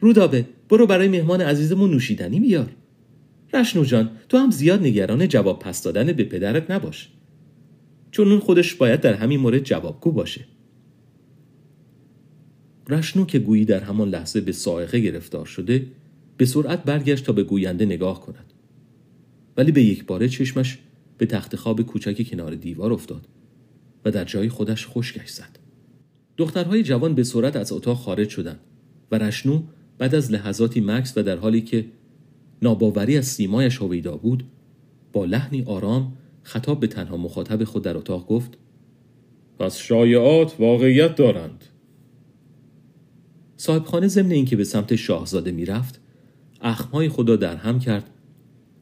رودابه 0.00 0.46
برو 0.68 0.86
برای 0.86 1.08
مهمان 1.08 1.40
عزیزمون 1.40 1.90
نوشیدنی 1.90 2.40
بیار. 2.40 2.72
رشنو 3.52 3.84
جان 3.84 4.10
تو 4.28 4.38
هم 4.38 4.50
زیاد 4.50 4.82
نگران 4.82 5.28
جواب 5.28 5.58
پس 5.58 5.82
دادن 5.82 6.12
به 6.12 6.24
پدرت 6.24 6.70
نباش. 6.70 7.08
چون 8.10 8.28
اون 8.30 8.40
خودش 8.40 8.74
باید 8.74 9.00
در 9.00 9.14
همین 9.14 9.40
مورد 9.40 9.62
جوابگو 9.62 10.12
باشه. 10.12 10.44
رشنو 12.90 13.24
که 13.24 13.38
گویی 13.38 13.64
در 13.64 13.80
همان 13.80 14.08
لحظه 14.08 14.40
به 14.40 14.52
سائقه 14.52 15.00
گرفتار 15.00 15.46
شده 15.46 15.86
به 16.36 16.46
سرعت 16.46 16.84
برگشت 16.84 17.24
تا 17.24 17.32
به 17.32 17.42
گوینده 17.42 17.84
نگاه 17.84 18.20
کند. 18.20 18.52
ولی 19.56 19.72
به 19.72 19.82
یک 19.82 20.04
باره 20.04 20.28
چشمش 20.28 20.78
به 21.18 21.26
تخت 21.26 21.56
خواب 21.56 21.82
کوچک 21.82 22.30
کنار 22.30 22.54
دیوار 22.54 22.92
افتاد 22.92 23.28
و 24.04 24.10
در 24.10 24.24
جای 24.24 24.48
خودش 24.48 24.86
خشکش 24.88 25.28
زد. 25.28 25.58
دخترهای 26.36 26.82
جوان 26.82 27.14
به 27.14 27.24
سرعت 27.24 27.56
از 27.56 27.72
اتاق 27.72 27.96
خارج 27.96 28.28
شدند 28.28 28.60
و 29.10 29.18
رشنو 29.18 29.62
بعد 29.98 30.14
از 30.14 30.32
لحظاتی 30.32 30.80
مکس 30.80 31.18
و 31.18 31.22
در 31.22 31.36
حالی 31.36 31.60
که 31.60 31.86
ناباوری 32.62 33.16
از 33.16 33.26
سیمایش 33.26 33.76
هویدا 33.76 34.16
بود 34.16 34.44
با 35.12 35.24
لحنی 35.24 35.62
آرام 35.62 36.12
خطاب 36.42 36.80
به 36.80 36.86
تنها 36.86 37.16
مخاطب 37.16 37.64
خود 37.64 37.82
در 37.82 37.96
اتاق 37.96 38.26
گفت 38.26 38.58
پس 39.58 39.76
شایعات 39.76 40.54
واقعیت 40.58 41.16
دارند. 41.16 41.64
صاحبخانه 43.60 44.08
ضمن 44.08 44.30
اینکه 44.30 44.56
به 44.56 44.64
سمت 44.64 44.96
شاهزاده 44.96 45.52
می‌رفت 45.52 46.00
اخمهای 46.60 47.08
خود 47.08 47.28
را 47.28 47.36
در 47.36 47.56
هم 47.56 47.78
کرد 47.78 48.10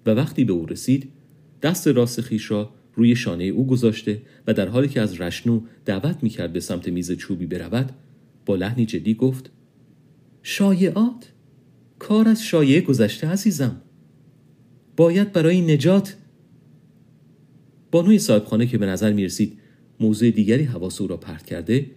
و 0.07 0.11
وقتی 0.11 0.45
به 0.45 0.53
او 0.53 0.66
رسید 0.66 1.12
دست 1.62 1.89
راست 1.89 2.20
خیش 2.20 2.51
را 2.51 2.70
روی 2.95 3.16
شانه 3.16 3.45
او 3.45 3.66
گذاشته 3.66 4.22
و 4.47 4.55
در 4.55 4.68
حالی 4.68 4.89
که 4.89 5.01
از 5.01 5.20
رشنو 5.20 5.61
دعوت 5.85 6.22
می‌کرد 6.22 6.53
به 6.53 6.61
سمت 6.61 6.89
میز 6.89 7.12
چوبی 7.12 7.47
برود 7.47 7.93
با 8.47 8.57
لحنی 8.57 8.87
جدی 8.87 9.14
گفت 9.14 9.51
شایعات 10.43 11.33
کار 11.99 12.29
از 12.29 12.43
شایعه 12.43 12.81
گذشته 12.81 13.26
عزیزم. 13.26 13.83
باید 14.97 15.33
برای 15.33 15.61
نجات. 15.61 16.16
بانوی 17.91 18.18
صاحبخانه 18.18 18.66
که 18.66 18.79
به 18.79 18.87
نظر 18.87 19.12
می 19.12 19.24
رسید 19.24 19.59
موضوع 20.01 20.31
دیگری 20.31 20.64
حواس 20.64 21.01
او 21.01 21.07
را 21.07 21.16
پرت 21.16 21.47
کرده 21.47 21.91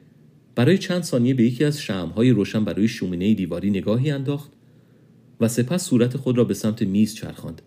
برای 0.55 0.77
چند 0.77 1.03
ثانیه 1.03 1.33
به 1.33 1.43
یکی 1.43 1.63
از 1.63 1.81
شمهای 1.81 2.29
روشن 2.29 2.65
برای 2.65 2.87
شومینه 2.87 3.33
دیواری 3.33 3.69
نگاهی 3.69 4.11
انداخت 4.11 4.51
و 5.39 5.47
سپس 5.47 5.85
صورت 5.85 6.17
خود 6.17 6.37
را 6.37 6.43
به 6.43 6.53
سمت 6.53 6.81
میز 6.81 7.15
چرخاند 7.15 7.61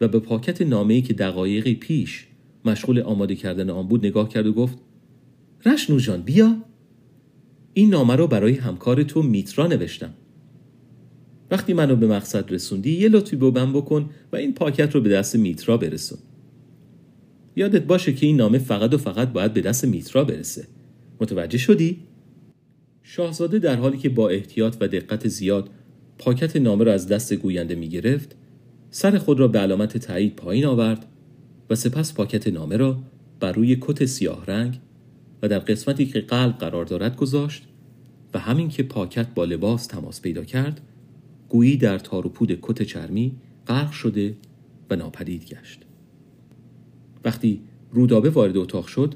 و 0.00 0.08
به 0.08 0.18
پاکت 0.18 0.62
نامه‌ای 0.62 1.02
که 1.02 1.14
دقایقی 1.14 1.74
پیش 1.74 2.26
مشغول 2.64 3.00
آماده 3.00 3.34
کردن 3.34 3.70
آن 3.70 3.88
بود 3.88 4.06
نگاه 4.06 4.28
کرد 4.28 4.46
و 4.46 4.52
گفت 4.52 4.78
رشنو 5.66 5.98
جان 5.98 6.22
بیا. 6.22 6.56
این 7.72 7.90
نامه 7.90 8.16
را 8.16 8.26
برای 8.26 8.54
همکار 8.54 9.02
تو 9.02 9.22
میترا 9.22 9.66
نوشتم. 9.66 10.14
وقتی 11.50 11.72
منو 11.72 11.96
به 11.96 12.06
مقصد 12.06 12.52
رسوندی 12.52 12.92
یه 12.92 13.08
لطفی 13.08 13.36
به 13.36 13.50
من 13.50 13.72
بکن 13.72 14.10
و 14.32 14.36
این 14.36 14.54
پاکت 14.54 14.94
رو 14.94 15.00
به 15.00 15.08
دست 15.08 15.36
میترا 15.36 15.76
برسون. 15.76 16.18
یادت 17.56 17.82
باشه 17.82 18.12
که 18.12 18.26
این 18.26 18.36
نامه 18.36 18.58
فقط 18.58 18.94
و 18.94 18.98
فقط 18.98 19.32
باید 19.32 19.52
به 19.52 19.60
دست 19.60 19.84
میترا 19.84 20.24
برسه. 20.24 20.68
متوجه 21.20 21.58
شدی؟ 21.58 21.98
شاهزاده 23.02 23.58
در 23.58 23.76
حالی 23.76 23.98
که 23.98 24.08
با 24.08 24.28
احتیاط 24.28 24.76
و 24.80 24.88
دقت 24.88 25.28
زیاد 25.28 25.70
پاکت 26.18 26.56
نامه 26.56 26.84
را 26.84 26.92
از 26.92 27.08
دست 27.08 27.32
گوینده 27.32 27.74
می 27.74 27.88
گرفت 27.88 28.36
سر 28.90 29.18
خود 29.18 29.40
را 29.40 29.48
به 29.48 29.58
علامت 29.58 29.96
تایید 29.96 30.36
پایین 30.36 30.64
آورد 30.64 31.06
و 31.70 31.74
سپس 31.74 32.14
پاکت 32.14 32.48
نامه 32.48 32.76
را 32.76 32.98
بر 33.40 33.52
روی 33.52 33.78
کت 33.80 34.04
سیاه 34.04 34.46
رنگ 34.46 34.80
و 35.42 35.48
در 35.48 35.58
قسمتی 35.58 36.06
که 36.06 36.20
قلب 36.20 36.58
قرار 36.58 36.84
دارد 36.84 37.16
گذاشت 37.16 37.64
و 38.34 38.38
همین 38.38 38.68
که 38.68 38.82
پاکت 38.82 39.26
با 39.34 39.44
لباس 39.44 39.86
تماس 39.86 40.22
پیدا 40.22 40.44
کرد 40.44 40.80
گویی 41.48 41.76
در 41.76 41.98
تار 41.98 42.26
و 42.26 42.30
پود 42.30 42.58
کت 42.62 42.82
چرمی 42.82 43.36
غرق 43.66 43.90
شده 43.90 44.36
و 44.90 44.96
ناپدید 44.96 45.44
گشت 45.44 45.80
وقتی 47.24 47.60
رودابه 47.90 48.30
وارد 48.30 48.56
اتاق 48.56 48.86
شد 48.86 49.14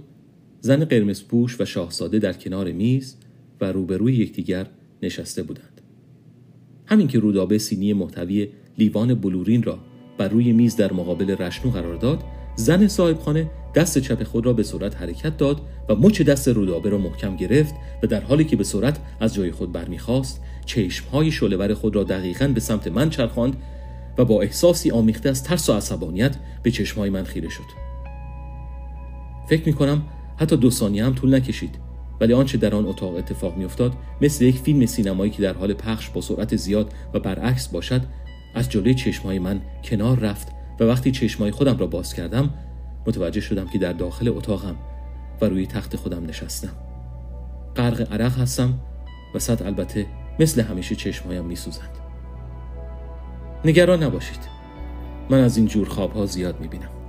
زن 0.65 0.85
قرمز 0.85 1.25
پوش 1.25 1.61
و 1.61 1.65
شاهزاده 1.65 2.19
در 2.19 2.33
کنار 2.33 2.73
میز 2.73 3.17
و 3.61 3.73
روبروی 3.73 4.17
یکدیگر 4.17 4.67
نشسته 5.03 5.43
بودند. 5.43 5.81
همین 6.87 7.09
که 7.09 7.19
رودابه 7.19 7.59
سینی 7.59 7.93
محتوی 7.93 8.49
لیوان 8.79 9.15
بلورین 9.15 9.62
را 9.62 9.79
بر 10.19 10.29
روی 10.29 10.53
میز 10.53 10.77
در 10.77 10.93
مقابل 10.93 11.31
رشنو 11.31 11.71
قرار 11.71 11.97
داد 11.97 12.23
زن 12.57 12.89
صاحبخانه 12.89 13.51
دست 13.75 13.99
چپ 13.99 14.23
خود 14.23 14.47
را 14.47 14.53
به 14.53 14.62
سرعت 14.62 14.97
حرکت 14.97 15.37
داد 15.37 15.61
و 15.89 15.95
مچ 15.95 16.23
دست 16.23 16.49
رودابه 16.49 16.91
را 16.91 16.99
محکم 16.99 17.37
گرفت 17.37 17.75
و 18.03 18.07
در 18.07 18.21
حالی 18.21 18.45
که 18.45 18.57
به 18.57 18.65
سرعت 18.65 18.99
از 19.21 19.35
جای 19.35 19.51
خود 19.51 19.73
برمیخواست 19.73 20.41
چشمهای 20.65 21.31
شعلهور 21.31 21.75
خود 21.75 21.97
را 21.97 22.05
دقیقا 22.05 22.49
به 22.49 22.61
سمت 22.61 22.89
من 22.89 23.11
چرخاند 23.11 23.57
و 24.19 24.25
با 24.25 24.43
احساسی 24.43 24.91
آمیخته 24.91 25.29
از 25.29 25.45
ترس 25.45 25.69
و 25.69 25.73
عصبانیت 25.73 26.37
به 26.62 26.71
چشمهای 26.71 27.11
من 27.11 27.25
خیره 27.25 27.49
شد. 27.49 27.85
فکر 29.49 29.67
می‌کنم 29.67 30.03
حتی 30.37 30.57
دو 30.57 30.70
ثانیه 30.70 31.05
هم 31.05 31.14
طول 31.14 31.35
نکشید. 31.35 31.78
ولی 32.20 32.32
آنچه 32.32 32.59
در 32.59 32.74
آن 32.74 32.87
اتاق 32.87 33.14
اتفاق 33.14 33.57
میافتاد 33.57 33.93
مثل 34.20 34.45
یک 34.45 34.59
فیلم 34.59 34.87
سینمایی 34.87 35.30
که 35.30 35.43
در 35.43 35.53
حال 35.53 35.74
پخش 35.74 36.11
با 36.11 36.20
سرعت 36.20 36.57
زیاد 36.57 36.93
و 37.14 37.20
برعکس 37.20 37.68
باشد 37.68 38.03
از 38.55 38.70
جلوی 38.70 38.95
چشمهای 38.95 39.39
من 39.39 39.61
کنار 39.85 40.18
رفت 40.18 40.49
و 40.80 40.85
وقتی 40.85 41.11
چشمهای 41.11 41.51
خودم 41.51 41.78
را 41.78 41.87
باز 41.87 42.14
کردم 42.14 42.51
متوجه 43.07 43.41
شدم 43.41 43.68
که 43.68 43.78
در 43.78 43.93
داخل 43.93 44.28
اتاقم 44.28 44.76
و 45.41 45.45
روی 45.45 45.66
تخت 45.66 45.97
خودم 45.97 46.26
نشستم. 46.26 46.72
غرق 47.76 48.12
عرق 48.12 48.39
هستم 48.39 48.74
و 49.35 49.39
صد 49.39 49.62
البته 49.62 50.07
مثل 50.41 50.61
همیشه 50.61 50.95
چشمهایم 50.95 51.45
میسوزند. 51.45 51.99
نگران 53.64 54.03
نباشید. 54.03 54.41
من 55.30 55.41
از 55.41 55.57
این 55.57 55.66
جور 55.66 55.89
خوابها 55.89 56.26
زیاد 56.26 56.61
می‌بینم. 56.61 57.03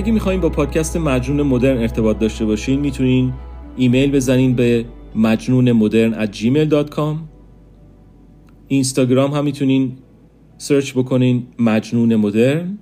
اگه 0.00 0.12
می‌خواین 0.12 0.40
با 0.40 0.48
پادکست 0.48 0.96
مجنون 0.96 1.42
مدرن 1.42 1.78
ارتباط 1.78 2.18
داشته 2.18 2.44
باشین 2.44 2.80
می‌تونین 2.80 3.32
ایمیل 3.76 4.10
بزنین 4.10 4.54
به 4.54 4.84
مجنون 5.14 5.72
مدرن 5.72 6.26
at 6.26 6.28
gmail.com 6.28 7.16
اینستاگرام 8.68 9.32
هم 9.32 9.44
می‌تونین 9.44 9.92
سرچ 10.58 10.92
بکنین 10.92 11.46
مجنون 11.58 12.16
مدرن 12.16 12.78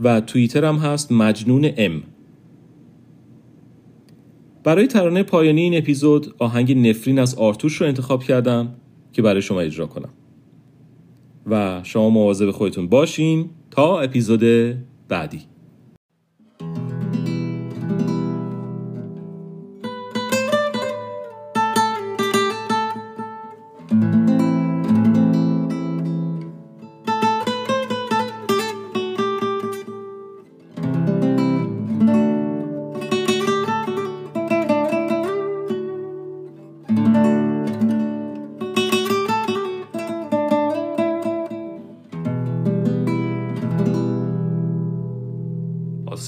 و 0.00 0.20
توییتر 0.20 0.64
هم 0.64 0.76
هست 0.76 1.12
مجنون 1.12 1.70
ام. 1.76 2.02
برای 4.64 4.86
ترانه 4.86 5.22
پایانی 5.22 5.60
این 5.60 5.78
اپیزود 5.78 6.34
آهنگ 6.38 6.88
نفرین 6.88 7.18
از 7.18 7.34
آرتوش 7.34 7.76
رو 7.76 7.86
انتخاب 7.86 8.22
کردم 8.22 8.74
که 9.12 9.22
برای 9.22 9.42
شما 9.42 9.60
اجرا 9.60 9.86
کنم. 9.86 10.10
و 11.46 11.80
شما 11.82 12.10
مواظب 12.10 12.50
خودتون 12.50 12.88
باشین 12.88 13.50
تا 13.70 14.00
اپیزود 14.00 14.74
بعدی. 15.08 15.40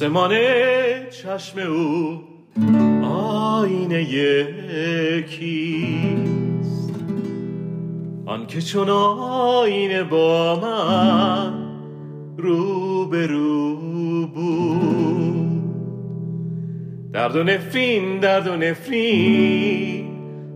آسمان 0.01 0.34
چشم 1.11 1.59
او 1.59 2.20
آینه 3.05 4.03
کیست 5.22 6.94
آن 8.26 8.46
که 8.46 8.61
چون 8.61 8.88
آینه 8.88 10.03
با 10.03 10.61
من 10.62 11.53
رو 12.36 13.07
به 13.07 13.26
رو 13.26 13.76
بود. 14.26 15.61
درد 17.12 17.36
و 17.36 17.42
نفرین 17.42 18.20
درد 18.20 18.46
و 18.46 18.57
نفرین 18.57 20.07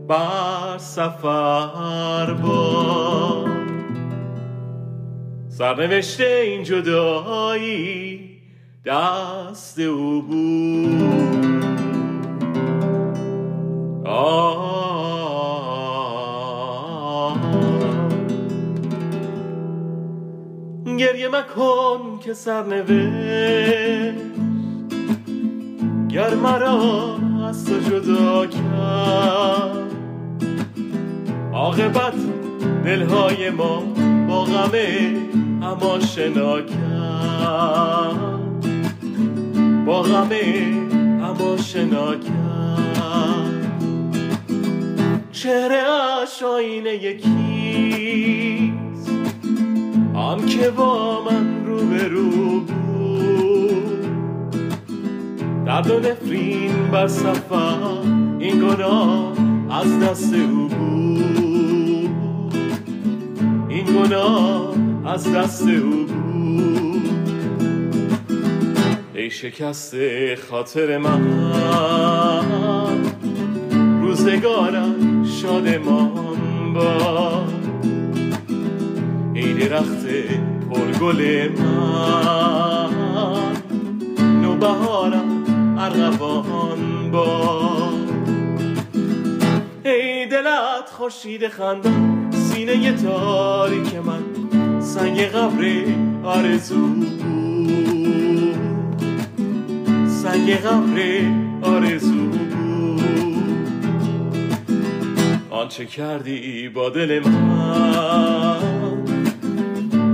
بر 0.09 0.79
سفر 0.79 2.35
با 2.35 3.45
سرنوشته 5.49 6.41
این 6.45 6.63
جدایی 6.63 8.14
دست 8.87 9.79
او 9.79 10.23
بود. 10.23 11.25
گریه 20.99 21.29
مکن 21.29 22.19
که 22.25 22.35
سرنوشت. 22.35 24.19
گر 26.09 26.35
مرا 26.35 27.17
از 27.49 27.65
تو 27.65 27.81
جدا 27.81 28.47
کرد. 28.47 29.93
عاقبت 31.53 32.15
دلهای 32.85 33.51
ما 33.51 33.83
با 34.29 34.45
غم 34.45 34.73
اما 35.63 36.01
شنا 36.01 36.61
کرد. 36.61 38.24
با 39.87 40.03
غم 40.03 40.31
اما 41.23 41.57
شنا 41.57 42.15
کرد. 42.15 43.73
چهره 45.33 45.83
اش 46.23 46.43
آینه 46.43 46.95
یکیست 46.95 48.75
آن 50.15 50.47
که 50.47 50.71
با 50.71 51.23
من 51.31 51.67
رو 51.67 51.87
به 51.87 52.09
رو 52.09 52.61
بود. 52.61 52.71
درد 55.67 55.91
و 55.91 55.99
نفرین 56.01 56.91
بر 56.93 57.09
این 58.39 58.59
گناه 58.61 59.33
از 59.71 60.01
دست 60.01 60.35
او 60.35 60.69
بود. 60.69 62.55
این 63.69 63.85
گناه 63.85 64.75
از 65.07 65.33
دست 65.33 65.69
او 65.69 66.07
بود. 66.07 67.14
شکست 69.35 69.95
خاطر 70.35 70.99
من. 70.99 71.23
روزگارم 74.03 75.25
شادمان 75.25 76.75
با 76.75 77.45
ای 79.35 79.55
درخت 79.55 80.07
پرگل 80.71 81.49
من. 81.59 83.57
نوبهارم 84.43 85.45
ارغوان 85.79 87.11
با 87.11 87.91
ای 89.85 90.27
دلت 90.27 90.91
خورشید 90.91 91.49
خندان 91.49 92.31
سینه 92.31 92.93
تاریک 92.93 93.95
من. 93.95 94.23
سنگ 94.81 95.21
قبر 95.21 95.85
آرزو. 96.25 97.14
سنگ 100.35 100.51
قبر 100.51 100.99
آرزو 101.63 102.25
بود. 102.25 103.03
آنچه 105.51 105.87
کردی 105.87 106.69
با 106.69 106.91
دل 106.91 107.21
من؟ 107.29 109.05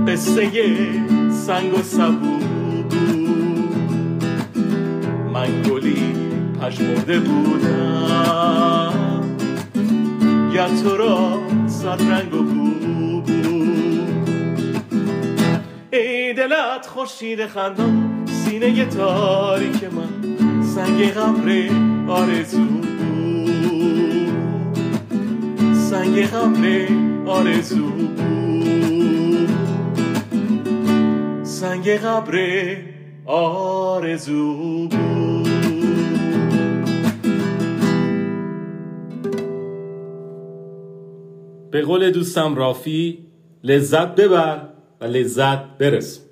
قصه 0.07 0.49
سنگ 1.31 1.73
و 1.73 1.81
سبو 1.81 2.37
بود. 2.37 2.93
انگلی 5.35 6.13
پژمرده 6.61 7.19
بودم. 7.19 8.93
گر 10.53 10.67
تو 10.83 10.97
را 10.97 11.39
صد 11.67 12.01
رنگ 12.01 12.33
و 12.33 12.43
بو 12.43 12.71
ای 15.91 16.33
دلت 16.33 16.87
خورشید 16.87 17.45
خندان 17.45 18.11
سینه 18.45 18.85
تاریک 18.85 19.83
من. 19.83 20.10
سنگ 20.81 21.03
قبر 21.13 21.69
آرزو. 22.07 22.65
بود 22.65 24.35
سنگ 25.73 26.25
قبر 26.25 26.87
آرزو. 27.25 27.89
بود 27.89 29.49
سنگ 31.43 31.89
قبر 31.89 32.75
آرزو. 33.25 34.87
به 41.71 41.81
قول 41.81 42.11
دوستم 42.11 42.55
رافی 42.55 43.17
لذت 43.63 44.15
ببر 44.15 44.61
و 45.01 45.05
لذت 45.05 45.77
برس. 45.77 46.30